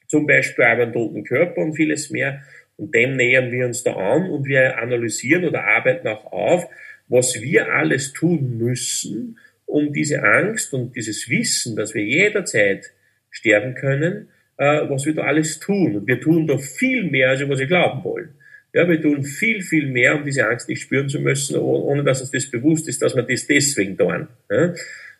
zum 0.06 0.26
Beispiel 0.26 0.64
auch 0.64 0.78
einen 0.78 0.92
toten 0.92 1.24
Körper 1.24 1.62
und 1.62 1.74
vieles 1.74 2.10
mehr. 2.10 2.42
Und 2.76 2.94
dem 2.94 3.16
nähern 3.16 3.52
wir 3.52 3.66
uns 3.66 3.84
da 3.84 3.94
an 3.94 4.30
und 4.30 4.46
wir 4.46 4.78
analysieren 4.78 5.44
oder 5.44 5.64
arbeiten 5.64 6.08
auch 6.08 6.32
auf, 6.32 6.68
was 7.08 7.40
wir 7.40 7.72
alles 7.72 8.12
tun 8.12 8.58
müssen, 8.58 9.38
um 9.66 9.92
diese 9.92 10.22
Angst 10.22 10.72
und 10.72 10.94
dieses 10.94 11.28
Wissen, 11.28 11.76
dass 11.76 11.94
wir 11.94 12.04
jederzeit 12.04 12.92
sterben 13.30 13.74
können, 13.74 14.28
äh, 14.56 14.88
was 14.88 15.06
wir 15.06 15.14
da 15.14 15.22
alles 15.22 15.58
tun. 15.58 15.96
Und 15.96 16.06
wir 16.06 16.20
tun 16.20 16.46
da 16.46 16.58
viel 16.58 17.10
mehr, 17.10 17.30
als 17.30 17.48
was 17.48 17.58
wir 17.58 17.66
glauben 17.66 18.04
wollen. 18.04 18.34
Ja, 18.72 18.88
wir 18.88 19.00
tun 19.00 19.22
viel, 19.22 19.62
viel 19.62 19.86
mehr, 19.86 20.16
um 20.16 20.24
diese 20.24 20.48
Angst 20.48 20.68
nicht 20.68 20.82
spüren 20.82 21.08
zu 21.08 21.20
müssen, 21.20 21.56
ohne 21.56 22.02
dass 22.02 22.20
uns 22.20 22.32
das 22.32 22.50
bewusst 22.50 22.88
ist, 22.88 23.00
dass 23.02 23.14
wir 23.14 23.22
das 23.22 23.46
deswegen 23.46 23.96
tun. 23.96 24.26
Ja? 24.50 24.74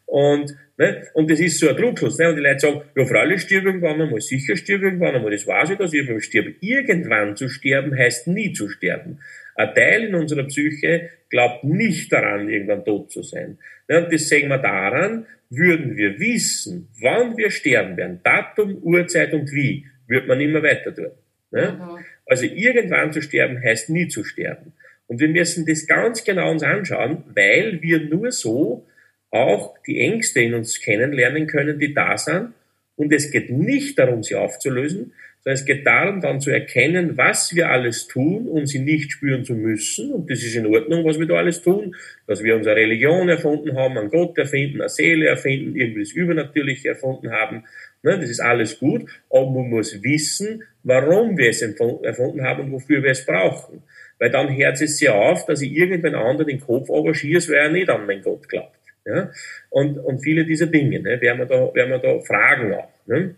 Und, 0.06 0.56
ne, 0.76 1.06
und 1.14 1.30
das 1.30 1.38
ist 1.38 1.60
so 1.60 1.68
ein 1.68 1.76
Trugschluss. 1.76 2.18
Ne? 2.18 2.28
Und 2.30 2.36
die 2.36 2.42
Leute 2.42 2.58
sagen, 2.58 2.82
ja, 2.96 3.06
freilich 3.06 3.42
stirb 3.42 3.64
irgendwann 3.64 4.00
einmal, 4.00 4.20
sicher 4.20 4.56
stirb 4.56 4.82
irgendwann 4.82 5.14
einmal, 5.14 5.30
das 5.30 5.46
weiß 5.46 5.70
ich, 5.70 5.78
dass 5.78 5.92
ich 5.92 6.00
irgendwann 6.00 6.20
sterbe. 6.20 6.54
Irgendwann 6.60 7.36
zu 7.36 7.48
sterben 7.48 7.96
heißt 7.96 8.26
nie 8.26 8.52
zu 8.52 8.68
sterben. 8.68 9.20
Ein 9.56 9.74
Teil 9.74 10.04
in 10.04 10.14
unserer 10.14 10.44
Psyche 10.44 11.10
glaubt 11.30 11.64
nicht 11.64 12.12
daran, 12.12 12.48
irgendwann 12.48 12.84
tot 12.84 13.12
zu 13.12 13.22
sein. 13.22 13.58
Und 13.88 14.12
das 14.12 14.28
sehen 14.28 14.48
wir 14.48 14.58
daran, 14.58 15.26
würden 15.50 15.96
wir 15.96 16.18
wissen, 16.18 16.88
wann 17.00 17.36
wir 17.36 17.50
sterben 17.50 17.96
werden, 17.96 18.20
Datum, 18.22 18.78
Uhrzeit 18.82 19.32
und 19.32 19.52
wie, 19.52 19.86
wird 20.06 20.26
man 20.26 20.40
immer 20.40 20.62
weiter 20.62 20.94
tun. 20.94 21.10
Mhm. 21.50 21.98
Also 22.26 22.46
irgendwann 22.46 23.12
zu 23.12 23.22
sterben 23.22 23.62
heißt 23.62 23.90
nie 23.90 24.08
zu 24.08 24.24
sterben. 24.24 24.72
Und 25.06 25.20
wir 25.20 25.28
müssen 25.28 25.66
das 25.66 25.86
ganz 25.86 26.24
genau 26.24 26.50
uns 26.50 26.62
anschauen, 26.62 27.24
weil 27.34 27.80
wir 27.82 28.00
nur 28.00 28.32
so 28.32 28.86
auch 29.30 29.76
die 29.86 30.00
Ängste 30.00 30.40
in 30.40 30.54
uns 30.54 30.80
kennenlernen 30.80 31.46
können, 31.46 31.78
die 31.78 31.92
da 31.92 32.16
sind. 32.16 32.54
Und 32.96 33.12
es 33.12 33.30
geht 33.30 33.50
nicht 33.50 33.98
darum, 33.98 34.22
sie 34.22 34.36
aufzulösen, 34.36 35.12
sondern 35.44 35.54
es 35.54 35.64
geht 35.66 35.86
darum, 35.86 36.22
dann 36.22 36.40
zu 36.40 36.50
erkennen, 36.50 37.18
was 37.18 37.54
wir 37.54 37.68
alles 37.70 38.08
tun, 38.08 38.48
um 38.48 38.66
sie 38.66 38.78
nicht 38.78 39.12
spüren 39.12 39.44
zu 39.44 39.54
müssen. 39.54 40.10
Und 40.10 40.30
das 40.30 40.42
ist 40.42 40.56
in 40.56 40.66
Ordnung, 40.66 41.04
was 41.04 41.18
wir 41.18 41.26
da 41.26 41.34
alles 41.34 41.60
tun. 41.60 41.94
Dass 42.26 42.42
wir 42.42 42.56
unsere 42.56 42.76
Religion 42.76 43.28
erfunden 43.28 43.76
haben, 43.76 43.98
einen 43.98 44.08
Gott 44.08 44.38
erfinden, 44.38 44.80
eine 44.80 44.88
Seele 44.88 45.26
erfinden, 45.26 45.76
irgendwie 45.76 46.00
das 46.00 46.12
Übernatürliche 46.12 46.88
erfunden 46.88 47.30
haben. 47.30 47.64
Ne, 48.02 48.18
das 48.18 48.30
ist 48.30 48.40
alles 48.40 48.78
gut. 48.78 49.04
Aber 49.28 49.50
man 49.50 49.68
muss 49.68 50.02
wissen, 50.02 50.62
warum 50.82 51.36
wir 51.36 51.50
es 51.50 51.60
erfunden 51.60 52.42
haben 52.42 52.64
und 52.64 52.72
wofür 52.72 53.02
wir 53.02 53.10
es 53.10 53.26
brauchen. 53.26 53.82
Weil 54.18 54.30
dann 54.30 54.56
hört 54.56 54.80
es 54.80 54.96
sehr 54.96 55.14
auf, 55.14 55.44
dass 55.44 55.60
ich 55.60 55.72
irgendwann 55.72 56.14
anderen 56.14 56.48
den 56.48 56.60
Kopf 56.60 56.88
überschieße, 56.88 57.52
weil 57.52 57.58
er 57.58 57.70
nicht 57.70 57.90
an 57.90 58.06
meinen 58.06 58.22
Gott 58.22 58.48
glaubt. 58.48 58.78
Ja? 59.04 59.30
Und, 59.68 59.98
und 59.98 60.20
viele 60.20 60.46
dieser 60.46 60.68
Dinge, 60.68 61.00
ne, 61.00 61.20
werden 61.20 61.40
wir 61.40 61.46
da, 61.46 61.74
werden 61.74 61.90
wir 61.90 61.98
da 61.98 62.18
fragen 62.20 62.72
auch. 62.72 62.88
Ne? 63.06 63.34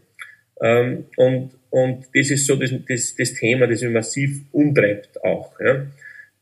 Ähm, 0.63 1.07
und, 1.17 1.51
und 1.71 2.07
das 2.15 2.31
ist 2.31 2.47
so 2.47 2.57
das, 2.57 2.73
das, 2.89 3.15
das 3.17 3.35
Thema, 3.35 3.67
das 3.67 3.83
mich 3.83 3.93
massiv 3.93 4.41
umtreibt 4.53 5.23
auch. 5.23 5.59
Ja. 5.61 5.87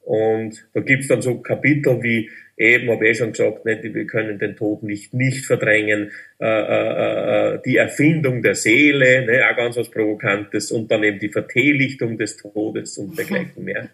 Und 0.03 0.67
da 0.75 0.81
gibt's 0.81 1.09
dann 1.09 1.23
so 1.23 1.39
Kapitel 1.39 2.03
wie 2.03 2.31
eben, 2.57 2.91
habe 2.91 3.05
ich 3.07 3.13
eh 3.13 3.15
schon 3.15 3.33
gesagt, 3.33 3.65
nicht, 3.65 3.83
wir 3.83 4.07
können 4.07 4.39
den 4.39 4.55
Tod 4.55 4.83
nicht 4.83 5.13
nicht 5.15 5.47
verdrängen, 5.47 6.13
äh, 6.41 6.47
äh, 6.47 7.55
äh, 7.55 7.59
die 7.65 7.79
Erfindung 7.79 8.43
der 8.43 8.55
Seele, 8.55 9.25
ne, 9.27 9.43
auch 9.51 9.57
ganz 9.57 9.77
was 9.77 9.91
Provokantes, 9.91 10.71
und 10.71 10.91
dann 10.91 11.03
eben 11.03 11.19
die 11.19 11.31
Vertelichtung 11.31 12.19
des 12.19 12.37
Todes 12.37 12.99
und 12.99 13.19
dergleichen 13.19 13.65
mehr. 13.65 13.89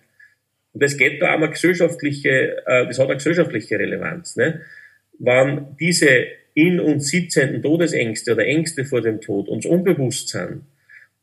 Und 0.73 0.83
das 0.83 0.97
geht 0.97 1.21
da 1.23 1.31
auch 1.31 1.37
eine 1.37 1.51
gesellschaftliche, 1.51 2.64
äh, 2.66 2.87
das 2.87 2.99
hat 2.99 3.07
eine 3.07 3.16
gesellschaftliche 3.16 3.79
Relevanz. 3.79 4.37
Ne? 4.37 4.61
Wann 5.18 5.77
diese 5.79 6.27
in 6.55 6.80
uns 6.80 7.09
sitzenden 7.09 7.62
Todesängste 7.62 8.32
oder 8.32 8.46
Ängste 8.46 8.84
vor 8.84 9.01
dem 9.01 9.20
Tod 9.20 9.48
uns 9.48 9.66
unbewusst 9.66 10.28
sind, 10.28 10.62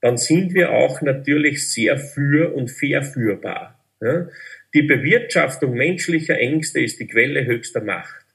dann 0.01 0.17
sind 0.17 0.53
wir 0.53 0.71
auch 0.71 1.01
natürlich 1.01 1.71
sehr 1.71 1.97
für 1.97 2.53
und 2.53 2.69
verführbar. 2.69 3.79
Ja? 4.01 4.27
Die 4.73 4.83
Bewirtschaftung 4.83 5.73
menschlicher 5.73 6.37
Ängste 6.37 6.81
ist 6.81 6.99
die 6.99 7.07
Quelle 7.07 7.45
höchster 7.45 7.81
Macht. 7.81 8.25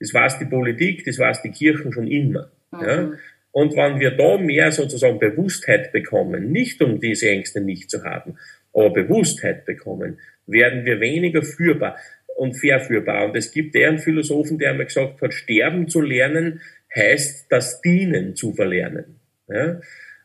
Das 0.00 0.12
weiß 0.12 0.38
die 0.38 0.46
Politik, 0.46 1.04
das 1.04 1.18
weiß 1.18 1.42
die 1.42 1.50
Kirchen 1.50 1.92
schon 1.92 2.08
immer. 2.08 2.50
Mhm. 2.72 2.80
Ja? 2.80 3.12
Und 3.52 3.76
wenn 3.76 4.00
wir 4.00 4.12
da 4.12 4.38
mehr 4.38 4.72
sozusagen 4.72 5.18
Bewusstheit 5.18 5.92
bekommen, 5.92 6.50
nicht 6.50 6.80
um 6.82 7.00
diese 7.00 7.28
Ängste 7.28 7.60
nicht 7.60 7.90
zu 7.90 8.02
haben, 8.02 8.38
aber 8.72 8.90
Bewusstheit 8.90 9.66
bekommen, 9.66 10.18
werden 10.46 10.84
wir 10.84 11.00
weniger 11.00 11.42
führbar 11.42 11.98
und 12.36 12.54
verführbar. 12.54 13.26
Und 13.26 13.36
es 13.36 13.52
gibt 13.52 13.76
einen 13.76 13.98
Philosophen, 13.98 14.58
der 14.58 14.70
einmal 14.70 14.86
gesagt 14.86 15.20
hat, 15.20 15.34
sterben 15.34 15.88
zu 15.88 16.00
lernen 16.00 16.60
heißt 16.94 17.46
das 17.50 17.80
Dienen 17.80 18.36
zu 18.36 18.52
verlernen. 18.52 19.20
Ja? 19.48 19.80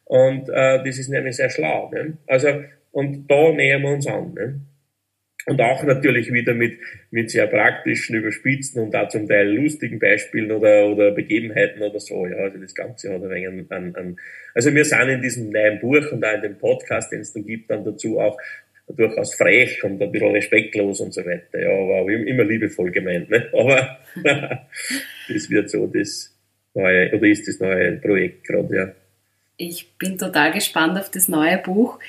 Und 0.05 0.49
äh, 0.49 0.83
das 0.83 0.97
ist 0.97 1.09
nämlich 1.09 1.35
sehr 1.35 1.49
schlau. 1.49 1.91
Ne? 1.91 2.17
Also, 2.27 2.63
und 2.91 3.27
da 3.29 3.51
nähern 3.51 3.81
wir 3.81 3.91
uns 3.91 4.07
an. 4.07 4.33
Ne? 4.33 4.61
Und 5.47 5.61
auch 5.61 5.81
natürlich 5.83 6.33
wieder 6.33 6.53
mit, 6.53 6.77
mit 7.09 7.31
sehr 7.31 7.47
praktischen, 7.47 8.17
überspitzten 8.17 8.83
und 8.83 8.95
auch 8.95 9.07
zum 9.07 9.29
Teil 9.29 9.49
lustigen 9.49 9.97
Beispielen 9.97 10.51
oder, 10.51 10.87
oder 10.87 11.11
Begebenheiten 11.11 11.81
oder 11.81 12.01
so. 12.01 12.27
Ja, 12.27 12.35
also 12.35 12.57
das 12.57 12.75
Ganze 12.75 13.13
hat 13.13 13.23
ein 13.23 13.29
wenig 13.29 13.71
an, 13.71 13.95
an, 13.95 14.17
also 14.53 14.75
wir 14.75 14.83
sind 14.83 15.07
in 15.07 15.21
diesem 15.21 15.49
neuen 15.49 15.79
Buch 15.79 16.11
und 16.11 16.25
auch 16.25 16.33
in 16.33 16.41
dem 16.41 16.57
Podcast, 16.57 17.13
den 17.13 17.21
es 17.21 17.31
dann 17.31 17.45
gibt, 17.45 17.69
dann 17.69 17.85
dazu 17.85 18.19
auch 18.19 18.37
durchaus 18.87 19.35
frech 19.35 19.83
und 19.83 20.01
ein 20.01 20.11
bisschen 20.11 20.31
respektlos 20.31 21.01
und 21.01 21.13
so 21.13 21.21
weiter. 21.25 21.59
Ja, 21.59 21.69
aber 21.69 22.09
immer 22.09 22.43
liebevoll 22.43 22.91
gemeint, 22.91 23.29
ne? 23.29 23.49
Aber 23.53 23.99
das 25.27 25.49
wird 25.49 25.69
so 25.69 25.87
das 25.87 26.33
neue, 26.73 27.13
oder 27.13 27.27
ist 27.27 27.47
das 27.47 27.59
neue 27.59 27.97
Projekt 27.97 28.45
gerade, 28.45 28.75
ja. 28.75 28.91
Ich 29.57 29.97
bin 29.97 30.17
total 30.17 30.51
gespannt 30.51 30.97
auf 30.99 31.09
das 31.09 31.27
neue 31.27 31.57
Buch. 31.57 31.99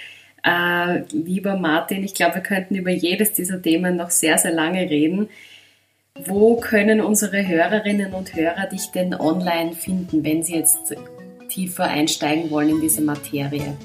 Äh, 0.44 1.00
lieber 1.12 1.56
Martin, 1.56 2.04
ich 2.04 2.14
glaube, 2.14 2.36
wir 2.36 2.42
könnten 2.42 2.74
über 2.74 2.90
jedes 2.90 3.32
dieser 3.32 3.60
Themen 3.60 3.96
noch 3.96 4.10
sehr, 4.10 4.38
sehr 4.38 4.52
lange 4.52 4.88
reden. 4.88 5.28
Wo 6.14 6.56
können 6.56 7.00
unsere 7.00 7.46
Hörerinnen 7.46 8.12
und 8.12 8.34
Hörer 8.34 8.68
dich 8.68 8.90
denn 8.94 9.14
online 9.14 9.72
finden, 9.72 10.24
wenn 10.24 10.42
sie 10.42 10.56
jetzt 10.56 10.94
tiefer 11.48 11.84
einsteigen 11.84 12.50
wollen 12.50 12.70
in 12.70 12.80
diese 12.80 13.02
Materie? 13.02 13.76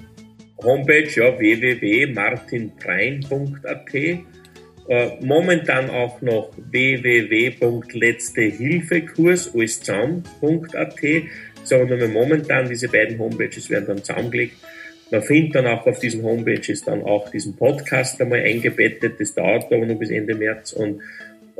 Homepage 0.63 1.09
ja 1.15 1.37
www.martinprein.at 1.37 3.95
äh, 3.95 4.17
momentan 5.21 5.89
auch 5.89 6.21
noch 6.21 6.51
www.letztehilfekurs 6.57 9.53
alles 9.53 9.79
zusammen.at 9.79 10.99
sagen 11.63 11.89
wir 11.89 12.07
momentan 12.07 12.67
diese 12.67 12.89
beiden 12.89 13.17
Homepages 13.17 13.69
werden 13.69 13.85
dann 13.87 14.03
zusammengelegt 14.03 14.57
man 15.13 15.21
findet 15.21 15.53
dann 15.53 15.67
auch 15.67 15.85
auf 15.85 15.99
diesen 15.99 16.23
Homepages 16.23 16.85
dann 16.85 17.03
auch 17.03 17.29
diesen 17.29 17.55
Podcast 17.55 18.19
einmal 18.19 18.39
eingebettet. 18.39 19.19
Das 19.19 19.35
dauert 19.35 19.71
aber 19.71 19.85
noch 19.85 19.99
bis 19.99 20.09
Ende 20.09 20.33
März. 20.33 20.73
Und 20.73 21.03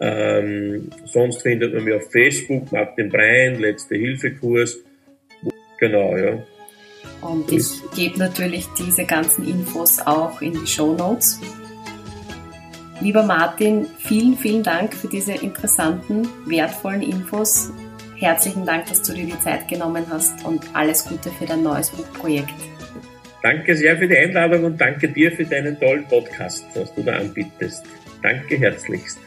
ähm, 0.02 0.90
sonst 1.06 1.44
findet 1.44 1.72
man 1.72 1.84
mich 1.84 1.94
auf 1.94 2.12
Facebook, 2.12 2.72
Martin 2.72 3.10
Brein, 3.10 3.60
Letzte 3.60 3.94
Hilfekurs. 3.94 4.80
Genau, 5.80 6.18
ja. 6.18 6.44
Und 7.22 7.52
ich 7.52 7.82
gebe 7.96 8.20
natürlich 8.20 8.68
diese 8.78 9.06
ganzen 9.06 9.48
Infos 9.48 10.00
auch 10.00 10.42
in 10.42 10.54
die 10.54 10.68
Show 10.68 10.94
Notes. 10.94 11.40
Lieber 13.02 13.24
Martin, 13.24 13.88
vielen, 14.00 14.38
vielen 14.38 14.64
Dank 14.64 14.94
für 14.94 15.08
diese 15.08 15.34
interessanten, 15.34 16.28
wertvollen 16.46 17.02
Infos. 17.02 17.72
Herzlichen 18.18 18.66
Dank, 18.66 18.86
dass 18.88 19.02
du 19.02 19.14
dir 19.14 19.26
die 19.26 19.40
Zeit 19.40 19.68
genommen 19.68 20.06
hast 20.10 20.46
und 20.46 20.64
alles 20.74 21.06
Gute 21.06 21.30
für 21.32 21.46
dein 21.46 21.64
neues 21.64 21.90
Buchprojekt. 21.90 22.54
Danke 23.42 23.76
sehr 23.76 23.98
für 23.98 24.08
die 24.08 24.18
Einladung 24.18 24.64
und 24.64 24.80
danke 24.80 25.10
dir 25.10 25.32
für 25.32 25.44
deinen 25.44 25.78
tollen 25.78 26.08
Podcast, 26.08 26.66
was 26.76 26.94
du 26.96 27.04
da 27.04 27.18
anbietest. 27.18 27.84
Danke 28.22 28.58
herzlichst. 28.58 29.20